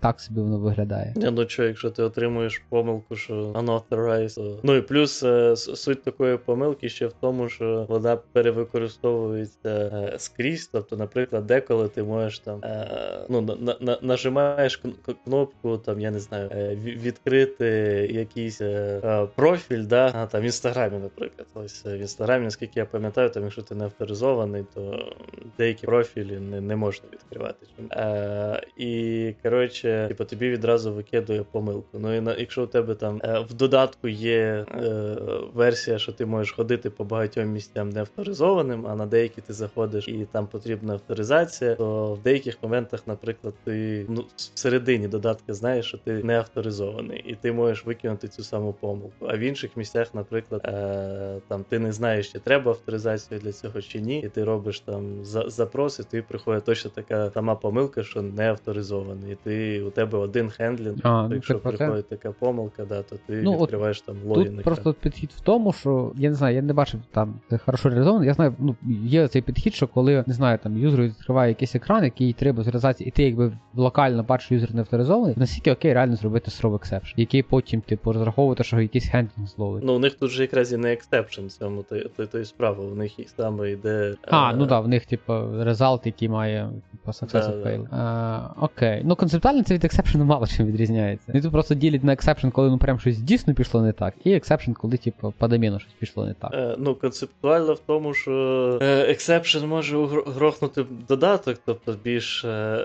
так 0.00 0.20
собі 0.20 0.40
воно 0.40 0.58
виглядає. 0.58 1.12
Не, 1.16 1.30
ну 1.30 1.48
що, 1.48 1.64
якщо 1.64 1.90
ти 1.90 2.02
отримуєш 2.02 2.62
помилку, 2.68 3.16
що 3.16 3.34
unauthorized, 3.34 4.34
то... 4.34 4.60
Ну 4.62 4.74
і 4.74 4.82
плюс 4.82 5.22
е, 5.22 5.56
суть 5.56 6.02
такої 6.02 6.36
помилки 6.36 6.88
ще 6.88 7.06
в 7.06 7.12
тому, 7.12 7.48
що 7.48 7.86
вона 7.88 8.16
перевикористовується 8.16 9.68
е, 9.68 10.14
скрізь. 10.18 10.66
Тобто, 10.72 10.96
наприклад, 10.96 11.46
деколи 11.46 11.88
ти 11.88 12.02
можеш 12.02 12.38
там 12.38 12.60
е, 12.64 12.88
ну, 13.28 13.40
на, 13.40 13.76
на- 13.80 13.98
нажимаєш 14.02 14.82
кнопку, 15.24 15.78
там, 15.78 16.00
я 16.00 16.10
не 16.10 16.18
знаю, 16.18 16.50
е, 16.52 16.76
відкрити 16.84 17.66
якийсь 18.12 18.60
е, 18.60 19.00
е, 19.04 19.26
профіль, 19.34 19.83
да, 19.84 20.12
а, 20.14 20.26
там 20.26 20.40
в 20.40 20.44
інстаграмі, 20.44 20.98
наприклад. 20.98 21.46
Ось 21.54 21.86
в 21.86 21.98
інстаграмі, 21.98 22.44
наскільки 22.44 22.80
я 22.80 22.86
пам'ятаю, 22.86 23.30
там, 23.30 23.42
якщо 23.42 23.62
ти 23.62 23.74
не 23.74 23.84
авторизований, 23.84 24.64
то 24.74 25.12
деякі 25.58 25.86
профілі 25.86 26.38
не, 26.38 26.60
не 26.60 26.76
можна 26.76 27.08
відкривати. 27.12 27.66
Е, 27.92 28.62
і 28.76 29.34
коротше, 29.42 30.04
типу, 30.08 30.24
тобі 30.24 30.50
відразу 30.50 30.92
викидує 30.92 31.42
помилку. 31.42 31.98
Ну 31.98 32.16
і 32.16 32.20
на, 32.20 32.36
якщо 32.36 32.64
у 32.64 32.66
тебе 32.66 32.94
там 32.94 33.20
е, 33.24 33.38
в 33.38 33.54
додатку 33.54 34.08
є 34.08 34.66
е, 34.74 35.16
версія, 35.54 35.98
що 35.98 36.12
ти 36.12 36.26
можеш 36.26 36.52
ходити 36.52 36.90
по 36.90 37.04
багатьом 37.04 37.48
місцям 37.48 37.90
не 37.90 38.00
авторизованим, 38.00 38.86
а 38.86 38.94
на 38.94 39.06
деякі 39.06 39.40
ти 39.40 39.52
заходиш 39.52 40.08
і 40.08 40.26
там 40.32 40.46
потрібна 40.46 40.92
авторизація, 40.92 41.74
то 41.74 42.14
в 42.14 42.22
деяких 42.22 42.62
моментах, 42.62 43.00
наприклад, 43.06 43.54
ти 43.64 44.06
ну, 44.08 44.24
всередині 44.36 45.08
додатка 45.08 45.54
знаєш, 45.54 45.86
що 45.86 45.98
ти 45.98 46.12
не 46.12 46.38
авторизований, 46.38 47.24
і 47.26 47.34
ти 47.34 47.52
можеш 47.52 47.86
викинути 47.86 48.28
цю 48.28 48.44
саму 48.44 48.72
помилку. 48.72 49.26
А 49.26 49.36
в 49.36 49.38
інших 49.38 49.63
місцях, 49.76 50.14
наприклад, 50.14 50.60
е, 50.64 51.40
там 51.48 51.64
ти 51.68 51.78
не 51.78 51.92
знаєш, 51.92 52.32
чи 52.32 52.38
треба 52.38 52.70
авторизація 52.70 53.40
для 53.40 53.52
цього 53.52 53.80
чи 53.82 54.00
ні, 54.00 54.18
і 54.18 54.28
ти 54.28 54.44
робиш 54.44 54.80
там 54.80 55.24
за- 55.24 55.48
запрос, 55.48 55.98
і 56.00 56.02
тобі 56.02 56.22
приходить 56.28 56.64
точно 56.64 56.90
така 56.94 57.30
сама 57.30 57.54
помилка, 57.54 58.02
що 58.02 58.22
не 58.22 58.50
авторизований. 58.50 59.32
І 59.32 59.36
ти 59.44 59.82
у 59.82 59.90
тебе 59.90 60.18
один 60.18 60.50
handling. 60.50 60.96
А, 61.02 61.26
ну, 61.28 61.34
Якщо 61.34 61.58
про 61.58 61.72
те. 61.72 61.78
приходить 61.78 62.08
така 62.08 62.32
помилка, 62.32 62.84
да, 62.84 63.02
то 63.02 63.16
ти 63.26 63.42
Ну, 63.42 63.54
от 63.54 63.60
відкриваєш 63.60 64.00
там 64.00 64.16
логін. 64.24 64.54
Тут 64.54 64.64
просто 64.64 64.94
підхід 64.94 65.30
в 65.36 65.40
тому, 65.40 65.72
що 65.72 66.12
я 66.16 66.28
не 66.28 66.34
знаю, 66.34 66.56
я 66.56 66.62
не 66.62 66.72
бачив 66.72 67.00
там 67.12 67.40
це 67.50 67.58
хорошо 67.58 67.88
реалізовано. 67.88 68.24
Я 68.24 68.34
знаю, 68.34 68.54
ну 68.58 68.76
є 69.04 69.28
цей 69.28 69.42
підхід, 69.42 69.74
що 69.74 69.88
коли 69.88 70.24
не 70.26 70.34
знаю, 70.34 70.58
там 70.62 70.78
юзер 70.78 71.00
відкриває 71.02 71.48
якийсь 71.48 71.74
екран, 71.74 72.04
який 72.04 72.32
треба 72.32 72.58
авторизації, 72.58 73.08
і 73.08 73.10
ти 73.10 73.22
якби 73.22 73.52
локально 73.74 74.22
бачиш, 74.22 74.50
юзер 74.52 74.74
не 74.74 74.80
авторизований, 74.80 75.34
наскільки 75.38 75.72
окей, 75.72 75.92
реально 75.94 76.16
зробити 76.16 76.50
throw 76.50 76.72
exception, 76.72 77.12
який 77.16 77.42
потім, 77.42 77.80
типу, 77.80 78.12
розраховувати, 78.12 78.64
що 78.64 78.80
якийсь 78.80 79.08
handling 79.08 79.48
зловить. 79.56 79.84
Ну, 79.84 79.94
у 79.94 79.98
них 79.98 80.14
тут 80.14 80.30
же 80.30 80.42
якраз 80.42 80.72
і 80.72 80.76
не 80.76 80.92
exception 80.92 81.42
в 81.42 81.48
цьому, 81.48 81.82
то, 81.82 82.00
то, 82.00 82.26
то 82.26 82.38
і 82.38 82.44
справа. 82.44 82.84
У 82.84 82.94
них 82.94 83.18
і 83.18 83.26
саме 83.36 83.70
йде. 83.70 84.14
А, 84.22 84.52
е, 84.52 84.56
ну 84.56 84.66
да, 84.66 84.80
в 84.80 84.88
них, 84.88 85.06
типу, 85.06 85.32
result, 85.60 86.06
який 86.06 86.28
має 86.28 86.70
типу, 86.90 87.10
success, 87.10 87.32
да, 87.32 87.70
error, 87.70 87.88
да. 87.90 87.96
А, 87.96 88.64
окей. 88.64 89.02
Ну 89.04 89.16
концептуально 89.16 89.62
це 89.62 89.74
від 89.74 89.84
exception 89.84 90.24
мало 90.24 90.46
чим 90.46 90.66
відрізняється. 90.66 91.24
Вони 91.28 91.42
тут 91.42 91.52
просто 91.52 91.74
ділять 91.74 92.04
на 92.04 92.14
exception, 92.14 92.50
коли 92.50 92.70
ну 92.70 92.78
прям 92.78 92.98
щось 93.00 93.18
дійсно 93.18 93.54
пішло 93.54 93.82
не 93.82 93.92
так, 93.92 94.14
і 94.24 94.34
exception, 94.34 94.72
коли, 94.72 94.96
типу, 94.96 95.34
по 95.38 95.48
щось 95.48 95.94
пішло 95.98 96.26
не 96.26 96.34
так. 96.34 96.50
Е, 96.54 96.74
ну, 96.78 96.94
концептуально 96.94 97.74
в 97.74 97.78
тому, 97.78 98.14
що 98.14 98.78
е, 98.82 99.10
exception 99.10 99.66
може 99.66 100.06
грохнути 100.26 100.84
додаток, 101.08 101.58
тобто 101.64 101.96
більш 102.04 102.44
е, 102.44 102.84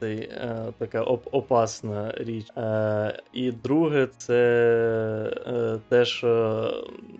цей, 0.00 0.16
е, 0.18 0.72
така 0.78 1.02
оп- 1.02 1.28
опасна 1.32 2.12
річ. 2.16 2.46
Е, 2.56 3.20
і 3.32 3.52
друге, 3.52 4.08
це 4.16 4.34
е, 5.46 5.78
те, 5.88 6.03
що 6.04 6.70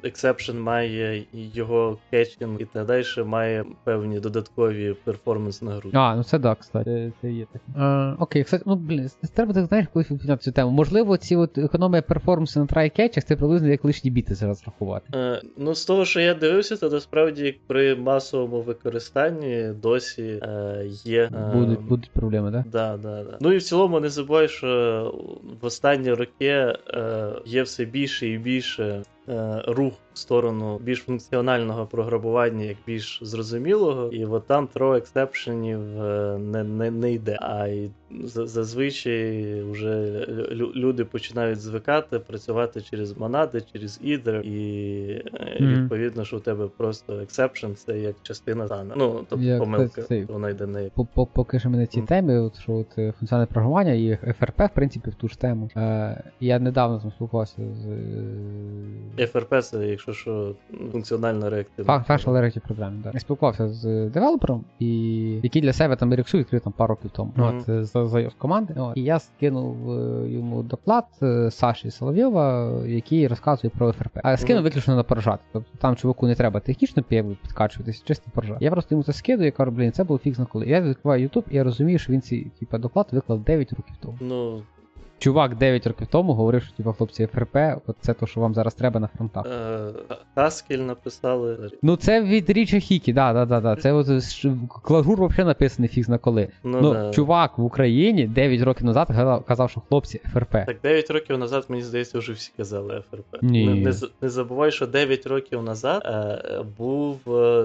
exception 0.02 0.58
має 0.58 1.24
його 1.32 1.98
catching 2.10 2.60
і 2.60 2.64
так 2.64 2.86
далі, 2.86 3.04
має 3.24 3.64
певні 3.84 4.20
додаткові 4.20 4.96
перформанс 5.04 5.62
нагрузки. 5.62 5.98
А, 5.98 6.16
ну 6.16 6.22
це 6.22 6.38
да, 6.38 6.54
кстати, 6.54 6.84
це, 6.84 7.12
це 7.20 7.32
є 7.32 7.46
таке. 7.52 8.14
Окей, 8.18 8.44
кстати, 8.44 8.64
ну 8.66 8.76
блін, 8.76 9.10
треба 9.34 9.52
так 9.52 9.66
знаєш, 9.66 9.86
коли 9.92 10.04
підняти 10.04 10.42
цю 10.42 10.52
тему. 10.52 10.70
Можливо, 10.70 11.16
ці 11.16 11.36
от 11.36 11.58
економія 11.58 12.02
перформансу 12.02 12.60
на 12.60 12.66
try-catch 12.66 13.10
ах 13.10 13.24
це 13.24 13.36
приблизно 13.36 13.68
як 13.68 13.84
лишні 13.84 14.10
біти 14.10 14.34
зараз 14.34 14.62
рахувати. 14.66 15.06
Е, 15.14 15.42
ну, 15.56 15.74
з 15.74 15.84
того, 15.84 16.04
що 16.04 16.20
я 16.20 16.34
дивився, 16.34 16.76
то 16.76 16.90
насправді 16.90 17.58
при 17.66 17.96
масовому 17.96 18.62
використанні 18.62 19.72
досі 19.82 20.40
е, 20.42 20.82
є. 21.04 21.22
Е, 21.22 21.50
будуть 21.54 21.80
будуть 21.80 22.10
проблеми, 22.10 22.52
так? 22.52 22.64
Да, 22.72 22.96
да, 22.96 23.24
да. 23.24 23.38
Ну 23.40 23.52
і 23.52 23.56
в 23.56 23.62
цілому 23.62 24.00
не 24.00 24.08
забувай, 24.08 24.48
що 24.48 25.14
в 25.62 25.66
останні 25.66 26.12
роки 26.12 26.46
е, 26.46 26.76
є 27.46 27.62
все 27.62 27.84
більше 27.84 28.28
і 28.28 28.38
більше 28.38 28.73
Е, 28.78 29.02
рух 29.66 29.94
в 30.12 30.18
сторону 30.18 30.78
більш 30.78 30.98
функціонального 30.98 31.86
програмування, 31.86 32.64
як 32.64 32.76
більш 32.86 33.20
зрозумілого, 33.22 34.12
і 34.12 34.24
от 34.24 34.46
там 34.46 34.68
throw 34.74 34.96
exception 34.96 35.65
ів 35.65 35.80
не 36.38 36.64
не, 36.64 36.90
не 36.90 37.12
йде. 37.12 37.38
А 37.40 37.66
й 37.66 37.90
зазвичай 38.34 39.62
вже 39.62 40.26
люди 40.74 41.04
починають 41.04 41.60
звикати 41.60 42.18
працювати 42.18 42.80
через 42.80 43.18
монади, 43.18 43.62
через 43.72 44.00
Either, 44.02 44.40
і 44.40 44.50
mm-hmm. 44.50 45.82
відповідно, 45.82 46.24
що 46.24 46.36
у 46.36 46.40
тебе 46.40 46.68
просто 46.76 47.20
exception 47.20 47.66
це 47.74 47.98
як 47.98 48.16
частина 48.22 48.68
return 48.68 48.88
а. 48.88 48.94
Ну 48.96 49.26
тобто 49.28 49.44
як 49.44 49.58
помилка, 49.58 50.02
це, 50.02 50.24
вона 50.24 50.50
йде 50.50 50.66
не 50.66 50.90
поки 51.34 51.58
що 51.58 51.70
мене 51.70 51.86
ці 51.86 52.00
mm-hmm. 52.00 52.06
темі, 52.06 52.36
от 52.36 52.60
що 52.60 52.72
от 52.72 52.98
е, 52.98 53.12
функціональне 53.18 53.46
програмування 53.46 53.92
і 53.92 54.18
ФРП, 54.38 54.60
в 54.60 54.74
принципі, 54.74 55.10
в 55.10 55.14
ту 55.14 55.28
ж 55.28 55.40
тему. 55.40 55.70
Е, 55.76 56.22
Я 56.40 56.58
недавно 56.58 57.10
спілкувався 57.10 57.62
з. 57.72 57.88
FRP 59.18 59.62
це, 59.62 59.86
якщо 59.86 60.12
що, 60.12 60.54
функціональна 60.92 61.50
реактивна. 61.50 62.04
Functional 62.08 62.32
Reactive 62.32 62.62
Programming, 62.68 63.02
так. 63.02 63.14
Я 63.14 63.20
спілкувався 63.20 63.68
з 63.68 64.08
девелопером, 64.08 64.64
і 64.78 64.88
який 65.42 65.62
для 65.62 65.72
себе 65.72 65.96
там 65.96 66.14
Rx 66.14 66.30
у 66.30 66.38
відкрив 66.38 66.60
там 66.60 66.72
пару 66.72 66.88
років 66.88 67.10
тому. 67.10 67.32
Mm-hmm. 67.36 67.80
От, 67.80 67.86
з, 67.86 68.30
з 68.30 68.34
команди. 68.38 68.74
От. 68.76 68.96
І 68.96 69.02
я 69.02 69.18
скинув 69.18 69.90
е, 69.90 70.30
йому 70.30 70.62
доклад 70.62 71.04
е, 71.22 71.50
Саші 71.50 71.90
Соловйова, 71.90 72.72
який 72.86 73.28
розказує 73.28 73.70
про 73.78 73.92
ФРП. 73.92 74.18
А 74.22 74.36
скинув 74.36 74.60
mm-hmm. 74.60 74.64
виключно 74.64 74.96
на 74.96 75.02
поражати. 75.02 75.42
Тобто 75.52 75.70
там 75.78 75.96
чуваку 75.96 76.26
не 76.26 76.34
треба 76.34 76.60
технічно 76.60 77.02
підкачуватись, 77.02 78.02
чисто 78.04 78.30
поражати. 78.34 78.64
Я 78.64 78.70
просто 78.70 78.94
йому 78.94 79.04
це 79.04 79.12
скидую 79.12 79.48
і 79.48 79.50
кажу, 79.50 79.70
блін, 79.70 79.92
це 79.92 80.04
було 80.04 80.18
фікс 80.18 80.38
на 80.38 80.46
коли. 80.46 80.66
Я 80.66 80.80
відкриваю 80.80 81.28
YouTube, 81.28 81.44
і 81.50 81.56
я 81.56 81.64
розумію, 81.64 81.98
що 81.98 82.12
він 82.12 82.20
цей 82.20 82.50
типу, 82.60 82.78
доклад 82.78 83.06
виклав 83.12 83.40
9 83.40 83.72
років 83.72 83.96
тому. 84.00 84.18
Ну, 84.20 84.62
чувак 85.18 85.56
9 85.56 85.86
років 85.86 86.06
тому 86.06 86.32
говорив, 86.32 86.62
що 86.62 86.72
типу, 86.72 86.92
хлопці 86.92 87.26
ФРП, 87.26 87.56
от 87.86 87.96
це 88.00 88.14
то, 88.14 88.26
що 88.26 88.40
вам 88.40 88.54
зараз 88.54 88.74
треба 88.74 89.00
на 89.00 89.08
фронтах. 89.08 89.46
Хаскель 90.34 90.78
написали. 90.78 91.70
Ну, 91.82 91.96
це 91.96 92.22
від 92.22 92.50
Річа 92.50 92.78
Хікі, 92.78 93.12
да, 93.12 93.32
да, 93.32 93.46
да, 93.46 93.60
да. 93.60 93.76
Це 93.76 93.92
от 93.92 94.06
Клагур 94.82 95.26
взагалі 95.26 95.46
написаний 95.46 95.88
фіг 95.88 96.08
на 96.08 96.18
коли. 96.18 96.48
Ну, 96.64 96.80
ну 96.80 96.92
да. 96.92 97.10
чувак 97.10 97.58
в 97.58 97.64
Україні 97.64 98.26
9 98.26 98.60
років 98.60 98.86
назад 98.86 99.08
казав, 99.46 99.70
що 99.70 99.82
хлопці 99.88 100.20
ФРП. 100.32 100.52
Так 100.52 100.76
9 100.82 101.10
років 101.10 101.38
назад, 101.38 101.64
мені 101.68 101.82
здається, 101.82 102.18
вже 102.18 102.32
всі 102.32 102.52
казали 102.56 103.02
ФРП. 103.10 103.42
Ні. 103.42 103.66
Не, 103.66 103.74
не, 103.74 103.92
не 104.22 104.28
забувай, 104.28 104.72
що 104.72 104.86
9 104.86 105.26
років 105.26 105.62
назад 105.62 106.02
е, 106.04 106.64
був 106.78 107.20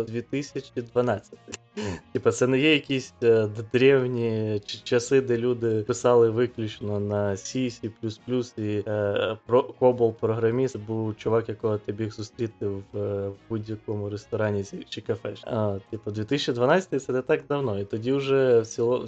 2012. 0.07 1.33
Е, 1.33 1.51
Типа, 2.13 2.31
це 2.31 2.47
не 2.47 2.59
є 2.59 2.73
якісь 2.73 3.13
е, 3.23 3.47
древні 3.73 4.61
часи, 4.83 5.21
де 5.21 5.37
люди 5.37 5.83
писали 5.87 6.29
виключно 6.29 6.99
на 6.99 7.37
C, 7.39 7.69
C++ 7.69 8.61
і 8.61 8.83
е, 8.87 9.37
про, 9.45 9.61
Cobol 9.79 10.13
програміст 10.13 10.77
був 10.77 11.17
чувак, 11.17 11.49
якого 11.49 11.77
ти 11.77 11.91
біг 11.91 12.11
зустріти 12.11 12.67
в, 12.67 12.83
в 13.27 13.33
будь-якому 13.49 14.09
ресторані 14.09 14.63
чи 14.89 15.01
кафе. 15.01 15.33
А, 15.43 15.77
Типу, 15.91 16.11
2012 16.11 17.03
це 17.03 17.13
не 17.13 17.21
так 17.21 17.41
давно. 17.49 17.79
І 17.79 17.85
тоді 17.85 18.11
вже 18.13 18.63
ціло, 18.65 19.07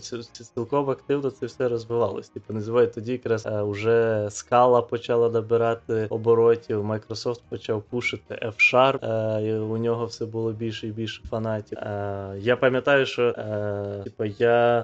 цілком 0.53 0.89
активно 0.89 1.31
це 1.31 1.45
все 1.45 1.67
розвивалось. 1.67 2.29
Типу, 2.29 2.53
називають 2.53 2.93
тоді 2.93 3.11
якраз 3.11 3.45
а, 3.45 3.63
вже 3.63 4.27
скала 4.31 4.81
почала 4.81 5.29
набирати 5.29 6.07
оборотів, 6.09 6.85
Microsoft 6.85 7.41
почав 7.49 7.83
пушити 7.83 8.39
F-Sharp, 8.41 9.39
і 9.41 9.53
у 9.53 9.77
нього 9.77 10.05
все 10.05 10.25
було 10.25 10.51
більше 10.51 10.87
і 10.87 10.91
більше 10.91 11.23
фанатів. 11.29 11.77
А, 11.81 12.35
Я 12.39 12.57
пам'ятаю, 12.57 13.05
що 13.05 13.33
а, 13.37 14.03
типу, 14.03 14.25
я 14.25 14.83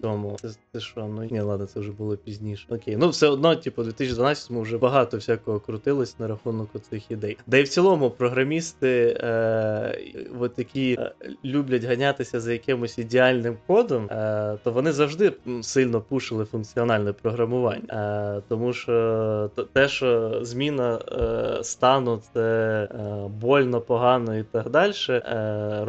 тому 0.00 0.36
це, 0.40 0.48
це 0.72 0.80
що, 0.80 1.00
ну 1.00 1.24
ні, 1.24 1.40
ладно, 1.40 1.66
це 1.66 1.80
вже 1.80 1.92
було 1.92 2.16
пізніше. 2.16 2.57
Окей, 2.68 2.96
ну 2.96 3.08
все 3.08 3.28
одно, 3.28 3.56
типу, 3.56 3.82
2012-му 3.82 4.60
вже 4.60 4.78
багато 4.78 5.16
всякого 5.16 5.60
крутилось 5.60 6.18
на 6.18 6.28
рахунок 6.28 6.68
цих 6.90 7.10
ідей. 7.10 7.38
Да 7.46 7.56
і 7.56 7.62
в 7.62 7.68
цілому 7.68 8.10
програмісти, 8.10 9.18
е, 9.20 9.98
от 10.40 10.54
такі 10.54 10.96
е, 11.00 11.12
люблять 11.44 11.84
ганятися 11.84 12.40
за 12.40 12.52
якимось 12.52 12.98
ідеальним 12.98 13.56
кодом, 13.66 14.04
е, 14.04 14.58
то 14.64 14.72
вони 14.72 14.92
завжди 14.92 15.32
сильно 15.62 16.00
пушили 16.00 16.44
функціональне 16.44 17.12
програмування. 17.12 18.38
Е, 18.38 18.42
тому 18.48 18.72
що 18.72 19.50
те, 19.72 19.88
що 19.88 20.38
зміна 20.42 20.98
е, 20.98 21.64
стану 21.64 22.22
це 22.34 22.88
е, 22.90 23.28
больно, 23.28 23.80
погано 23.80 24.38
і 24.38 24.42
так 24.42 24.70
далі, 24.70 24.92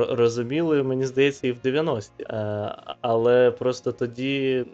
розуміли, 0.09 0.83
мені 0.83 1.05
здається, 1.05 1.47
і 1.47 1.51
в 1.51 1.57
90-ті. 1.63 2.25
але 3.01 3.51
просто 3.51 3.91
тоді 3.91 4.65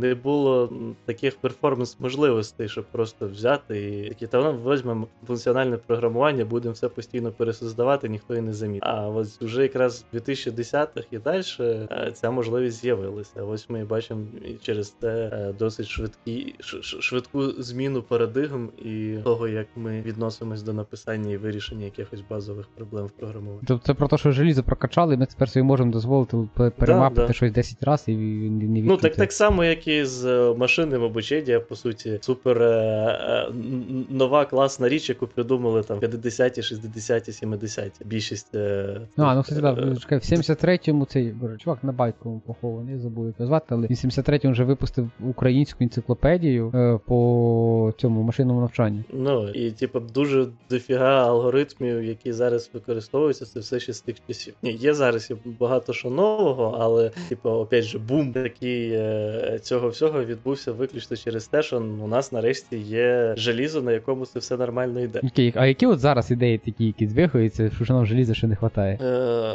не 0.00 0.14
було 0.14 0.72
таких 1.04 1.29
перформанс 1.34 1.96
можливостей, 2.00 2.68
щоб 2.68 2.84
просто 2.84 3.28
взяти 3.28 4.04
і 4.06 4.08
такі 4.08 4.26
та 4.26 4.50
візьмемо 4.50 5.06
функціональне 5.26 5.76
програмування, 5.76 6.44
будемо 6.44 6.72
все 6.72 6.88
постійно 6.88 7.32
пересоздавати, 7.32 8.08
ніхто 8.08 8.36
і 8.36 8.40
не 8.40 8.52
замітить. 8.52 8.82
А 8.86 9.08
ось 9.08 9.40
вже 9.40 9.62
якраз 9.62 10.04
в 10.12 10.16
2010-х 10.16 11.06
і 11.10 11.18
далі 11.18 11.42
е, 11.60 12.12
ця 12.14 12.30
можливість 12.30 12.80
з'явилася. 12.80 13.42
Ось 13.42 13.70
ми 13.70 13.84
бачимо 13.84 14.26
через 14.62 14.94
це 15.00 15.30
е, 15.32 15.54
досить 15.58 15.86
швидкі 15.86 16.54
швидку 17.00 17.42
зміну 17.42 18.02
парадигм 18.02 18.68
і 18.78 19.16
того, 19.24 19.48
як 19.48 19.66
ми 19.76 20.02
відносимось 20.02 20.62
до 20.62 20.72
написання 20.72 21.32
і 21.32 21.36
вирішення 21.36 21.84
якихось 21.84 22.22
базових 22.30 22.66
проблем 22.74 23.06
в 23.06 23.10
програмуванні. 23.10 23.62
Тобто 23.66 23.86
це 23.86 23.94
про 23.94 24.08
те, 24.08 24.18
що 24.18 24.32
желізо 24.32 24.62
прокачали, 24.62 25.14
і 25.14 25.16
ми 25.16 25.26
тепер 25.26 25.50
собі 25.50 25.62
можемо 25.62 25.92
дозволити 25.92 26.36
перемапити 26.54 27.20
да, 27.20 27.26
да. 27.26 27.32
щось 27.32 27.52
10 27.52 27.82
разів 27.82 28.18
і 28.18 28.50
не 28.50 28.82
Ну 28.82 28.96
так 28.96 29.16
так 29.16 29.32
само, 29.32 29.64
як 29.64 29.88
і 29.88 30.04
з 30.04 30.24
е, 30.24 30.54
машинним 30.54 31.02
обученням, 31.20 31.62
по 31.68 31.76
суті, 31.76 32.18
супер 32.22 32.62
е, 32.62 32.66
е, 32.66 33.52
нова 34.10 34.44
класна 34.44 34.88
річ, 34.88 35.08
яку 35.08 35.26
придумали 35.26 35.82
там 35.82 35.98
50-ті, 35.98 36.60
60-ті, 36.60 37.46
70-ті. 37.46 38.04
Більшість. 38.04 38.54
Е, 38.54 39.00
ну, 39.16 39.24
а, 39.24 39.34
ну 39.34 39.42
кстати, 39.42 39.60
да, 39.60 39.96
чекай, 39.96 40.18
в 40.18 40.22
73-му 40.22 41.04
цей 41.04 41.34
чувак 41.58 41.84
на 41.84 41.92
байковому 41.92 42.40
похований, 42.46 42.98
забув 42.98 43.26
як 43.26 43.46
звати, 43.46 43.66
але 43.68 43.86
в 43.86 43.90
73-му 43.90 44.52
вже 44.52 44.64
випустив 44.64 45.10
українську 45.20 45.84
енциклопедію 45.84 46.72
е, 46.74 46.98
по 47.06 47.92
цьому 47.98 48.22
машинному 48.22 48.60
навчанню. 48.60 49.04
Ну, 49.12 49.48
і 49.48 49.70
типу, 49.70 50.00
дуже 50.00 50.46
дофіга 50.70 51.26
алгоритмів, 51.26 52.04
які 52.04 52.32
зараз 52.32 52.70
використовуються, 52.74 53.44
це 53.46 53.60
все 53.60 53.80
ще 53.80 53.92
з 53.92 54.00
тих 54.00 54.16
часів. 54.28 54.54
Ні, 54.62 54.72
є 54.72 54.94
зараз 54.94 55.32
багато 55.44 55.92
що 55.92 56.10
нового, 56.10 56.78
але, 56.80 57.10
типу, 57.28 57.50
опять 57.50 57.84
же, 57.84 57.98
бум 57.98 58.32
такий 58.32 58.90
е, 58.92 59.58
цього 59.62 59.88
всього 59.88 60.24
відбувся 60.24 60.72
виключно 60.72 61.09
через 61.16 61.46
те, 61.46 61.62
що 61.62 61.78
у 61.78 62.08
нас 62.08 62.32
нарешті 62.32 62.76
є 62.78 63.34
желізо, 63.36 63.82
на 63.82 63.92
якому 63.92 64.26
це 64.26 64.38
все 64.38 64.56
нормально 64.56 65.00
йде. 65.00 65.20
Окей, 65.24 65.52
А 65.56 65.66
які 65.66 65.86
от 65.86 66.00
зараз 66.00 66.30
ідеї 66.30 66.58
такі, 66.58 66.86
які 66.86 67.06
звихуються, 67.06 67.70
що 67.84 67.94
нам 67.94 68.06
желіза 68.06 68.34
ще 68.34 68.46
не 68.46 68.56
вистачає? 68.60 68.98
Е, 69.02 69.52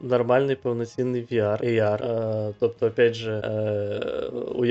Нормальний 0.00 0.56
повноцінний 0.56 1.26
VR, 1.32 1.64
AR. 1.64 2.04
Е, 2.04 2.54
тобто, 2.60 2.86
опять 2.86 3.14
же, 3.14 3.32
е, 3.32 4.28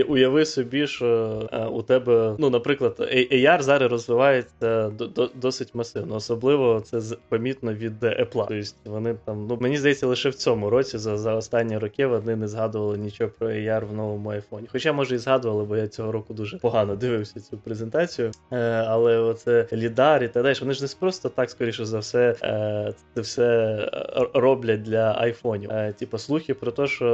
уяви 0.08 0.46
собі, 0.46 0.88
що 0.88 1.42
е, 1.54 1.66
у 1.66 1.82
тебе, 1.82 2.36
ну, 2.38 2.50
наприклад, 2.50 2.96
AR 3.32 3.62
зараз 3.62 3.92
розвивається 3.92 4.92
досить 5.36 5.76
масивно. 5.76 6.16
Особливо 6.16 6.82
це 6.86 7.02
помітно 7.30 7.74
від 7.74 8.04
Apple. 8.04 8.46
Тобто 8.48 8.66
вони 8.86 9.16
там, 9.26 9.48
ну 9.48 9.58
мені 9.62 9.78
здається, 9.78 10.08
лише 10.08 10.30
в 10.30 10.36
цьому 10.36 10.70
році 10.70 10.98
за 10.98 11.18
за 11.18 11.36
останні 11.36 11.78
роки 11.78 12.06
вони 12.06 12.36
не 12.36 12.48
згадували 12.48 12.98
нічого 12.98 13.32
про 13.40 13.48
AR 13.48 13.86
в 13.86 13.94
новому 13.94 14.30
айфоні. 14.30 14.68
Хоча, 14.72 14.94
може, 14.94 15.16
і 15.16 15.18
згадували, 15.18 15.64
бо 15.64 15.78
я 15.78 15.88
цього 15.88 16.12
року 16.16 16.34
дуже 16.34 16.58
погано 16.58 16.96
дивився 16.96 17.40
цю 17.40 17.58
презентацію. 17.58 18.32
Е, 18.52 18.58
Але 18.88 19.20
оце 19.20 19.68
лідар 19.74 20.24
і 20.24 20.28
так 20.28 20.44
далі. 20.44 20.58
Вони 20.62 20.74
ж 20.74 20.84
не 20.84 20.90
просто 21.00 21.30
так, 21.30 21.50
скоріше 21.50 21.86
за 21.86 22.00
все, 22.00 22.36
е, 22.44 22.94
це 23.16 23.22
все 23.22 23.46
е, 23.94 24.28
роблять 24.34 24.82
для 24.82 25.16
айфонів. 25.18 25.72
Е, 25.72 25.94
Типу, 26.00 26.18
слухи 26.18 26.54
про 26.54 26.72
те, 26.72 26.88
що 26.88 27.06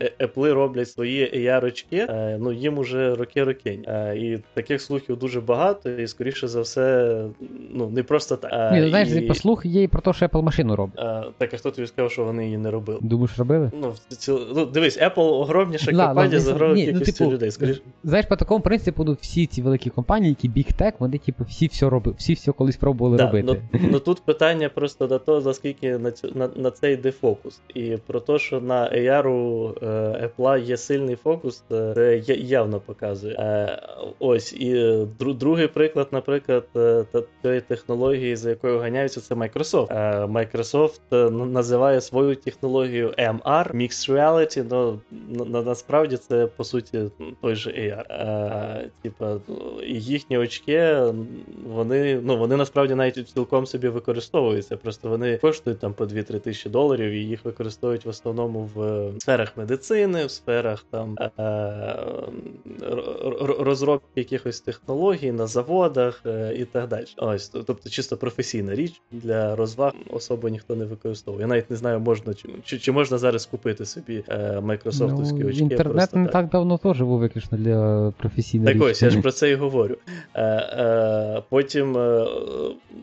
е, 0.00 0.12
Apple 0.20 0.52
роблять 0.52 0.90
свої 0.90 1.24
AR-очки, 1.24 2.06
е, 2.10 2.38
ну 2.40 2.52
їм 2.52 2.78
уже 2.78 3.14
роки-роки. 3.14 3.80
Е, 3.86 4.16
і 4.16 4.42
таких 4.54 4.80
слухів 4.80 5.16
дуже 5.16 5.40
багато, 5.40 5.90
і 5.90 6.06
скоріше 6.06 6.48
за 6.48 6.60
все, 6.60 7.16
ну 7.70 7.90
не 7.90 8.02
просто 8.02 8.36
так. 8.36 8.72
Ні, 8.72 8.80
ну, 8.80 8.88
знаєш, 8.88 9.08
і... 9.08 9.34
Слух 9.34 9.66
є 9.66 9.82
і 9.82 9.88
про 9.88 10.00
те, 10.00 10.12
що 10.12 10.26
Apple 10.26 10.42
машину 10.42 10.76
робить. 10.76 10.98
Е, 10.98 11.24
так, 11.38 11.54
а 11.54 11.56
хто 11.56 11.70
тобі 11.70 11.86
сказав, 11.86 12.10
що 12.10 12.24
вони 12.24 12.44
її 12.44 12.58
не 12.58 12.70
робили? 12.70 12.98
Думаєш, 13.02 13.38
робили? 13.38 13.70
Ну, 13.80 13.94
ці... 14.08 14.32
ну 14.54 14.66
дивись, 14.66 14.98
Apple 14.98 15.32
огромніша 15.32 15.92
компанія 15.92 16.40
з 16.40 16.48
огромною 16.48 16.86
кількістю 16.86 17.24
ну, 17.24 17.30
типу, 17.30 17.32
людей. 17.32 17.50
Скоріше. 17.50 17.80
Знаєш, 18.22 18.28
по 18.28 18.36
такому 18.36 18.60
принципу 18.60 19.04
ну, 19.04 19.16
всі 19.20 19.46
ці 19.46 19.62
великі 19.62 19.90
компанії, 19.90 20.36
які 20.42 20.48
Big 20.48 20.82
Tech, 20.82 20.92
вони 20.98 21.18
типу 21.18 21.44
всі 21.44 21.66
все 21.66 21.88
робили, 21.88 22.16
всі 22.18 22.32
все 22.32 22.52
колись 22.52 22.76
пробували 22.76 23.16
Да, 23.16 23.26
робити. 23.26 23.62
Ну, 23.72 23.80
ну 23.90 23.98
тут 23.98 24.20
питання 24.20 24.68
просто 24.68 25.06
до 25.06 25.18
того, 25.18 25.40
наскільки 25.40 25.98
на, 25.98 26.10
цю, 26.10 26.32
на, 26.34 26.48
на 26.56 26.70
це 26.70 26.92
йде 26.92 27.10
фокус. 27.10 27.60
І 27.74 27.96
про 28.06 28.20
те, 28.20 28.38
що 28.38 28.60
на 28.60 28.90
AR 28.90 29.28
у 29.28 29.74
е, 29.82 30.30
Apple 30.38 30.64
є 30.64 30.76
сильний 30.76 31.16
фокус, 31.16 31.62
е, 31.72 31.92
це 31.94 32.34
явно 32.34 32.80
показує. 32.80 33.34
Е, 33.34 33.82
ось, 34.18 34.52
і 34.52 34.76
е, 34.76 35.06
дру, 35.18 35.32
другий 35.32 35.66
приклад, 35.66 36.08
наприклад, 36.12 36.64
е, 36.76 37.04
тієї 37.42 37.60
технології, 37.60 38.36
за 38.36 38.50
якою 38.50 38.78
ганяються, 38.78 39.20
це 39.20 39.34
Microsoft. 39.34 39.86
Е, 39.90 40.26
Microsoft 40.26 41.00
е, 41.12 41.30
називає 41.30 42.00
свою 42.00 42.36
технологію 42.36 43.14
MR, 43.18 43.76
Mixed 43.76 44.12
Reality, 44.12 44.70
на, 44.70 44.98
на, 45.44 45.62
насправді 45.62 46.16
це 46.16 46.46
по 46.46 46.64
суті 46.64 47.00
той 47.42 47.54
же 47.54 47.70
AR. 47.70 48.04
Е, 48.12 48.88
типа, 49.02 49.36
їхні 49.86 50.38
очки, 50.38 50.96
вони, 51.74 52.20
ну, 52.24 52.38
вони 52.38 52.56
насправді 52.56 52.94
навіть 52.94 53.28
цілком 53.28 53.66
собі 53.66 53.88
використовуються. 53.88 54.76
Просто 54.76 55.08
вони 55.08 55.36
коштують 55.36 55.78
там 55.78 55.92
по 55.94 56.04
2-3 56.04 56.40
тисячі 56.40 56.70
доларів, 56.70 57.10
і 57.12 57.18
їх 57.18 57.44
використовують 57.44 58.04
в 58.04 58.08
основному 58.08 58.70
в 58.74 59.10
сферах 59.20 59.56
медицини, 59.56 60.26
в 60.26 60.30
сферах 60.30 60.84
там 60.90 61.16
е, 61.38 61.42
р- 62.82 63.56
розробки 63.60 64.06
якихось 64.16 64.60
технологій 64.60 65.32
на 65.32 65.46
заводах 65.46 66.22
е, 66.26 66.54
і 66.58 66.64
так 66.64 66.88
далі. 66.88 67.04
Ось, 67.16 67.48
тобто 67.48 67.88
чисто 67.90 68.16
професійна 68.16 68.74
річ 68.74 69.00
для 69.12 69.56
розваг 69.56 69.92
особо 70.10 70.48
ніхто 70.48 70.76
не 70.76 70.84
використовує. 70.84 71.40
Я 71.42 71.46
навіть 71.46 71.70
не 71.70 71.76
знаю, 71.76 72.00
можна 72.00 72.34
чи, 72.64 72.78
чи, 72.78 72.92
можна 72.92 73.18
зараз 73.18 73.46
купити 73.46 73.84
собі 73.84 74.24
е, 74.28 74.60
майкрософтовські 74.60 75.38
Ну, 75.42 75.48
очки. 75.48 75.60
інтернет 75.62 75.94
просто 75.96 76.18
не 76.18 76.24
так. 76.24 76.32
так 76.32 76.48
давно 76.48 76.78
теж 76.78 77.00
був 77.02 77.18
виключно 77.18 77.58
для 77.58 77.91
професійної 78.18 78.66
Так 78.66 78.82
річі. 78.82 78.90
ось, 78.92 79.02
я 79.02 79.10
ж 79.10 79.20
про 79.20 79.32
це 79.32 79.50
і 79.50 79.54
говорю. 79.54 79.96
Е, 80.34 80.42
е, 80.44 81.42
потім, 81.48 81.96
е, 81.96 82.26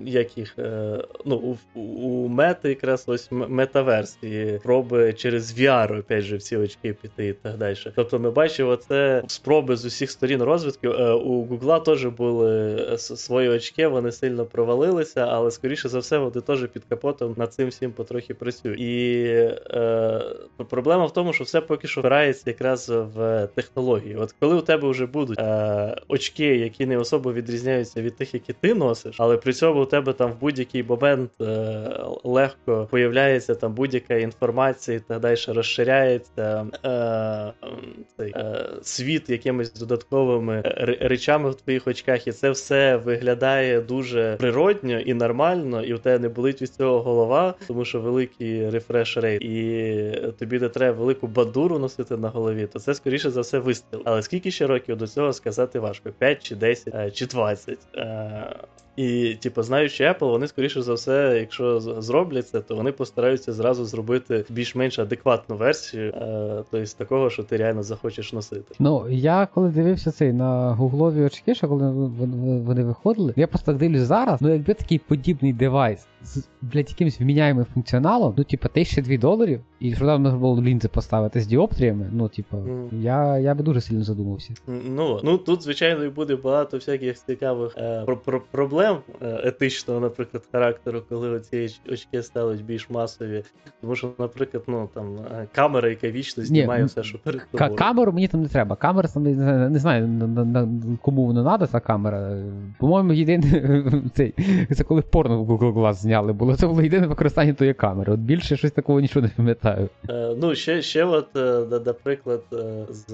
як 0.01 0.37
їх, 0.37 0.55
е, 0.59 0.97
ну, 1.25 1.57
у, 1.75 1.79
у 1.79 2.27
мети 2.27 2.69
якраз 2.69 3.03
ось 3.07 3.27
метаверсії, 3.31 4.59
спроби 4.59 5.13
через 5.13 5.59
VR, 5.59 5.99
опять 5.99 6.23
же, 6.23 6.37
всі 6.37 6.57
очки 6.57 6.93
піти 6.93 7.27
і 7.27 7.33
так 7.33 7.57
далі. 7.57 7.75
Тобто 7.95 8.19
ми 8.19 8.31
бачимо 8.31 8.75
це 8.75 9.23
спроби 9.27 9.75
з 9.75 9.85
усіх 9.85 10.11
сторін 10.11 10.43
розвитку. 10.43 10.87
Е, 10.87 11.11
у 11.13 11.43
Гугла 11.45 11.79
теж 11.79 12.05
були 12.05 12.75
е, 12.93 12.97
свої 12.97 13.49
очки, 13.49 13.87
вони 13.87 14.11
сильно 14.11 14.45
провалилися, 14.45 15.27
але 15.29 15.51
скоріше 15.51 15.89
за 15.89 15.99
все, 15.99 16.17
вони 16.17 16.41
теж 16.41 16.67
під 16.67 16.83
капотом 16.89 17.33
над 17.37 17.53
цим 17.53 17.69
всім 17.69 17.91
потрохи 17.91 18.33
працюють. 18.33 18.79
І 18.79 19.23
е, 19.71 20.21
проблема 20.69 21.05
в 21.05 21.13
тому, 21.13 21.33
що 21.33 21.43
все 21.43 21.61
поки 21.61 21.87
що 21.87 22.01
впирається 22.01 22.43
якраз 22.45 22.89
в 22.89 23.47
технології. 23.55 24.15
От 24.15 24.35
коли 24.39 24.55
у 24.55 24.61
тебе 24.61 24.78
вже 24.88 25.05
будуть 25.05 25.39
е, 25.39 25.95
очки, 26.07 26.45
які 26.55 26.86
не 26.86 26.97
особо 26.97 27.34
відрізняються 27.34 28.01
від 28.01 28.15
тих, 28.15 28.34
які 28.34 28.53
ти 28.53 28.73
носиш, 28.73 29.15
але 29.19 29.38
при 29.38 29.53
цьому 29.53 29.82
у 29.82 29.86
тебе 29.86 30.13
там 30.13 30.32
в 30.32 30.39
будь-який 30.39 30.84
момент 30.84 31.32
е, 31.41 31.45
легко 32.23 32.88
появляється 32.91 33.55
там 33.55 33.73
будь-яка 33.73 34.15
інформація 34.15 34.97
і 34.97 34.99
так 34.99 35.19
далі 35.19 35.36
розширяється 35.47 36.67
е, 36.86 37.53
цей, 38.17 38.32
е, 38.36 38.65
світ 38.82 39.30
якимись 39.30 39.73
додатковими 39.73 40.63
р- 40.65 40.97
речами 41.01 41.49
в 41.49 41.55
твоїх 41.55 41.88
очках, 41.88 42.27
і 42.27 42.32
це 42.32 42.49
все 42.51 42.95
виглядає 42.95 43.82
дуже 43.82 44.36
природньо 44.39 44.99
і 44.99 45.13
нормально, 45.13 45.84
і 45.84 45.93
у 45.93 45.97
тебе 45.97 46.19
не 46.19 46.30
болить 46.30 46.61
від 46.61 46.69
цього 46.73 47.01
голова, 47.01 47.53
тому 47.67 47.86
що 47.86 47.99
великий 47.99 48.69
refresh 48.69 49.17
rate, 49.17 49.41
і 49.41 50.34
тобі 50.39 50.59
не 50.59 50.69
треба 50.69 50.97
велику 50.99 51.27
бандуру 51.27 51.80
носити 51.80 52.17
на 52.17 52.30
голові, 52.30 52.67
то 52.73 52.80
це 52.80 52.93
скоріше 52.93 53.30
за 53.30 53.41
все 53.41 53.59
вистріл. 53.59 54.01
Але 54.05 54.21
скільки 54.21 54.51
ще 54.51 54.67
років 54.70 54.97
до 54.97 55.07
цього 55.07 55.34
сказати 55.34 55.80
важко? 55.80 56.09
5 56.11 56.43
чи 56.43 56.55
10 56.55 56.95
е, 56.95 57.11
чи 57.11 57.26
20. 57.26 57.78
І, 58.99 59.35
типу, 59.39 59.63
знаючи 59.63 60.03
Apple, 60.03 60.29
вони 60.29 60.47
скоріше 60.47 60.81
за 60.81 60.93
все, 60.93 61.37
якщо 61.39 61.79
зроблять 61.79 62.47
це, 62.47 62.59
то 62.59 62.75
вони 62.75 62.91
постараються 62.91 63.53
зразу 63.53 63.85
зробити 63.85 64.45
більш-менш 64.49 64.99
адекватну 64.99 65.55
версію, 65.55 66.09
е, 66.09 66.63
тобто 66.71 66.91
такого, 66.97 67.29
що 67.29 67.43
ти 67.43 67.57
реально 67.57 67.83
захочеш 67.83 68.33
носити. 68.33 68.75
Ну, 68.79 69.05
я 69.09 69.47
коли 69.53 69.69
дивився 69.69 70.11
цей 70.11 70.33
на 70.33 70.73
гуглові 70.73 71.21
очки, 71.21 71.55
що 71.55 71.67
коли 71.67 71.91
вони, 71.91 72.83
виходили, 72.83 73.33
я 73.35 73.47
просто 73.47 73.71
так 73.71 73.77
дивлюсь 73.77 74.01
зараз, 74.01 74.41
ну 74.41 74.53
якби 74.53 74.73
такий 74.73 74.99
подібний 74.99 75.53
девайс 75.53 76.07
з 76.23 76.43
блядь, 76.61 76.89
якимось 76.89 77.19
вміняємим 77.19 77.65
функціоналом, 77.73 78.33
ну, 78.37 78.43
типа, 78.43 78.67
1002 78.67 79.17
доларів, 79.17 79.61
і 79.79 79.95
що 79.95 80.05
там 80.05 80.21
можна 80.21 80.37
було 80.37 80.61
лінзи 80.61 80.87
поставити 80.87 81.41
з 81.41 81.47
діоптріями, 81.47 82.09
ну, 82.13 82.29
типа, 82.29 82.57
Мгм. 82.57 82.89
я, 82.91 83.37
я 83.37 83.55
би 83.55 83.63
дуже 83.63 83.81
сильно 83.81 84.03
задумався. 84.03 84.53
Ну, 84.67 85.19
ну 85.23 85.37
тут, 85.37 85.63
звичайно, 85.63 86.03
і 86.03 86.09
буде 86.09 86.35
багато 86.35 86.77
всяких 86.77 87.17
цікавих 87.25 87.77
е, 87.77 88.03
про, 88.05 88.17
про, 88.17 88.41
проблем 88.51 88.88
е, 89.21 89.41
етичного, 89.43 89.99
наприклад, 89.99 90.43
характеру, 90.51 91.03
коли 91.09 91.29
оці 91.29 91.69
очки 91.91 92.23
стануть 92.23 92.65
більш 92.65 92.89
масові. 92.89 93.43
Тому 93.81 93.95
що, 93.95 94.11
наприклад, 94.19 94.63
ну 94.67 94.89
там 94.93 95.17
е, 95.17 95.47
камера, 95.51 95.89
яка 95.89 96.09
вічно 96.09 96.43
знімає 96.43 96.81
ну, 96.81 96.87
все, 96.87 97.03
що 97.03 97.19
перед 97.19 97.41
тобою. 97.51 97.75
камеру 97.75 98.11
мені 98.11 98.27
там 98.27 98.41
не 98.41 98.47
треба. 98.47 98.75
Камера 98.75 99.09
там 99.13 99.23
не, 99.23 99.69
не 99.69 99.79
знаю, 99.79 100.07
на, 100.07 100.27
на, 100.27 100.45
на, 100.45 100.67
кому 101.01 101.25
воно 101.25 101.43
треба, 101.43 101.67
ця 101.67 101.79
камера. 101.79 102.43
По-моєму, 102.77 103.13
єдине 103.13 104.03
цей, 104.13 104.33
це 104.75 104.83
коли 104.83 105.01
порно 105.01 105.43
в 105.43 105.51
Google 105.51 105.73
Glass 105.73 105.93
зняли, 105.93 106.33
було 106.33 106.55
це 106.55 106.67
було 106.67 106.81
єдине 106.81 107.07
використання 107.07 107.53
тої 107.53 107.73
камери. 107.73 108.13
От 108.13 108.19
більше 108.19 108.57
щось 108.57 108.71
такого 108.71 108.99
нічого 108.99 109.25
не 109.25 109.31
пам'ятаю. 109.35 109.89
Е, 110.09 110.35
ну, 110.41 110.55
ще, 110.55 110.81
ще 110.81 111.03
от, 111.03 111.35
наприклад, 111.85 112.43
е, 112.53 112.85
з 112.89 113.13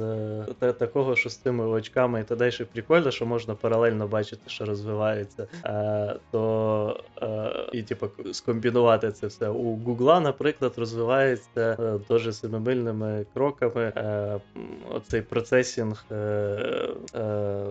е, 0.62 0.74
такого, 0.74 1.16
що 1.16 1.30
з 1.30 1.38
цими 1.38 1.66
очками 1.66 2.20
і 2.20 2.24
та 2.24 2.36
далі 2.36 2.66
прикольно, 2.74 3.12
що 3.12 3.26
можна 3.26 3.56
паралельно 3.56 4.08
бачити, 4.08 4.42
що 4.48 4.66
розвивається. 4.66 5.48
Е, 5.66 6.16
то 6.32 7.00
е, 7.22 7.52
і 7.74 7.84
типу 7.84 8.08
скомбінувати 8.34 9.12
це 9.12 9.28
все. 9.28 9.50
У 9.50 9.76
Гугла, 9.76 10.20
наприклад, 10.20 10.74
розвивається 10.78 11.78
е, 11.80 12.00
дуже 12.10 12.34
семимильними 12.34 13.26
кроками. 13.34 13.94
Оцей 14.92 15.22
процесінг 15.22 16.06
е, 16.12 17.66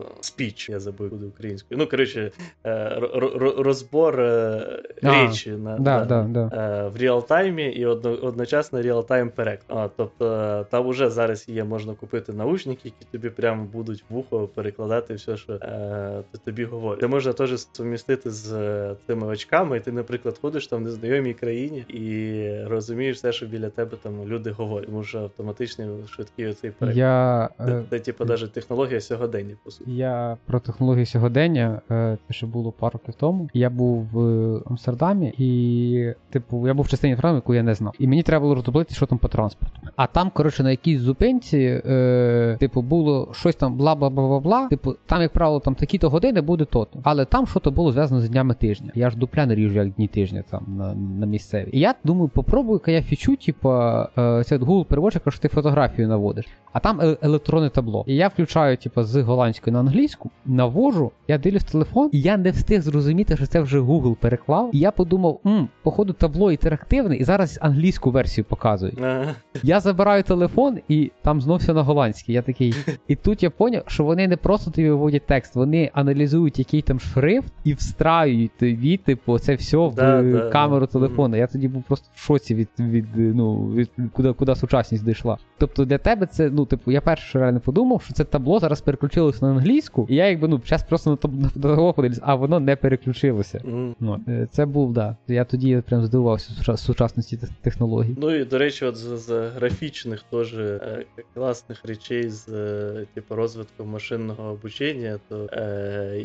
я 0.68 0.80
забув 0.80 1.08
буде 1.08 1.26
українською. 1.26 1.78
Ну, 1.78 1.86
коротше, 1.86 2.30
ро- 2.64 3.38
ро- 3.38 3.62
розбор 3.62 4.20
А, 4.20 4.70
речі 5.02 5.50
на, 5.50 5.78
Да, 5.78 5.98
на- 5.98 6.04
да, 6.04 6.22
да. 6.22 6.88
в 6.88 6.96
реалтаймі 6.96 7.64
і 7.64 7.86
одночасно 7.86 8.82
реалтайм 8.82 9.30
переклад. 9.30 9.90
Тобто 9.96 10.66
там 10.70 10.86
уже 10.86 11.10
зараз 11.10 11.48
є, 11.48 11.64
можна 11.64 11.94
купити 11.94 12.32
наушники, 12.32 12.80
які 12.84 13.04
тобі 13.12 13.30
прямо 13.30 13.64
будуть 13.64 14.04
в 14.08 14.16
ухо 14.16 14.48
перекладати 14.54 15.14
все, 15.14 15.36
що 15.36 15.52
е, 15.52 16.22
ти 16.32 16.38
тобі 16.44 16.64
говорить. 16.64 17.00
Це 17.00 17.06
можна 17.06 17.32
теж 17.32 17.60
сумістити 17.76 18.30
з 18.30 18.52
е, 18.52 18.96
цими 19.06 19.26
очками, 19.26 19.76
і 19.76 19.80
ти, 19.80 19.92
наприклад, 19.92 20.38
ходиш 20.42 20.66
там 20.66 20.80
в 20.80 20.82
незнайомій 20.82 21.34
країні 21.34 21.78
і 21.78 22.64
розумієш 22.66 23.16
все, 23.16 23.32
що 23.32 23.46
біля 23.46 23.70
тебе 23.70 23.96
там 24.02 24.12
люди 24.26 24.50
говорять, 24.50 24.86
тому 24.86 25.04
що 25.04 25.18
автоматичний 25.18 25.88
швидкий 26.08 26.46
оцей 26.46 26.70
переклад. 26.70 26.96
Я, 26.96 27.48
Це, 27.58 27.64
е, 27.64 27.82
це 27.90 27.98
типу, 27.98 28.24
навіть 28.24 28.52
технологія 28.52 29.00
сьогодення, 29.00 29.54
по 29.64 29.70
суті. 29.70 29.96
я 29.96 30.36
про 30.46 30.60
технології 30.60 31.06
сьогодення, 31.06 31.80
е, 31.90 32.18
те, 32.26 32.34
що 32.34 32.46
було 32.46 32.72
пару 32.72 32.92
років 32.92 33.14
тому. 33.14 33.48
Я 33.54 33.70
був 33.70 34.08
в 34.12 34.62
Амстердамі, 34.70 35.34
і, 35.38 36.14
типу, 36.30 36.66
я 36.66 36.74
був 36.74 36.84
в 36.84 36.88
частині 36.88 37.12
Амстердаму, 37.12 37.36
яку 37.36 37.54
я 37.54 37.62
не 37.62 37.74
знав. 37.74 37.94
І 37.98 38.06
мені 38.06 38.22
треба 38.22 38.42
було 38.42 38.54
роздобути, 38.54 38.94
що 38.94 39.06
там 39.06 39.18
по 39.18 39.28
транспорту. 39.28 39.76
А 39.96 40.06
там, 40.06 40.30
коротше, 40.30 40.62
на 40.62 40.70
якійсь 40.70 41.00
зупинці, 41.00 41.82
е, 41.86 42.56
типу, 42.60 42.82
було 42.82 43.28
щось 43.32 43.56
там 43.56 43.76
бла 43.76 43.94
бла 43.94 44.10
бла 44.10 44.28
бла 44.28 44.40
бла. 44.40 44.68
Типу, 44.68 44.94
там, 45.06 45.22
як 45.22 45.32
правило, 45.32 45.60
там 45.60 45.74
такі-то 45.74 46.10
години 46.10 46.40
буде 46.40 46.64
то-то. 46.64 46.98
Але 47.02 47.24
там 47.24 47.46
що 47.46 47.60
то 47.64 47.70
було 47.70 47.92
зв'язано 47.92 48.20
з 48.20 48.28
днями 48.30 48.54
тижня. 48.54 48.90
Я 48.94 49.10
ж 49.10 49.16
дупля 49.18 49.46
не 49.46 49.54
ріжу, 49.54 49.74
як 49.74 49.90
дні 49.90 50.08
тижня 50.08 50.44
там 50.50 50.64
на, 50.78 50.94
на 50.94 51.26
місцеві. 51.26 51.68
І 51.72 51.80
я 51.80 51.94
думаю, 52.04 52.28
попробую-ка 52.28 52.90
я 52.90 53.02
фічу, 53.02 53.36
типу, 53.36 53.70
е, 53.72 54.08
це 54.46 54.56
Google 54.58 54.84
переводчик, 54.84 55.22
що 55.28 55.40
ти 55.40 55.48
фотографію 55.48 56.08
наводиш. 56.08 56.44
А 56.72 56.80
там 56.80 57.00
е- 57.00 57.16
електронне 57.22 57.70
табло. 57.70 58.04
І 58.06 58.14
я 58.14 58.28
включаю, 58.28 58.76
типу, 58.76 59.02
з 59.02 59.22
голландської 59.22 59.74
на 59.74 59.80
англійську, 59.80 60.30
навожу, 60.46 61.10
я 61.28 61.38
дивлюсь 61.38 61.64
телефон, 61.64 62.10
і 62.12 62.20
я 62.20 62.36
не 62.36 62.50
встиг 62.50 62.80
зрозуміти, 62.82 63.36
що 63.36 63.46
це 63.46 63.60
вже 63.60 63.80
Google 63.80 64.14
переклав. 64.14 64.70
І 64.72 64.78
я 64.78 64.90
подумав, 64.90 65.40
м, 65.46 65.68
походу, 65.82 66.12
табло 66.12 66.52
інтерактивне, 66.52 67.16
і 67.16 67.24
зараз 67.24 67.58
англійську 67.62 68.10
версію 68.10 68.44
показують. 68.44 68.98
Ага. 69.02 69.34
Я 69.62 69.80
забираю 69.80 70.22
телефон, 70.22 70.78
і 70.88 71.10
там 71.22 71.40
знов 71.40 71.58
все 71.58 71.72
на 71.74 71.82
голландській. 71.82 72.32
Я 72.32 72.42
такий. 72.42 72.74
І 73.08 73.16
тут 73.16 73.42
я 73.42 73.50
поняв, 73.50 73.82
що 73.86 74.04
вони 74.04 74.28
не 74.28 74.36
просто 74.36 74.70
тобі 74.70 74.90
виводять 74.90 75.26
текст, 75.26 75.56
вони 75.56 75.90
аналізують, 75.94 76.58
який 76.58 76.82
там 76.82 77.00
шрифт. 77.00 77.52
І 77.64 77.74
встраюють 77.74 78.50
тобі, 78.58 78.96
типу, 78.96 79.38
це 79.38 79.54
все 79.54 79.76
в 79.76 79.94
Да, 79.94 80.22
да, 80.22 80.50
камеру 80.50 80.86
да. 80.86 80.92
телефона. 80.92 81.36
Я 81.36 81.46
тоді 81.46 81.68
був 81.68 81.82
просто 81.82 82.06
в 82.14 82.18
шоці 82.18 82.54
від, 82.54 82.68
від 82.78 83.06
ну, 83.16 83.56
від 83.74 83.90
куди, 84.12 84.32
куди 84.32 84.54
сучасність 84.56 85.04
дійшла. 85.04 85.38
Тобто 85.58 85.84
для 85.84 85.98
тебе 85.98 86.26
це, 86.26 86.50
ну, 86.50 86.66
типу, 86.66 86.90
я 86.92 87.00
перше 87.00 87.28
що 87.28 87.38
реально 87.38 87.60
подумав, 87.60 88.02
що 88.02 88.14
це 88.14 88.24
табло 88.24 88.58
зараз 88.58 88.80
переключилось 88.80 89.42
на 89.42 89.48
англійську, 89.50 90.06
і 90.10 90.14
я 90.14 90.28
якби 90.28 90.48
ну 90.48 90.60
зараз 90.66 90.82
просто 90.82 91.10
на 91.10 91.16
таб- 91.16 91.42
на 91.42 91.48
табло 91.62 91.92
подивлюсь, 91.92 92.20
а 92.22 92.34
воно 92.34 92.60
не 92.60 92.76
переключилося. 92.76 93.60
М. 93.64 93.96
Ну, 94.00 94.20
е, 94.28 94.48
це 94.50 94.66
був, 94.66 94.92
да. 94.92 95.16
Я 95.28 95.44
тоді 95.44 95.82
прям 95.88 96.02
здивувався 96.04 96.76
сучасності 96.76 97.36
тех- 97.36 97.50
технологій. 97.62 98.16
Ну 98.20 98.34
і 98.34 98.44
до 98.44 98.58
речі, 98.58 98.84
от 98.84 98.96
з, 98.96 99.16
з 99.26 99.48
графічних 99.48 100.22
теж 100.30 100.54
е, 100.54 101.04
класних 101.34 101.84
речей 101.84 102.28
з 102.28 102.48
е, 102.48 103.06
типу 103.14 103.34
розвитком 103.34 103.88
машинного 103.88 104.50
обучення, 104.52 105.18
то 105.28 105.46
е, 105.52 106.24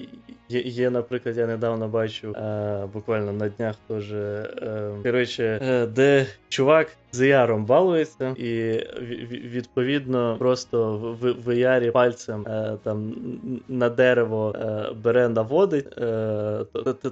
є, 0.50 0.90
наприклад, 0.90 1.29
я 1.38 1.48
недавно 1.48 1.88
бачив 1.88 2.36
е, 2.36 2.84
буквально 2.94 3.32
на 3.34 3.50
днях 3.50 3.76
теж. 3.88 4.12
Е, 4.14 4.46
коротше, 5.04 5.60
е, 5.64 5.86
де 5.86 6.26
чувак 6.50 6.88
з 7.12 7.22
VR 7.22 7.66
балується, 7.66 8.34
і 8.38 8.44
ві- 8.44 9.28
ві- 9.32 9.50
відповідно 9.50 10.36
просто 10.40 10.98
в, 10.98 11.14
в, 11.14 11.32
в 11.46 11.48
VR 11.50 11.92
пальцем 11.92 12.46
е, 12.48 12.78
там 12.84 13.14
на 13.68 13.90
дерево 13.90 14.56
е, 14.62 14.86
бере, 15.04 15.30
наводить, 15.30 15.98
е, 15.98 16.66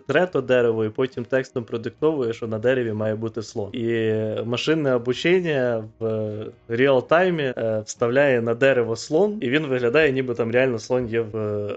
тре 0.08 0.28
то 0.28 0.42
дерево, 0.42 0.86
і 0.86 0.90
потім 0.90 1.26
текстом 1.26 1.64
продиктовує, 1.64 2.34
що 2.34 2.48
на 2.48 2.60
дереві 2.60 2.94
має 2.94 3.16
бути 3.16 3.42
слон. 3.44 3.70
І 3.74 4.14
машинне 4.46 4.96
обучення 4.96 5.84
в 6.00 6.30
реал-таймі 6.70 7.54
вставляє 7.86 8.42
на 8.42 8.54
дерево 8.54 8.96
слон, 8.96 9.38
і 9.42 9.50
він 9.50 9.66
виглядає, 9.68 10.12
ніби 10.12 10.34
там 10.36 10.52
реально 10.52 10.80
слон 10.80 11.08
є 11.08 11.22
в 11.22 11.68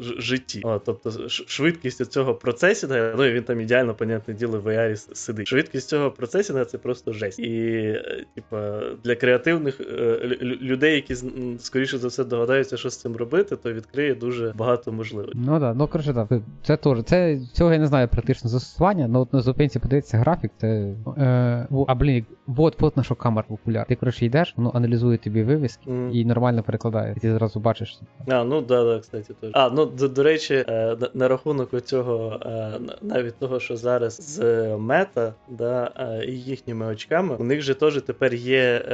житті. 0.00 0.60
О, 0.64 0.78
тобто 0.78 1.28
швидкість 1.28 2.12
цього 2.12 2.34
процесінга, 2.34 3.14
ну 3.18 3.24
і 3.24 3.32
він 3.32 3.42
там 3.42 3.60
ідеально, 3.60 3.94
понятне 3.94 4.34
діло, 4.34 4.60
в 4.60 4.66
VR 4.66 5.14
сидить. 5.14 5.48
Швидкість 5.48 5.88
цього 5.88 6.10
процесінга 6.10 6.64
це 6.64 6.78
просто 6.78 7.12
жесть. 7.12 7.38
І 7.38 7.50
е, 7.76 8.24
типа 8.34 8.80
для 9.04 9.14
креативних 9.14 9.80
е, 9.80 9.84
лю- 10.24 10.42
лю- 10.44 10.60
людей, 10.62 10.94
які 10.94 11.14
скоріше 11.58 11.98
за 11.98 12.08
все 12.08 12.24
догадаються, 12.24 12.76
що 12.76 12.90
з 12.90 12.96
цим 12.96 13.16
робити, 13.16 13.56
то 13.56 13.72
відкриє 13.72 14.14
дуже 14.14 14.52
багато 14.56 14.92
можливостей. 14.92 15.40
Ну 15.46 15.60
да, 15.60 15.74
ну 15.74 15.86
коротше, 15.88 16.14
так. 16.14 16.28
Це 16.62 16.76
теж. 16.76 16.98
Це 17.04 17.38
цього 17.52 17.72
я 17.72 17.78
не 17.78 17.86
знаю 17.86 18.08
практично 18.08 18.50
застосування, 18.50 19.04
але 19.10 19.18
от 19.18 19.32
на 19.32 19.40
зупинці 19.40 19.78
подивитися 19.78 20.18
графік, 20.18 20.50
це. 20.60 20.94
Е, 21.18 21.66
а 21.88 21.94
блін, 21.94 22.24
от, 22.56 22.76
от 22.80 22.96
на 22.96 23.02
що 23.02 23.14
камера 23.14 23.44
популярна. 23.48 23.84
Ти 23.84 23.94
коротше 23.94 24.26
йдеш, 24.26 24.54
воно 24.56 24.70
аналізує 24.74 25.18
тобі 25.18 25.42
вивіски 25.42 25.90
Мгм. 25.90 26.10
і 26.12 26.24
нормально 26.24 26.62
перекладає. 26.62 27.14
І 27.16 27.20
ти 27.20 27.32
зразу 27.34 27.60
бачиш. 27.60 27.98
А, 28.28 28.44
ну 28.44 28.60
да, 28.60 28.84
да, 28.84 28.98
кстати, 28.98 29.34
теж. 29.40 29.50
А, 29.54 29.70
ну 29.70 29.83
до, 29.86 30.08
до 30.08 30.22
речі, 30.22 30.54
е, 30.68 30.96
на, 31.14 31.28
рахунок 31.28 31.82
цього, 31.82 32.40
е, 32.46 32.80
навіть 33.02 33.38
того, 33.38 33.60
що 33.60 33.76
зараз 33.76 34.16
з 34.16 34.66
мета, 34.76 35.34
да, 35.48 35.90
е, 35.96 36.24
і 36.26 36.32
їхніми 36.32 36.86
очками, 36.86 37.36
у 37.36 37.44
них 37.44 37.62
же 37.62 37.74
теж 37.74 38.02
тепер 38.02 38.34
є. 38.34 38.84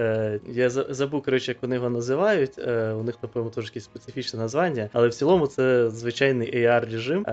Я 0.48 0.70
забув, 0.70 1.22
коротше, 1.22 1.50
як 1.50 1.62
вони 1.62 1.74
його 1.74 1.90
називають. 1.90 2.58
У 2.98 3.02
них, 3.02 3.14
напевно, 3.22 3.50
теж 3.50 3.64
якесь 3.64 3.84
специфічне 3.84 4.40
названня, 4.40 4.88
але 4.92 5.08
в 5.08 5.14
цілому 5.14 5.46
це 5.46 5.90
звичайний 5.90 6.56
AR 6.56 6.92
режим. 6.92 7.26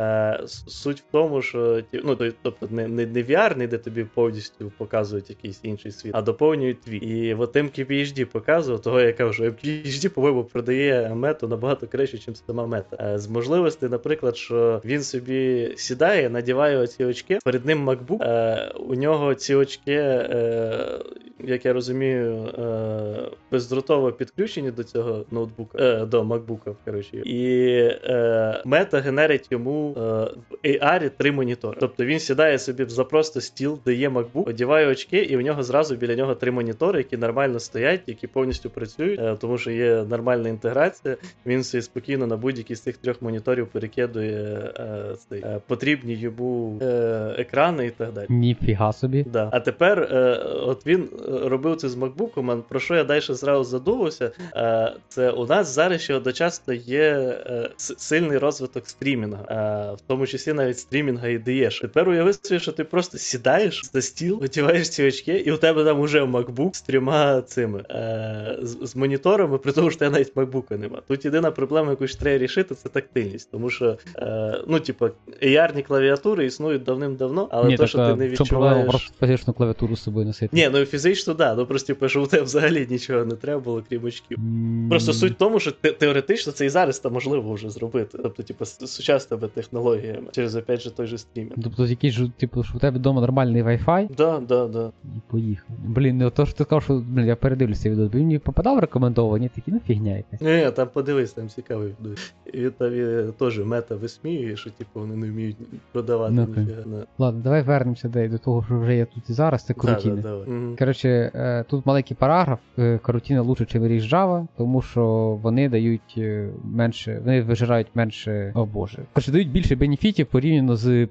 Суть 0.67 0.99
в 0.99 1.03
тому, 1.11 1.41
що 1.41 1.81
ну, 1.93 2.15
тобто 2.41 2.67
не, 2.69 2.87
не, 2.87 3.05
VR, 3.05 3.57
не 3.57 3.67
де 3.67 3.77
тобі 3.77 4.03
повністю 4.03 4.71
показують 4.77 5.29
якийсь 5.29 5.59
інший 5.63 5.91
світ, 5.91 6.11
а 6.15 6.21
доповнюють 6.21 6.81
твій. 6.81 6.97
І 6.97 7.33
от 7.33 7.55
MKBHD 7.55 8.25
показував, 8.25 8.81
того 8.81 9.01
я 9.01 9.13
кажу, 9.13 9.43
MKBHD, 9.43 10.09
по-моєму, 10.09 10.43
продає 10.43 11.11
мету 11.15 11.47
набагато 11.47 11.87
краще, 11.87 12.17
ніж 12.27 12.39
сама 12.47 12.67
мета. 12.67 13.19
З 13.19 13.27
можливостей, 13.47 13.89
наприклад, 13.89 14.37
що 14.37 14.81
він 14.85 15.03
собі 15.03 15.73
сідає, 15.77 16.29
надіває 16.29 16.77
оці 16.77 17.05
очки, 17.05 17.39
перед 17.45 17.65
ним 17.65 17.89
MacBook, 17.89 18.23
е, 18.23 18.71
у 18.79 18.95
нього 18.95 19.35
ці 19.35 19.55
очки, 19.55 19.93
е, 19.93 20.99
як 21.39 21.65
я 21.65 21.73
розумію, 21.73 22.33
е, 22.33 23.31
бездротово 23.51 24.11
підключені 24.11 24.71
до 24.71 24.83
цього 24.83 25.25
ноутбука, 25.31 25.77
е, 25.83 26.05
до 26.05 26.23
MacBook, 26.23 26.75
коротше. 26.85 27.17
І 27.17 27.67
е, 28.03 28.61
мета 28.65 28.99
генерить 28.99 29.47
йому 29.51 29.93
е, 29.97 30.01
в 30.49 30.67
AR 30.67 31.11
три 31.17 31.31
монітори. 31.31 31.77
Тобто 31.79 32.05
він 32.05 32.19
сідає 32.19 32.59
собі 32.59 32.85
за 32.87 33.03
просто 33.03 33.41
стіл, 33.41 33.79
де 33.85 33.93
є 33.93 34.09
MacBook, 34.09 34.49
одіває 34.49 34.87
очки, 34.87 35.17
і 35.17 35.37
в 35.37 35.41
нього 35.41 35.63
зразу 35.63 35.95
біля 35.95 36.15
нього 36.15 36.35
три 36.35 36.51
монітори, 36.51 36.99
які 36.99 37.17
нормально 37.17 37.59
стоять, 37.59 38.01
які 38.07 38.27
повністю 38.27 38.69
працюють, 38.69 39.19
е, 39.19 39.35
тому 39.39 39.57
що 39.57 39.71
є 39.71 40.05
нормальна 40.09 40.49
інтеграція. 40.49 41.17
Він 41.45 41.63
собі 41.63 41.81
спокійно 41.81 42.27
на 42.27 42.37
будь-який 42.37 42.75
з 42.75 42.81
цих 42.81 42.97
трьох 42.97 43.21
моніторів 43.21 43.36
перекидує 43.41 44.71
е, 44.79 45.15
цей, 45.29 45.41
е, 45.41 45.61
потрібні 45.67 46.13
йому 46.13 46.79
е, 46.81 47.35
екрани 47.37 47.85
і 47.85 47.91
так 47.91 48.13
далі. 48.13 48.25
Ніфіга 48.29 48.93
собі. 48.93 49.23
Да. 49.23 49.49
А 49.51 49.59
тепер, 49.59 49.99
е, 49.99 50.43
от 50.65 50.85
він 50.85 51.09
робив 51.27 51.75
це 51.75 51.89
з 51.89 51.95
MacBook, 51.95 52.51
а 52.51 52.55
про 52.69 52.79
що 52.79 52.95
я 52.95 53.03
далі 53.03 53.21
зразу 53.21 53.63
задумався, 53.63 54.31
е, 54.55 54.93
це 55.07 55.31
у 55.31 55.45
нас 55.45 55.75
зараз 55.75 56.01
ще 56.01 56.15
одночасно 56.15 56.73
є 56.73 57.03
е, 57.03 57.69
сильний 57.77 58.37
розвиток 58.37 58.87
стрімінгу, 58.87 59.43
е, 59.49 59.53
в 59.97 60.01
тому 60.07 60.27
числі 60.27 60.53
навіть 60.53 60.79
стрімінга 60.79 61.27
і 61.27 61.37
даєш. 61.37 61.79
Тепер 61.79 62.09
уяви 62.09 62.33
собі, 62.33 62.59
що 62.59 62.71
ти 62.71 62.83
просто 62.83 63.17
сідаєш 63.17 63.81
за 63.93 64.01
стіл, 64.01 64.39
одягаєш 64.43 64.89
ці 64.89 65.03
очки, 65.03 65.37
і 65.37 65.51
у 65.51 65.57
тебе 65.57 65.85
там 65.85 65.99
уже 65.99 66.23
MacBook 66.23 66.75
з 66.75 66.81
трьома 66.81 67.41
цими 67.41 67.83
е, 67.89 68.57
з, 68.61 68.77
з 68.81 68.95
моніторами, 68.95 69.57
при 69.57 69.71
тому, 69.71 69.89
що 69.89 69.99
тебе 69.99 70.11
навіть 70.11 70.33
MacBook 70.35 70.77
нема. 70.77 71.01
Тут 71.07 71.25
єдина 71.25 71.51
проблема, 71.51 71.89
яку 71.89 72.07
ж 72.07 72.19
треба 72.19 72.37
рішити, 72.37 72.75
це 72.75 72.89
тактильність. 72.89 73.26
Тому 73.51 73.69
що, 73.69 73.97
е, 74.15 74.61
ну, 74.67 74.79
типу, 74.79 75.05
AR-ні 75.43 75.81
клавіатури 75.83 76.45
існують 76.45 76.83
давним-давно, 76.83 77.47
але 77.51 77.67
Ні, 77.67 77.77
то, 77.77 77.83
так, 77.83 77.89
що 77.89 77.97
ти 77.97 78.03
не 78.03 78.07
проблема 78.09 78.31
відчуваєш. 78.31 78.87
просто 78.89 79.13
фізичну 79.19 79.53
клавіатуру 79.53 79.95
з 79.95 80.03
собою 80.03 80.25
носити? 80.25 80.49
Ні, 80.57 80.69
ну 80.73 80.85
фізично, 80.85 81.33
да. 81.33 81.55
Ну 81.55 81.65
просто 81.65 81.87
типу, 81.87 82.09
що 82.09 82.23
у 82.23 82.27
тебе 82.27 82.43
взагалі 82.43 82.87
нічого 82.89 83.25
не 83.25 83.35
треба 83.35 83.59
було, 83.61 83.83
крім 83.89 84.03
очків. 84.05 84.37
М, 84.39 84.87
Просто 84.89 85.13
суть 85.13 85.33
в 85.33 85.35
тому, 85.35 85.59
що 85.59 85.71
те- 85.71 85.91
теоретично 85.91 86.51
це 86.53 86.65
і 86.65 86.69
зараз 86.69 86.99
там 86.99 87.13
можливо 87.13 87.53
вже 87.53 87.69
зробити. 87.69 88.17
Тобто, 88.23 88.43
типу, 88.43 88.65
сучасними 88.65 89.47
технологіями 89.47 90.27
через 90.31 90.55
опять 90.55 90.81
же 90.81 90.91
той 90.91 91.07
же 91.07 91.17
стрімінг. 91.17 91.55
Тобто 91.63 91.85
якийсь, 91.85 92.13
ж, 92.13 92.29
типу, 92.37 92.63
що 92.63 92.73
у 92.77 92.79
тебе 92.79 92.97
вдома 92.97 93.21
нормальний 93.21 93.63
Wi-Fi, 93.63 94.15
Да, 94.17 94.39
да, 94.47 94.67
да. 94.67 94.91
і 95.03 95.19
поїхав. 95.31 95.67
Блін, 95.85 96.17
ну 96.17 96.29
то 96.29 96.45
що 96.45 96.55
ти 96.57 96.63
сказав, 96.63 96.83
що 96.83 96.93
блін, 97.07 97.25
я 97.25 97.35
передивлюся 97.35 97.89
відео. 97.89 98.07
Він 98.07 98.19
мені 98.21 98.39
попадав 98.39 98.79
рекомендовані, 98.79 99.49
такі, 99.55 99.71
ну 99.71 99.79
фігня 99.87 100.17
якась. 100.17 100.41
Ні, 100.41 100.71
там 100.75 100.87
подивись, 100.93 101.31
там 101.31 101.49
цікавий 101.49 101.93
відео. 101.99 102.13
І 102.53 102.57
він 102.57 102.71
там 102.71 102.93
теж 103.23 103.59
мета 103.65 103.95
висміює, 103.95 104.55
що 104.55 104.69
типу 104.69 104.99
вони 104.99 105.15
не 105.15 105.29
вміють 105.31 105.57
продавати 105.91 106.33
Ну, 106.33 106.43
окей. 106.43 106.63
ніфіга. 106.63 106.81
Да. 106.85 107.05
Ладно, 107.17 107.41
давай 107.41 107.61
вернемося 107.61 108.09
до, 108.09 108.27
до 108.27 108.37
того, 108.37 108.63
що 108.63 108.79
вже 108.79 108.95
є 108.95 109.05
тут 109.05 109.29
і 109.29 109.33
зараз, 109.33 109.65
це 109.65 109.73
Да, 109.73 109.81
карутіни. 109.81 110.21
да. 110.21 110.35
Мгм. 110.47 110.75
Коротше, 110.79 111.31
е, 111.35 111.65
тут 111.69 111.85
маленький 111.85 112.17
параграф. 112.19 112.59
е, 112.79 112.97
Карутіна 113.03 113.41
лучше, 113.41 113.65
чим 113.65 113.87
ріж 113.87 114.13
Java, 114.13 114.47
тому 114.57 114.81
що 114.81 115.05
вони 115.41 115.69
дають 115.69 116.13
е, 116.17 116.49
менше, 116.63 117.19
вони 117.25 117.41
вижирають 117.41 117.87
менше. 117.95 118.51
О 118.55 118.65
боже. 118.65 118.97
Коротше, 119.13 119.31
дають 119.31 119.51
більше 119.51 119.75
бенефітів 119.75 120.25
порівняно 120.27 120.75
з, 120.75 121.07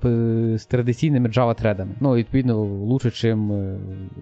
з 0.59 0.67
традиційними 0.67 1.29
Java 1.29 1.55
тредами. 1.55 1.91
Ну, 2.01 2.15
відповідно, 2.15 2.59
лучше, 2.65 3.11
чим 3.11 3.53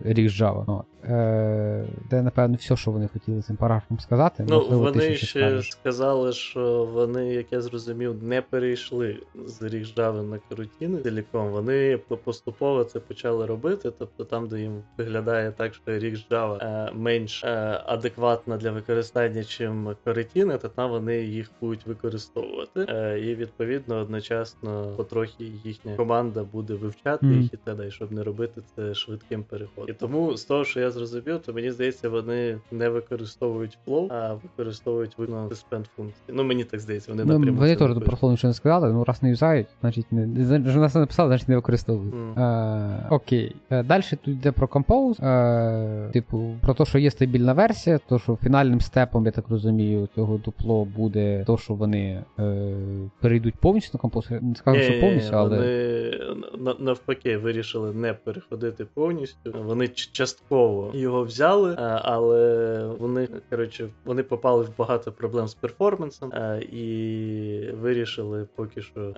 ріж 0.05 0.43
Java. 0.43 0.83
Е, 1.09 1.85
напевно, 2.13 2.57
все, 2.57 2.77
що 2.77 2.91
вони 2.91 3.09
хотіли 3.09 3.43
цим 3.43 3.57
параграфом 3.57 4.01
сказати. 4.01 4.45
Ну, 4.49 4.57
Можливо, 4.57 4.83
вони 4.83 5.15
ще 5.15 5.27
скажеш. 5.27 5.71
сказали, 5.71 6.33
що 6.33 6.89
вони, 6.93 7.35
як 7.35 7.53
я 7.53 7.61
зрозумів, 7.61 8.23
не 8.23 8.43
перейшли 8.43 9.17
з 9.47 9.63
ріжджави 9.63 10.23
на 10.23 10.39
карутіни 10.49 11.03
ціліком. 11.03 11.49
Вони 11.49 11.99
поступово 12.25 12.85
це 12.85 13.01
почали 13.01 13.47
робити. 13.47 13.93
Тобто 13.99 14.25
там, 14.25 14.49
де 14.49 14.61
їм 14.61 14.83
виглядає 14.99 15.53
так, 15.53 15.75
що 15.75 15.99
ріжджава 15.99 16.57
е, 16.63 16.93
менш 16.95 17.45
е, 17.45 17.81
адекватна 17.87 18.57
для 18.57 18.71
використання, 18.71 19.45
чим 19.45 19.97
карутіни, 20.05 20.59
то 20.59 20.69
там 20.69 20.91
вони 20.91 21.17
їх 21.23 21.51
будуть 21.61 21.87
використовувати. 21.87 22.81
І 23.23 23.35
відповідно 23.35 23.97
одночасно 23.97 24.95
потрохи 24.97 25.45
їхня 25.65 25.97
команда 25.97 26.45
буде 26.53 26.75
вивчати 26.75 27.27
Мгм. 27.27 27.41
їх 27.41 27.55
і 27.55 27.57
т.д., 27.57 27.91
щоб 27.91 28.13
не 28.13 28.23
робити 28.23 28.63
це 28.77 28.95
швидким 28.95 29.43
переходом. 29.45 29.91
І 29.91 29.93
тому 29.93 30.37
з 30.37 30.45
того, 30.45 30.65
що 30.65 30.81
я 30.81 30.91
зрозумів, 30.95 31.41
то 31.47 31.53
мені 31.53 31.71
здається, 31.71 32.09
вони 32.09 32.59
не 32.73 32.89
використовують 32.89 33.79
flow, 33.87 34.13
а 34.13 34.35
використовують 34.35 35.19
видно 35.19 35.49
suspend 35.49 35.85
функції. 35.97 36.25
Ну 36.29 36.45
мені 36.45 36.65
так 36.65 36.81
здається, 36.81 37.13
вони 37.13 37.25
Ну, 37.25 37.39
напряму. 37.39 37.59
вони 37.59 37.77
теж 37.77 38.05
про 38.05 38.17
слово 38.17 38.33
нічого 38.33 38.51
не 38.51 38.55
сказали, 38.55 38.93
ну 38.93 39.05
раз 39.05 39.23
не 39.23 39.31
юзають, 39.31 39.67
значить 39.81 40.13
не. 40.13 40.27
нас 40.59 40.95
не 40.95 41.01
написали, 41.01 41.29
значить 41.29 41.49
не 41.49 41.57
використовують. 41.57 42.15
Мгм. 42.15 42.39
Е, 42.43 43.07
окей. 43.11 43.57
Е, 43.71 43.83
Далі 43.83 44.03
тут 44.11 44.29
йде 44.29 44.53
про 44.53 44.67
Compose. 44.67 45.25
Е, 45.25 46.11
типу, 46.13 46.57
про 46.61 46.75
те, 46.75 46.85
що 46.85 46.99
є 46.99 47.11
стабільна 47.11 47.53
версія, 47.53 48.01
то 48.09 48.19
що 48.19 48.39
фінальним 48.43 48.81
степом, 48.81 49.27
я 49.27 49.33
так 49.33 49.49
розумію, 49.49 50.09
цього 50.15 50.41
дупло 50.45 50.85
буде 50.85 51.45
то, 51.47 51.59
що 51.59 51.75
вони 51.75 52.25
е, 52.39 52.77
перейдуть 53.21 53.55
повністю 53.55 54.01
на 54.03 54.09
Compose. 54.11 54.43
Не 54.43 54.55
скажу, 54.55 54.81
що 54.81 55.01
повністю, 55.01 55.37
але. 55.37 55.57
Вони 55.57 56.75
навпаки 56.79 57.37
вирішили 57.37 57.93
не 57.93 58.15
переходити 58.15 58.85
повністю. 58.85 59.55
Вони 59.65 59.89
частково 59.89 60.84
його 60.95 61.15
його 61.15 61.25
взяли, 61.25 61.73
е, 61.73 62.01
але 62.03 62.87
вони 62.99 63.29
коротше 63.51 63.89
вони 64.05 64.23
попали 64.23 64.65
в 64.65 64.71
багато 64.79 65.13
проблем 65.13 65.49
з 65.49 65.55
перформансом 65.55 66.33
е, 66.33 66.63
і 66.73 67.71
вирішили 67.81 68.47
поки 68.57 68.83
що 68.83 69.01
е, 69.01 69.15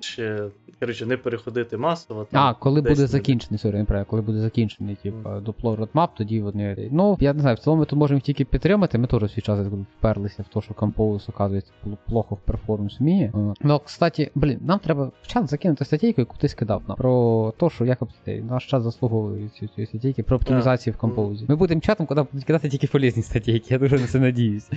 ще 0.00 0.48
коротше 0.80 1.06
не 1.06 1.16
переходити 1.16 1.76
масово. 1.76 2.26
Там, 2.30 2.46
а, 2.46 2.54
коли 2.54 2.80
буде 2.80 3.00
не... 3.00 3.06
закінчений, 3.06 3.58
сорі, 3.58 3.84
не 3.88 4.04
коли 4.04 4.22
буде 4.22 4.38
закінчений, 4.38 4.96
mm. 5.04 5.42
дупло 5.42 5.76
Roadmap, 5.76 6.08
тоді 6.16 6.40
вони. 6.40 6.88
Ну, 6.92 7.16
я 7.20 7.32
не 7.32 7.40
знаю, 7.40 7.56
в 7.56 7.58
цілому 7.58 7.80
ми 7.80 7.86
тут 7.86 7.98
можемо 7.98 8.20
тільки 8.20 8.44
підтримати. 8.44 8.98
Ми 8.98 9.06
теж 9.06 9.32
свій 9.32 9.42
час 9.42 9.66
вперлися 9.98 10.42
в 10.42 10.54
те, 10.54 10.60
що 10.60 10.74
Compose, 10.74 11.30
оказується, 11.30 11.72
плохо 12.08 12.34
в 12.34 12.38
перформанс 12.38 13.00
вміє. 13.00 13.32
Ну, 13.60 13.80
кстати, 13.84 14.30
блін, 14.34 14.58
нам 14.62 14.78
треба 14.78 15.10
в 15.22 15.26
чат 15.26 15.50
закинути 15.50 15.84
статейку, 15.84 16.20
яку 16.20 16.36
ти 16.36 16.48
скидав 16.48 16.82
нам 16.88 16.96
про 16.96 17.52
те, 17.56 17.70
що 17.70 17.84
як 17.84 17.98
наш 18.26 18.66
чат 18.66 18.82
заслуговує 18.82 19.48
ці 19.48 19.86
статейки 19.86 20.22
про 20.22 20.36
оптимізацію 20.36 20.94
в 21.08 21.48
Ми 21.48 21.56
будемо 21.56 21.80
чатом, 21.80 22.06
куди 22.06 22.22
будуть 22.32 22.44
кидати 22.44 22.68
тільки 22.68 22.86
полезні 22.86 23.22
статейки, 23.22 23.66
я 23.74 23.78
дуже 23.78 23.98
на 23.98 24.06
це 24.06 24.20
надіюсь. 24.20 24.70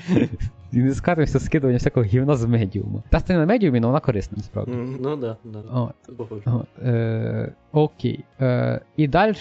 І 0.72 0.78
не 0.78 0.94
скатимося 0.94 1.40
скидування 1.40 1.78
всякого 1.78 2.06
гівна 2.06 2.36
з 2.36 2.46
медіуму. 2.46 3.04
Та 3.10 3.20
стаття 3.20 3.40
на 3.40 3.46
медіумі, 3.46 3.80
але 3.80 3.88
вона 3.88 4.00
корисна, 4.00 4.38
насправді. 4.38 4.72
Ну 5.02 5.16
да, 5.16 5.38
да. 5.44 5.64
Е, 6.84 7.54
окей. 7.72 8.24
Е, 8.42 8.82
І 8.98 9.08
далі 9.08 9.36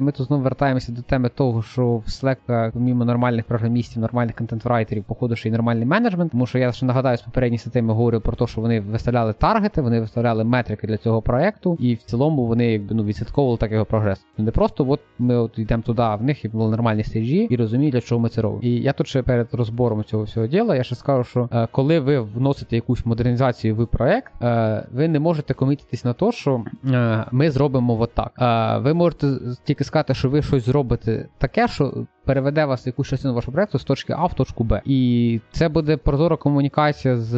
ми 0.00 0.12
тут 0.12 0.26
знову 0.26 0.42
вертаємося 0.42 0.92
до 0.92 1.02
теми 1.02 1.28
того, 1.28 1.62
що 1.62 1.96
в 1.96 2.04
Slack, 2.04 2.72
помімо 2.72 3.04
нормальних 3.04 3.44
програмістів, 3.44 4.02
нормальних 4.02 4.36
контент-райтерів, 4.36 5.04
походу, 5.04 5.36
що 5.36 5.48
і 5.48 5.52
нормальний 5.52 5.86
менеджмент. 5.86 6.30
Тому 6.30 6.46
що 6.46 6.58
я 6.58 6.72
ще 6.72 6.86
нагадаю, 6.86 7.16
з 7.16 7.22
попередніх 7.22 7.60
статей 7.60 7.82
ми 7.82 7.94
говорили 7.94 8.20
про 8.20 8.36
те, 8.36 8.46
що 8.46 8.60
вони 8.60 8.80
виставляли 8.80 9.32
таргети, 9.32 9.80
вони 9.80 10.00
виставляли 10.00 10.44
метрики 10.44 10.86
для 10.86 10.96
цього 10.96 11.22
проекту, 11.22 11.76
і 11.80 11.94
в 11.94 12.02
цілому 12.02 12.46
вони 12.46 12.72
якби 12.72 12.94
ну 12.94 13.04
відслідковували 13.04 13.58
так 13.58 13.72
його 13.72 13.84
прогрес. 13.84 14.24
Не 14.38 14.50
просто 14.50 14.86
от 14.88 15.00
ми 15.18 15.36
от 15.36 15.58
йдемо 15.58 15.82
туди, 15.82 16.02
них 16.28 16.44
і 16.44 16.48
були 16.48 16.70
нормальні 16.70 17.04
стежі, 17.04 17.46
і 17.50 17.56
розуміють, 17.56 17.92
для 17.92 18.00
чого 18.00 18.20
ми 18.20 18.28
це 18.28 18.42
робимо. 18.42 18.62
І 18.62 18.70
я 18.70 18.92
тут 18.92 19.06
ще 19.06 19.22
перед 19.22 19.48
розбором 19.52 20.04
цього 20.04 20.22
всього 20.22 20.46
діла, 20.46 20.76
я 20.76 20.82
ще 20.82 20.94
скажу, 20.94 21.24
що 21.24 21.48
е, 21.52 21.68
коли 21.72 22.00
ви 22.00 22.20
вносите 22.20 22.76
якусь 22.76 23.06
модернізацію 23.06 23.76
в 23.76 23.86
проект, 23.86 24.32
е, 24.42 24.86
ви 24.92 25.08
не 25.08 25.20
можете 25.20 25.54
комітитись 25.54 26.04
на 26.04 26.12
те, 26.12 26.32
що 26.32 26.64
е, 26.84 27.24
ми 27.32 27.50
зробимо 27.50 28.00
отак. 28.00 28.32
Е, 28.38 28.78
ви 28.78 28.94
можете 28.94 29.26
тільки 29.64 29.84
сказати, 29.84 30.14
що 30.14 30.30
ви 30.30 30.42
щось 30.42 30.64
зробите 30.64 31.28
таке, 31.38 31.68
що 31.68 32.06
переведе 32.28 32.64
вас 32.64 32.86
якусь 32.86 33.08
частину 33.08 33.34
вашого 33.34 33.52
проекту 33.52 33.78
з 33.78 33.84
точки 33.84 34.14
А 34.18 34.26
в 34.26 34.34
точку 34.34 34.64
Б. 34.64 34.82
І 34.84 35.40
це 35.50 35.68
буде 35.68 35.96
прозора 35.96 36.36
комунікація 36.36 37.16
з 37.16 37.34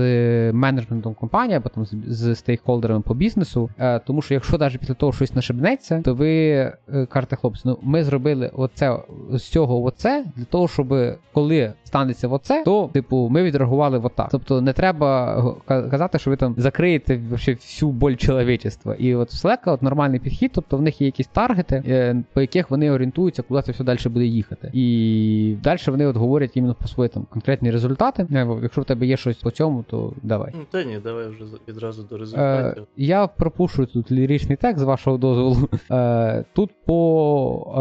менеджментом 0.53 1.15
компанії 1.15 1.57
або 1.57 1.69
там 1.69 1.87
з, 2.07 2.35
стейкхолдерами 2.35 3.01
по 3.01 3.15
бізнесу. 3.15 3.71
Е, 3.79 3.99
тому 3.99 4.23
що 4.23 4.35
якщо 4.35 4.59
навіть 4.59 4.79
після 4.79 4.95
того 4.95 5.13
щось 5.13 5.35
нашибнеться, 5.35 6.03
то 6.05 6.15
ви 6.15 6.49
е, 6.49 6.77
кажете, 7.09 7.37
хлопці, 7.37 7.63
ну 7.65 7.79
ми 7.83 8.05
зробили 8.05 8.51
оце 8.55 8.97
з 9.33 9.43
цього 9.43 9.83
оце 9.83 10.25
для 10.37 10.45
того, 10.45 10.69
щоб 10.69 10.95
коли 11.33 11.73
станеться 11.85 12.29
оце, 12.29 12.63
то 12.65 12.91
типу 12.93 13.29
ми 13.29 13.43
відреагували 13.43 13.99
отак. 13.99 14.29
Тобто 14.31 14.61
не 14.61 14.73
треба 14.73 15.43
казати, 15.67 16.19
що 16.19 16.31
ви 16.31 16.37
там 16.37 16.55
закриєте 16.59 17.21
всю 17.31 17.93
боль 17.93 18.15
чоловічества. 18.15 18.95
І 18.95 19.15
от 19.15 19.33
в 19.33 19.47
Slack 19.47 19.59
от 19.67 19.83
нормальний 19.83 20.21
підхід, 20.21 20.51
тобто 20.55 20.77
в 20.77 20.83
них 20.83 21.01
є 21.01 21.07
якісь 21.07 21.27
таргети, 21.27 21.83
е, 21.87 22.23
по 22.33 22.41
яких 22.41 22.71
вони 22.71 22.91
орієнтуються, 22.91 23.43
куди 23.43 23.63
це 23.63 23.73
все 23.73 23.85
далі 23.85 23.99
буде 24.05 24.25
їхати. 24.25 24.71
І 24.81 25.57
далі 25.63 25.79
вони 25.87 26.07
от 26.07 26.17
говорять 26.17 26.57
іменно 26.57 26.75
про 26.75 26.89
свої 26.89 27.09
там 27.09 27.27
конкретні 27.31 27.71
результати. 27.71 28.27
Е, 28.33 28.47
якщо 28.63 28.81
в 28.81 28.85
тебе 28.85 29.07
є 29.07 29.17
щось 29.17 29.37
по 29.37 29.51
цьому, 29.51 29.85
то 29.91 30.13
давай. 30.23 30.53
Ну, 30.55 30.61
Та 30.71 30.85
ні, 30.85 30.99
давай 31.05 31.29
вже 31.29 31.45
відразу 31.69 32.03
до 32.03 32.19
результатів. 32.19 32.83
Е, 32.83 32.87
Я 32.97 33.27
пропушую 33.27 33.87
тут 33.87 34.13
ліричний 34.13 34.57
текст 34.57 34.79
з 34.81 34.83
вашого 34.83 35.19
дозволу. 35.19 35.57
Е, 35.91 36.45
Тут 36.53 36.71
по 36.85 37.73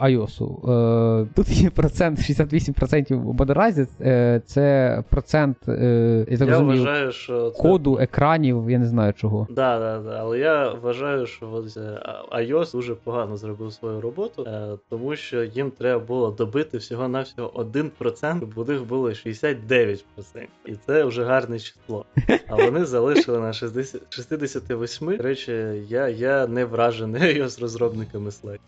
е, 0.00 0.06
iOS. 0.06 0.42
Е, 1.22 1.26
Тут 1.34 1.48
є 1.50 1.70
процент 1.70 2.18
68% 2.18 3.32
бадеразі, 3.32 3.86
е, 4.00 4.42
це 4.46 5.02
процент 5.10 5.56
е, 5.68 6.26
я, 6.28 6.38
так 6.38 6.48
я 6.48 6.54
розумію, 6.54 6.84
вважаю, 6.84 7.12
що 7.12 7.50
це... 7.50 7.62
коду, 7.62 7.98
екранів, 8.00 8.70
я 8.70 8.78
не 8.78 8.86
знаю 8.86 9.12
чого. 9.12 9.46
Да, 9.50 9.78
да, 9.78 9.98
да. 9.98 10.16
Але 10.20 10.38
я 10.38 10.72
вважаю, 10.82 11.26
що 11.26 11.46
iOS 12.32 12.72
дуже 12.72 12.94
погано 12.94 13.36
зробив 13.36 13.72
свою 13.72 14.00
роботу, 14.00 14.44
е, 14.46 14.78
тому 14.90 15.16
що 15.16 15.44
їм 15.44 15.70
треба 15.70 16.04
було 16.04 16.30
до 16.30 16.46
добити 16.48 16.78
всього-навсього 16.78 17.48
1%, 17.48 18.46
бо 18.54 18.72
їх 18.72 18.84
було 18.84 19.08
69%. 19.08 19.98
І 20.66 20.74
це 20.86 21.04
вже 21.04 21.24
гарне 21.24 21.58
число. 21.58 22.04
А 22.48 22.56
вони 22.56 22.84
залишили 22.84 23.38
на 23.38 23.52
60, 23.52 24.14
68. 24.14 25.16
До 25.16 25.22
речі, 25.22 25.52
я 25.88 26.08
я 26.08 26.46
не 26.46 26.64
вражений 26.64 27.48
з 27.48 27.58
розробниками 27.58 28.30
Slack. 28.30 28.58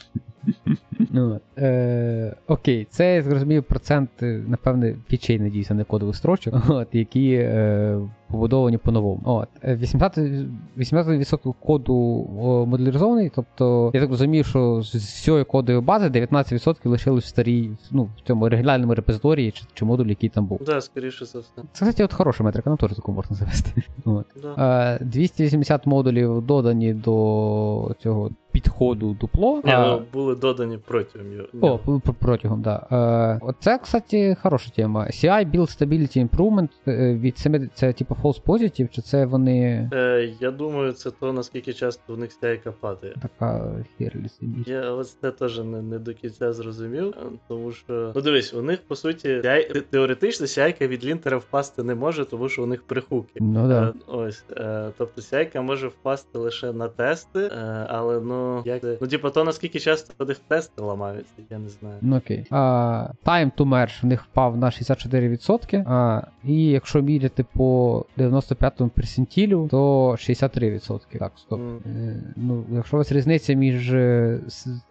Ну, 1.13 1.41
е, 1.59 2.37
Окей, 2.47 2.87
це 2.91 3.15
я 3.15 3.23
зрозумів 3.23 3.65
процент, 3.65 4.11
напевне, 4.21 4.97
пічей, 5.07 5.39
надіюся, 5.39 5.75
не 5.75 5.85
кодових 5.85 6.17
строчок, 6.17 6.55
от, 6.69 6.89
які 6.93 7.33
е, 7.33 7.99
побудовані 8.31 8.79
по-новому. 8.79 9.21
От, 9.25 9.49
80%, 9.65 10.49
18% 10.79 11.55
коду 11.61 12.27
моделізований, 12.69 13.33
тобто 13.35 13.91
я 13.95 14.01
так 14.01 14.11
розумію, 14.11 14.45
що 14.45 14.83
з 14.83 14.95
всієї 14.95 15.45
кодової 15.45 15.85
бази 15.85 16.09
19% 16.09 16.89
лишилось 16.89 17.25
в 17.25 17.29
старій, 17.29 17.71
ну, 17.91 18.09
в 18.17 18.21
цьому 18.27 18.45
оригінальному 18.45 18.95
репозиторії 18.95 19.51
чи, 19.51 19.65
чи 19.75 19.85
модулі, 19.85 20.09
який 20.09 20.29
там 20.29 20.47
був. 20.47 20.59
Так, 20.59 20.67
да, 20.67 20.81
скоріше 20.81 21.25
за 21.25 21.39
все. 21.39 21.53
Це, 21.73 21.85
кстати, 21.85 22.05
от 22.05 22.13
хороша 22.13 22.45
метрика, 22.45 22.71
нам 22.71 22.77
теж 22.77 22.93
таку 22.93 23.13
можна 23.13 23.37
завести. 23.37 23.83
От. 24.05 24.27
Да. 24.43 24.99
280 25.01 25.87
модулів 25.87 26.43
додані 26.43 26.95
до 26.95 27.95
цього 28.03 28.31
підходу 28.53 29.17
дупло. 29.21 29.61
Ні, 29.65 29.73
а... 29.73 29.87
ну, 29.87 30.03
були 30.13 30.35
додані 30.35 30.79
протягом 30.87 31.33
його. 31.33 31.81
О, 31.87 32.01
протягом, 32.19 32.63
так. 32.63 32.87
Да. 32.91 32.97
Е, 33.35 33.39
Оце, 33.43 33.79
кстати, 33.79 34.37
хороша 34.43 34.71
тема. 34.71 35.07
CI 35.07 35.51
Build 35.51 35.79
Stability 35.79 36.29
Improvement 36.29 36.69
е, 36.89 37.15
від 37.15 37.39
7, 37.39 37.71
це 37.75 37.93
типу 37.93 38.17
false 38.23 38.43
positive, 38.43 38.89
чи 38.89 39.03
це 39.03 39.27
вони. 39.27 39.91
Е, 39.93 40.33
Я 40.41 40.51
думаю, 40.51 40.93
це 40.93 41.11
то, 41.11 41.33
наскільки 41.33 41.73
часто 41.73 42.15
в 42.15 42.19
них 42.19 42.31
CI 42.43 42.73
падає. 42.81 43.15
Така 43.23 43.75
херлі 43.99 44.27
Я 44.67 44.91
ось 44.91 45.15
це 45.15 45.31
теж 45.31 45.59
не, 45.59 45.83
не 45.83 45.99
до 45.99 46.15
кінця 46.15 46.53
зрозумів, 46.53 47.15
тому 47.49 47.73
що. 47.73 48.13
Ну 48.15 48.21
дивись, 48.21 48.55
у 48.55 48.63
них, 48.63 48.81
по 48.89 48.97
суті, 48.97 49.29
CI, 49.29 49.83
теоретично 49.91 50.47
CI 50.47 50.89
від 50.89 51.05
лінтера 51.05 51.37
впасти 51.37 51.83
не 51.83 51.95
може, 51.95 52.25
тому 52.25 52.49
що 52.49 52.63
у 52.63 52.67
них 52.67 52.83
прихуки. 52.83 53.33
Ну 53.41 53.69
да. 53.69 53.83
Е, 53.83 53.93
ось. 54.07 54.45
Е, 54.57 54.91
Тобто 54.99 55.21
CI 55.21 55.61
може 55.61 55.89
впасти 55.89 56.39
лише 56.39 56.73
на 56.73 56.89
тести, 56.89 57.41
е, 57.41 57.87
але 57.89 58.21
ну 58.21 58.40
як 58.65 58.81
це? 58.81 58.99
Ну, 59.01 59.07
типу, 59.07 59.31
то 59.31 59.45
наскільки 59.45 59.81
часто 59.81 60.25
них 60.25 60.39
тести 60.49 60.83
ламаються, 60.83 61.33
я 61.51 61.59
не 61.59 61.69
знаю. 61.69 61.97
Ну 62.01 62.17
окей. 62.17 62.47
А, 62.51 63.09
Time 63.25 63.51
to 63.57 63.65
merge 63.65 64.03
в 64.03 64.07
них 64.07 64.25
впав 64.25 64.57
на 64.57 64.67
64%. 64.67 65.85
А, 65.87 66.23
І 66.45 66.65
якщо 66.65 67.03
міряти 67.03 67.45
по 67.53 68.05
95-му 68.19 68.89
персентілю, 68.89 69.69
то 69.71 70.11
63%. 70.11 71.19
Так, 71.19 71.33
стоп. 71.37 71.61
Mm. 71.61 71.79
Е, 71.87 72.23
ну, 72.37 72.65
Якщо 72.73 72.97
у 72.97 72.99
вас 72.99 73.13
різниця 73.13 73.53
між 73.53 73.93
е, 73.93 74.41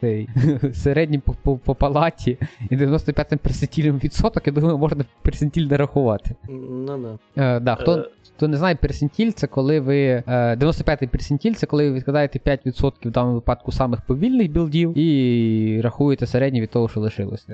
цей, 0.01 0.29
середнім 0.73 1.21
по, 1.21 1.33
по, 1.33 1.57
по 1.57 1.75
палаті 1.75 2.37
і 2.69 2.77
95-м 2.77 3.39
персентілем 3.39 3.97
відсоток, 3.97 4.47
я 4.47 4.53
думаю, 4.53 4.77
можна 4.77 5.05
персентіль 5.21 5.67
не 5.67 5.77
рахувати. 5.77 6.35
Ну, 6.49 7.19
да. 7.35 7.55
Е, 7.55 7.59
да, 7.59 7.75
хто, 7.75 7.97
е, 7.97 8.09
Хто 8.39 8.47
не 8.47 8.57
знає, 8.57 8.75
персентіль 8.75 9.31
це 9.31 9.47
коли 9.47 9.79
ви. 9.79 10.23
95-й 10.27 11.05
е, 11.05 11.07
персентіль 11.07 11.53
це 11.53 11.65
коли 11.65 11.89
ви 11.89 11.95
відкладаєте 11.95 12.39
5% 12.39 12.91
в 13.07 13.11
даному 13.11 13.38
випадку 13.39 13.71
самих 13.71 14.01
повільних 14.01 14.51
білдів 14.51 14.97
і 14.97 15.81
рахуєте 15.81 16.27
середнє 16.27 16.61
від 16.61 16.69
того, 16.69 16.89
що 16.89 16.99
лишилося. 16.99 17.45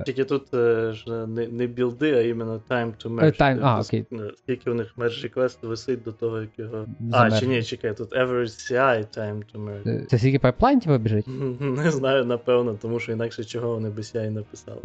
Е, 0.00 0.02
Тільки 0.06 0.24
тут 0.24 0.54
е, 0.54 0.92
ж 0.92 1.26
не 1.26 1.46
не 1.46 1.66
білди, 1.66 2.12
а 2.12 2.20
іменно 2.20 2.60
time 2.70 2.92
to 3.04 3.14
merge. 3.14 3.40
Time, 3.40 3.58
а, 3.62 3.80
окей. 3.80 4.04
Скільки 4.38 4.70
у 4.70 4.74
них 4.74 4.94
merge 4.98 5.34
request 5.34 5.56
висить 5.62 6.02
до 6.02 6.12
того, 6.12 6.40
як 6.40 6.50
його. 6.56 6.86
А, 7.12 7.30
чи 7.30 7.46
ні, 7.46 7.62
чекай, 7.62 7.96
тут 7.96 8.12
average 8.12 8.72
CI 8.72 9.18
time 9.18 9.42
to 9.54 9.64
merge. 9.64 10.06
Це 10.06 10.18
скільки 10.18 10.38
пайплайн 10.38 10.80
тебе 10.80 10.98
біжить? 10.98 11.26
Не 11.60 11.90
знаю, 11.90 12.24
напевно, 12.24 12.78
тому 12.82 13.00
що 13.00 13.12
інакше 13.12 13.44
чого 13.44 13.74
вони 13.74 13.90
без 13.90 14.14
CI 14.14 14.30
написали. 14.30 14.78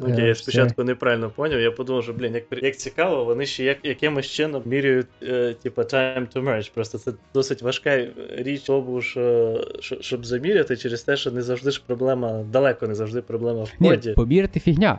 Окей, 0.00 0.24
я 0.24 0.34
спочатку 0.34 0.84
неправильно 0.84 1.30
поняв. 1.30 1.60
Я 1.60 1.70
подумав, 1.70 2.02
що, 2.04 2.12
блін, 2.12 2.34
як 2.34 2.44
як 2.62 2.76
цікаво, 2.76 3.24
вони 3.24 3.46
ще 3.46 3.64
як 3.64 3.78
якимось 3.84 4.26
чином 4.26 4.62
міряють 4.64 4.86
міряють, 4.86 5.06
е, 5.22 5.54
типу, 5.62 5.82
time 5.82 6.36
to 6.36 6.42
merge. 6.42 6.74
Просто 6.74 6.98
це 6.98 7.12
досить 7.34 7.62
важка 7.62 8.06
річ, 8.36 8.62
тому 8.62 9.02
що, 9.02 9.54
щоб 10.00 10.26
заміряти 10.26 10.76
через 10.76 11.02
те, 11.02 11.16
що 11.16 11.30
не 11.30 11.42
завжди 11.42 11.70
ж 11.70 11.82
проблема, 11.86 12.44
далеко 12.52 12.86
не 12.86 12.94
завжди 12.94 13.22
проблема 13.22 13.64
в 13.64 13.72
коді. 13.78 14.08
Ні, 14.08 14.14
Поміряти 14.14 14.60
фігня. 14.60 14.98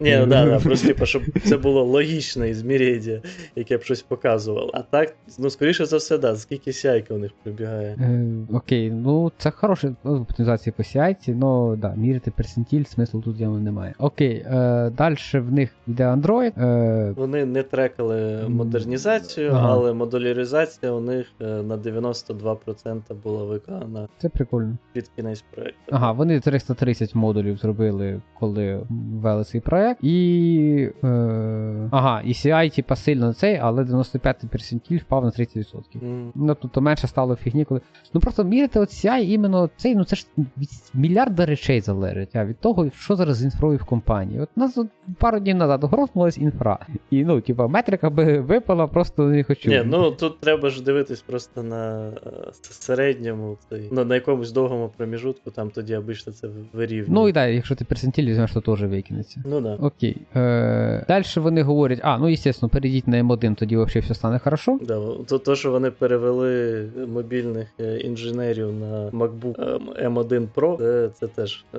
Ні, 0.00 0.16
ну 0.20 0.26
да, 0.26 0.46
да, 0.46 0.60
просто 0.60 0.88
типу, 0.88 1.06
щоб 1.06 1.22
це 1.44 1.56
було 1.56 1.84
логічне 1.84 2.50
ізмірення, 2.50 3.20
яке 3.56 3.78
б 3.78 3.82
щось 3.82 4.02
показувало. 4.02 4.70
А 4.74 4.82
так, 4.82 5.14
ну, 5.38 5.50
скоріше 5.50 5.86
за 5.86 5.96
все, 5.96 6.18
да, 6.18 6.36
скільки 6.36 6.72
сяйка 6.72 7.14
у 7.14 7.18
них 7.18 7.30
прибігає. 7.42 7.96
Е, 8.00 8.26
окей, 8.52 8.90
ну 8.90 9.32
це 9.38 9.50
хороша 9.50 9.94
оптимізація 10.04 10.72
по 10.76 10.84
сяйці, 10.84 11.32
ну 11.32 11.76
да, 11.76 11.94
міряти 11.94 12.30
персентіль, 12.30 12.84
смислу 12.84 13.20
тут 13.20 13.40
явно 13.40 13.58
немає. 13.58 13.94
Окей, 13.98 14.34
е, 14.36 14.90
далі 14.96 15.16
в 15.32 15.52
них 15.52 15.70
йде 15.86 16.04
Android. 16.04 16.62
Е, 16.62 17.12
Вони 17.16 17.44
не 17.44 17.62
трекали 17.62 18.44
модернізацію 18.48 19.50
ага. 19.50 19.72
але 19.72 19.92
модуляризація 19.92 20.92
у 20.92 21.00
них 21.00 21.26
е, 21.40 21.44
на 21.44 21.76
92% 21.76 23.14
була 23.24 23.44
виконана 23.44 24.05
Це 24.18 24.28
прикольно. 24.28 24.76
під 24.92 25.08
кінець 25.16 25.44
проекту. 25.54 25.80
Ага, 25.90 26.12
вони 26.12 26.40
330 26.40 27.14
модулів 27.14 27.56
зробили, 27.56 28.20
коли 28.38 28.86
ввели 28.90 29.44
цей 29.44 29.60
проект. 29.60 30.04
І. 30.04 30.90
Е, 31.04 31.88
ага, 31.90 32.20
і 32.20 32.32
CI, 32.32 32.76
типа, 32.76 32.96
сильно 32.96 33.32
цей, 33.32 33.56
але 33.56 33.84
95 33.84 34.36
персентіль 34.50 34.98
впав 34.98 35.24
на 35.24 35.30
30%. 35.30 36.02
М. 36.02 36.32
Ну, 36.34 36.56
тобто 36.62 36.80
менше 36.80 37.06
стало 37.06 37.36
фігні, 37.36 37.64
коли. 37.64 37.80
Ну 38.14 38.20
просто 38.20 38.44
міряти 38.44 38.80
от 38.80 38.88
CI 38.88 39.18
іменно 39.18 39.70
цей, 39.76 39.94
ну 39.94 40.04
це 40.04 40.16
ж 40.16 40.26
від 40.36 40.68
мільярда 40.94 41.46
речей 41.46 41.80
залежить, 41.80 42.36
а 42.36 42.44
від 42.44 42.58
того, 42.60 42.90
що 42.90 43.16
зараз 43.16 43.36
з 43.36 43.44
інфрою 43.44 43.78
в 43.78 43.84
компанії. 43.84 44.40
От 44.40 44.56
нас 44.56 44.78
от 44.78 44.88
пару 45.18 45.40
днів 45.40 45.56
назад 45.56 45.84
грознулась 45.84 46.38
інфра. 46.38 46.78
І 47.10 47.24
ну, 47.24 47.40
типа, 47.40 47.66
метрика 47.68 48.10
би 48.10 48.40
випала, 48.40 48.86
просто 48.86 49.22
не 49.22 49.44
хочу. 49.44 49.70
Ні, 49.70 49.82
ну 49.84 50.10
тут 50.10 50.40
треба 50.40 50.70
ж 50.70 50.84
дивитись 50.84 51.22
просто 51.22 51.62
на 51.62 52.08
е, 52.08 52.12
середньому, 52.52 53.56
цей, 53.68 53.88
ну, 53.96 54.04
на 54.04 54.14
якомусь 54.14 54.52
довгому 54.52 54.92
проміжутку, 54.96 55.50
там 55.50 55.70
тоді 55.70 55.96
обично 55.96 56.32
це 56.32 56.48
вирівнює. 56.72 57.14
Ну 57.14 57.28
і 57.28 57.32
так, 57.32 57.54
якщо 57.54 57.74
ти 57.74 57.84
персентіль 57.84 58.26
візьмеш, 58.26 58.52
то 58.52 58.60
теж 58.60 58.82
викинеться. 58.82 59.42
Ну 59.46 59.60
да. 59.60 59.74
Окей. 59.74 60.16
Е, 60.34 61.04
далі 61.08 61.24
вони 61.36 61.62
говорять, 61.62 61.98
а, 62.02 62.18
ну, 62.18 62.36
звісно, 62.36 62.68
перейдіть 62.68 63.08
на 63.08 63.22
М1, 63.22 63.54
тоді 63.54 63.76
взагалі 63.76 64.00
все 64.00 64.14
стане 64.14 64.38
хорошо. 64.38 64.78
Да, 64.82 65.00
то, 65.28 65.38
то, 65.38 65.56
що 65.56 65.70
вони 65.70 65.90
перевели 65.90 66.84
мобільних 67.08 67.68
е, 67.80 67.98
інженерів 67.98 68.72
на 68.72 69.10
MacBook 69.10 69.80
е, 69.98 70.08
M1 70.08 70.48
Pro, 70.54 70.78
це, 70.78 71.08
це 71.08 71.26
теж 71.26 71.64
е, 71.74 71.78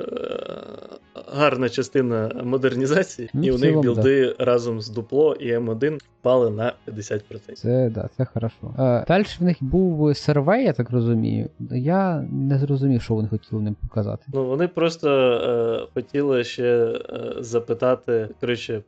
гарна 1.34 1.70
частина 1.70 2.32
модернізації. 2.44 3.30
Ну, 3.34 3.44
і 3.44 3.52
у 3.52 3.58
них 3.58 3.80
білди 3.80 4.36
разом 4.40 4.82
з 4.82 4.90
дупло 4.90 5.36
і 5.40 5.54
M1 5.54 6.00
впали 6.28 6.50
на 6.50 6.74
50%. 6.88 7.54
Це 7.54 7.90
да, 7.96 8.10
це 8.18 8.26
хорошо. 8.26 8.74
Е, 8.80 9.06
далі 9.08 9.24
в 9.40 9.44
них 9.44 9.58
був 9.62 10.18
сервей, 10.18 10.66
я 10.66 10.74
так 10.74 10.92
розумію. 10.92 11.50
Я 11.72 12.28
не 12.32 12.60
зрозумів, 12.60 13.02
що 13.02 13.14
вони 13.14 13.28
хотіли 13.28 13.62
ним 13.62 13.76
показати. 13.82 14.26
Ну, 14.34 14.46
вони 14.46 14.68
просто 14.68 15.10
е, 15.10 15.88
хотіли 15.94 16.44
ще 16.44 16.66
е, 16.66 17.34
запитати, 17.40 18.30
коротше, 18.42 18.82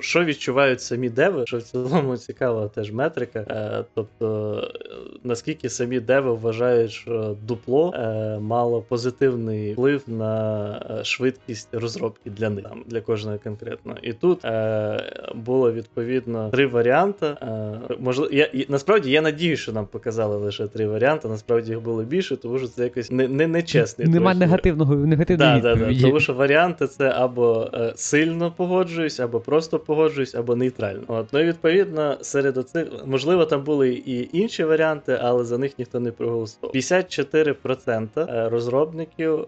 що 0.00 0.24
відчувають 0.24 0.80
самі 0.80 1.08
деви, 1.08 1.44
що 1.46 1.58
в 1.58 1.62
цілому 1.62 2.16
цікава 2.16 2.68
теж 2.68 2.92
метрика. 2.92 3.38
Е, 3.38 3.84
тобто, 3.94 4.54
е, 4.74 5.18
наскільки 5.24 5.68
самі 5.68 6.00
деви 6.00 6.34
вважають, 6.34 6.90
що 6.90 7.36
дупло 7.42 7.92
е, 7.94 8.38
мало 8.38 8.82
позитивний 8.82 9.72
вплив 9.72 10.02
на 10.06 10.72
е, 10.90 11.04
швидкість 11.04 11.68
розробки 11.74 12.30
для 12.30 12.50
них, 12.50 12.64
там, 12.64 12.84
для 12.86 13.00
кожного 13.00 13.38
конкретно. 13.44 13.96
І 14.02 14.12
тут 14.12 14.44
е, 14.44 15.32
було 15.34 15.72
відповідно 15.72 16.47
три 16.50 16.66
варіанти. 16.66 17.26
Е, 17.26 17.80
можливо, 17.98 18.32
я, 18.32 18.48
насправді 18.68 19.10
я 19.10 19.22
надію, 19.22 19.56
що 19.56 19.72
нам 19.72 19.86
показали 19.86 20.36
лише 20.36 20.66
три 20.66 20.86
варіанти. 20.86 21.28
Насправді 21.28 21.70
їх 21.70 21.80
було 21.80 22.02
більше, 22.02 22.36
тому 22.36 22.58
що 22.58 22.68
це 22.68 22.84
якось 22.84 23.10
не, 23.10 23.28
не, 23.28 23.46
нечесний. 23.46 24.08
Нема 24.08 24.30
точно. 24.30 24.46
негативного 24.46 24.94
негативної 24.94 25.60
Да, 25.60 25.74
да, 25.74 25.92
да. 25.92 26.00
Тому 26.00 26.20
що 26.20 26.34
варіанти 26.34 26.86
це 26.86 27.10
або 27.10 27.70
е, 27.74 27.92
сильно 27.96 28.52
погоджуюсь, 28.56 29.20
або 29.20 29.40
просто 29.40 29.78
погоджуюсь, 29.78 30.34
або 30.34 30.56
нейтрально. 30.56 31.02
От, 31.06 31.26
ну 31.32 31.40
і 31.40 31.44
відповідно, 31.44 32.16
серед 32.20 32.56
оцих, 32.56 32.86
можливо, 33.06 33.44
там 33.44 33.64
були 33.64 33.90
і 33.90 34.28
інші 34.32 34.64
варіанти, 34.64 35.18
але 35.22 35.44
за 35.44 35.58
них 35.58 35.78
ніхто 35.78 36.00
не 36.00 36.12
проголосував. 36.12 36.72
54% 36.74 38.08
е, 38.18 38.48
розробників, 38.48 39.44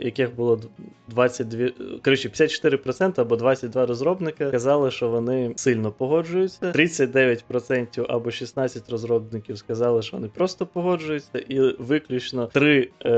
яких 0.00 0.34
було 0.34 0.60
22, 1.08 1.68
коротше, 2.04 2.28
54% 2.28 3.20
або 3.20 3.36
22 3.36 3.86
розробника 3.86 4.50
казали, 4.50 4.90
що 4.90 5.08
вони 5.08 5.52
сильно 5.56 5.90
погоджуються. 5.90 6.25
39% 6.34 8.06
або 8.08 8.30
16 8.30 8.90
розробників 8.90 9.58
сказали, 9.58 10.02
що 10.02 10.16
вони 10.16 10.28
просто 10.28 10.66
погоджуються, 10.66 11.38
і 11.38 11.60
виключно 11.78 12.46
3 12.46 12.88
е, 13.04 13.10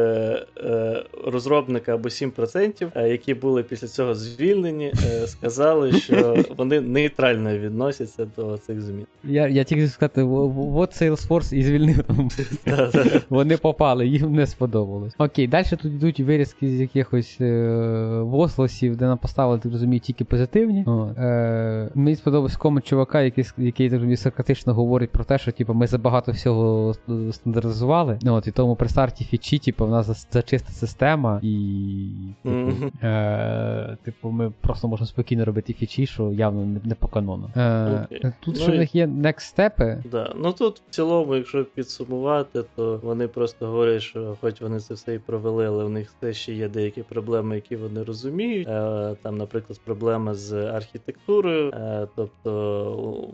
е, 0.57 1.05
розробника 1.27 1.95
або 1.95 2.09
7%, 2.09 2.91
е, 2.95 3.09
які 3.09 3.35
були 3.35 3.63
після 3.63 3.87
цього 3.87 4.15
звільнені, 4.15 4.93
е, 5.07 5.27
сказали, 5.27 5.93
що 5.93 6.37
вони 6.57 6.81
нейтрально 6.81 7.59
відносяться 7.59 8.29
до 8.37 8.59
цих 8.59 8.81
змін. 8.81 9.07
Я, 9.25 9.49
я 9.49 9.65
тільки 9.65 9.89
сказати, 9.89 10.23
от 10.23 11.03
Salesforce 11.03 11.55
і 11.55 11.63
звільнив 11.63 12.03
там. 12.03 12.29
Вони 13.29 13.57
попали, 13.57 14.07
їм 14.07 14.33
не 14.33 14.47
сподобалось. 14.47 15.15
Окей, 15.19 15.47
далі 15.47 15.67
тут 15.71 15.85
йдуть 15.85 16.21
вирізки 16.21 16.69
з 16.69 16.81
якихось 16.81 17.37
е, 17.41 18.21
возгласів, 18.23 18.97
де 18.97 19.05
нам 19.05 19.19
поставили, 19.19 19.59
так 19.59 19.73
розумію, 19.73 20.01
тільки 20.01 20.25
позитивні. 20.25 20.85
Е, 21.19 21.91
мені 21.95 22.17
сподобався 22.17 22.59
комент 22.59 22.87
чувака, 22.99 23.23
який, 23.23 23.45
який 23.59 23.89
так 23.89 23.95
розумію, 23.97 24.17
саркастично 24.17 24.75
говорить 24.75 25.11
про 25.11 25.25
те, 25.25 25.39
що 25.39 25.53
типу, 25.53 25.75
ми 25.75 25.87
забагато 25.87 26.33
всього 26.33 26.91
с- 26.95 27.33
стандартизували. 27.37 28.19
От, 28.27 28.47
і 28.47 28.51
тому 28.53 28.77
при 28.77 28.89
старті 28.89 29.25
фічі, 29.25 29.59
типу, 29.59 29.87
в 29.87 29.91
нас 29.91 30.07
за- 30.07 30.27
зачиста 30.31 30.73
система, 30.73 31.41
і 31.43 32.09
типу, 32.43 32.55
Мгм. 32.57 32.91
е, 33.03 33.97
типу, 34.03 34.31
ми 34.31 34.53
просто 34.61 34.89
можемо 34.89 35.07
спокійно 35.07 35.45
робити 35.45 35.73
фічі, 35.73 36.07
що 36.07 36.33
явно 36.33 36.67
не, 36.67 36.81
не 36.85 36.95
по 36.95 37.09
канону. 37.09 37.51
Е, 37.57 38.05
Окей. 38.05 38.21
тут 38.41 38.55
Ну 38.57 38.63
ще 38.63 38.73
в 38.73 38.75
них 38.75 38.95
є 38.95 39.07
next 39.07 39.57
step. 39.59 40.03
Да. 40.11 40.35
Ну 40.39 40.53
тут 40.53 40.83
в 40.89 40.95
цілому, 40.95 41.35
якщо 41.37 41.65
підсумувати, 41.65 42.65
то 42.77 43.01
вони 43.03 43.29
просто 43.29 43.67
говорять, 43.67 44.03
що 44.03 44.37
хоч 44.41 44.61
вони 44.61 44.81
це 44.81 44.95
все 44.95 45.15
і 45.15 45.19
провели, 45.19 45.67
але 45.67 45.85
в 45.85 45.91
них 45.91 46.11
все 46.19 46.33
ще 46.33 46.53
є 46.55 46.69
деякі 46.69 47.03
проблеми, 47.03 47.55
які 47.55 47.77
вони 47.77 48.03
розуміють. 48.03 48.69
Е, 48.69 49.17
там, 49.23 49.37
наприклад, 49.39 49.81
проблема 49.85 50.35
з 50.35 50.53
архітектурою, 50.53 51.71
е, 51.71 52.07
тобто 52.17 52.49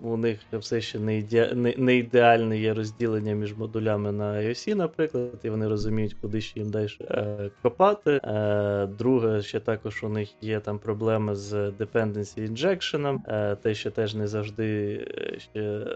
у, 0.02 0.16
них 0.16 0.38
все 0.52 0.80
ще 0.80 0.98
не, 0.98 1.18
іде, 1.18 1.52
не, 1.54 1.74
не 1.78 1.96
ідеальне 1.96 2.58
є 2.58 2.74
розділення 2.74 3.34
між 3.34 3.56
модулями 3.56 4.12
на 4.12 4.32
iOS, 4.32 4.74
наприклад, 4.74 5.40
і 5.42 5.50
вони 5.50 5.68
розуміють, 5.68 6.16
куди 6.20 6.40
ще 6.40 6.60
їм 6.60 6.70
далі 6.70 6.88
е, 7.00 7.50
копати. 7.62 8.20
Е, 8.24 8.86
друге, 8.86 9.42
ще 9.42 9.60
також 9.60 10.04
у 10.04 10.08
них 10.08 10.28
є 10.40 10.60
там 10.60 10.78
проблеми 10.78 11.34
з 11.34 11.52
dependency 11.54 12.52
injection, 12.52 13.18
е, 13.28 13.56
те, 13.56 13.74
що 13.74 13.90
теж 13.90 14.14
не 14.14 14.26
завжди 14.26 14.98
ще 15.38 15.86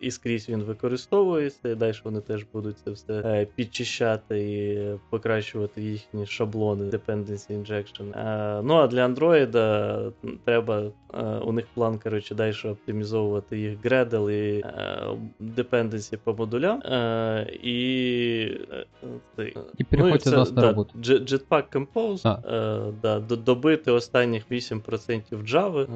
і 0.00 0.10
скрізь 0.10 0.48
він 0.48 0.62
використовується, 0.62 1.68
і 1.68 1.74
далі 1.74 1.94
вони 2.04 2.20
теж 2.20 2.46
будуть 2.52 2.78
це 2.84 2.90
все 2.90 3.46
підчищати 3.54 4.40
і 4.40 4.82
покращувати 5.10 5.82
їхні 5.82 6.26
шаблони 6.26 6.84
dependency 6.84 7.62
injection. 7.62 8.04
Ну 8.62 8.74
а 8.74 8.86
для 8.86 9.08
Android 9.08 10.12
треба 10.44 10.82
у 11.44 11.52
них 11.52 11.66
план, 11.74 11.98
коротше, 11.98 12.34
далі 12.34 12.54
оптимізовувати 12.92 13.58
їх 13.58 13.78
Gradle 13.84 14.30
і 14.30 14.60
е, 14.60 15.18
dependency 15.40 16.18
по 16.24 16.34
модулям. 16.34 16.80
Е, 16.80 17.58
і 17.62 18.58
е, 19.38 19.52
І 19.78 19.84
переходьте 19.84 20.30
до 20.30 20.36
на 20.36 20.44
да, 20.44 20.62
роботу. 20.62 20.98
Jetpack 20.98 21.64
Compose, 21.72 22.28
е, 22.28 22.92
да, 23.02 23.20
добити 23.20 23.90
останніх 23.90 24.44
8% 24.50 25.22
Java. 25.30 25.86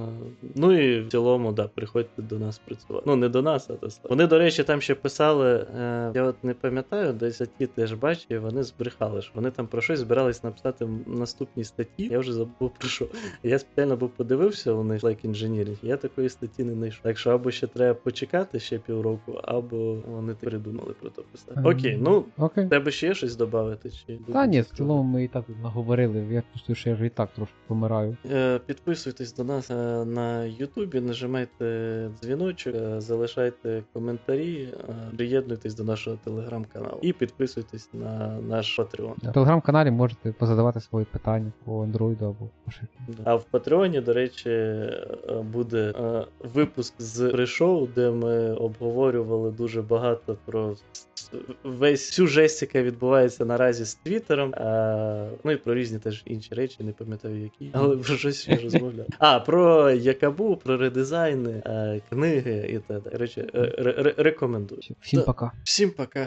Ну 0.55 0.72
і 0.72 1.01
в 1.01 1.09
цілому, 1.09 1.53
да, 1.53 1.68
приходьте 1.74 2.22
до 2.22 2.38
нас 2.38 2.59
працювати. 2.59 3.05
Ну, 3.07 3.16
не 3.16 3.28
до 3.28 3.42
нас, 3.42 3.70
а 3.70 3.72
до 3.72 3.86
Slack. 3.86 4.09
Вони, 4.09 4.26
до 4.26 4.38
речі, 4.38 4.64
там 4.64 4.80
ще 4.80 4.94
писали, 4.94 5.66
е, 5.78 6.12
я 6.14 6.22
от 6.22 6.44
не 6.44 6.55
пам'ятаю, 6.55 7.12
десь 7.12 7.42
ті 7.59 7.66
теж 7.66 7.92
бачив, 7.92 8.26
і 8.30 8.38
вони 8.38 8.62
збрехали, 8.62 9.22
що 9.22 9.32
вони 9.34 9.51
там 9.51 9.66
про 9.66 9.80
щось 9.80 10.01
збирались 10.01 10.44
написати 10.44 10.84
в 10.84 11.18
наступній 11.18 11.64
статті. 11.64 12.09
Я 12.11 12.18
вже 12.18 12.32
забув 12.32 12.70
про 12.78 12.88
що. 12.88 13.07
Я 13.42 13.59
спеціально 13.59 13.97
був 13.97 14.11
подивився 14.11 14.72
у 14.72 14.84
них 14.84 15.03
Slack 15.03 15.26
Engineering, 15.26 15.76
я 15.82 15.97
такої 15.97 16.28
статті 16.28 16.64
не 16.64 16.74
знайшов. 16.87 17.03
Так 17.03 17.18
що 17.18 17.30
або 17.30 17.51
ще 17.51 17.66
треба 17.66 17.95
почекати 17.95 18.61
ще 18.61 18.78
півроку, 18.78 19.32
або 19.32 19.95
вони 20.07 20.34
придумали 20.34 20.95
про 21.01 21.11
то 21.11 21.22
писати. 21.22 21.61
Окей, 21.64 21.99
ну. 22.01 22.24
Окей. 22.39 22.66
Тебе 22.68 22.91
ще 22.91 23.07
є 23.07 23.14
щось 23.14 23.37
додати? 23.37 23.91
Чи 23.91 24.18
Та 24.32 24.47
ні, 24.47 24.61
в 24.61 24.64
цілому 24.64 25.03
ми 25.03 25.24
і 25.24 25.28
так 25.28 25.45
наговорили. 25.62 26.26
Я 26.30 26.43
чувствую, 26.53 26.76
що 26.76 26.89
я 26.89 26.95
вже 26.95 27.07
і 27.07 27.09
так 27.09 27.30
трошки 27.34 27.55
помираю. 27.66 28.16
Е, 28.30 28.59
Підписуйтесь 28.59 29.34
до 29.34 29.45
нас 29.45 29.70
е, 29.70 30.05
на 30.05 30.45
Ютубі, 30.45 31.01
нажимайте 31.01 32.11
дзвіночок, 32.22 32.74
е, 32.74 33.01
залишайте 33.01 33.82
коментарі, 33.93 34.68
приєднуйтесь 35.16 35.74
до 35.74 35.84
нашого 35.84 36.16
телеграм-каналу 36.24 36.99
і 37.03 37.12
підписуйтесь 37.12 37.91
на 37.95 38.41
наш 38.49 38.78
Patreon. 38.78 39.30
В 39.30 39.32
телеграм-каналі 39.32 39.91
можете 39.91 40.32
позадавати 40.32 40.80
свої 40.80 41.07
питання 41.12 41.53
по 41.64 41.84
Android 41.84 42.24
або 42.24 42.34
по. 42.64 42.72
А 43.24 43.34
в 43.34 43.45
Патреоні, 43.45 44.01
до 44.01 44.12
речі, 44.12 44.51
буде 45.53 45.95
е, 46.01 46.24
випуск 46.77 46.95
з 46.99 47.31
пришоу, 47.31 47.87
де 47.87 48.11
ми 48.11 48.55
обговорювали 48.55 49.51
дуже 49.51 49.83
багато 49.83 50.37
про 50.45 50.77
весь 51.64 52.11
всю 52.11 52.27
жесть, 52.29 52.62
яка 52.62 52.83
відбувається 52.83 53.45
наразі 53.45 53.85
з 53.85 53.95
Твіттером. 53.95 54.55
А, 54.55 55.29
ну 55.45 55.53
і 55.53 55.57
про 55.57 55.74
різні 55.74 55.99
теж 55.99 56.22
інші 56.27 56.55
речі, 56.55 56.77
не 56.81 56.93
пам'ятаю 56.93 57.43
які, 57.43 57.70
але 57.72 57.97
про 57.97 58.16
щось 58.16 58.43
ще 58.43 58.57
розмовляв. 58.57 59.07
А, 59.18 59.41
про 59.41 59.91
Якабу, 59.91 60.57
про 60.57 60.77
редизайни, 60.77 61.62
е, 61.66 62.01
книги 62.11 62.66
і 62.70 62.79
т.д. 62.79 63.11
Речі, 63.12 63.41
е, 63.55 63.61
ре- 63.61 64.03
ре- 64.03 64.14
рекомендую. 64.22 64.81
Всім 65.01 65.22
пока. 65.22 65.53
Всім 65.64 65.91
пока. 65.91 66.20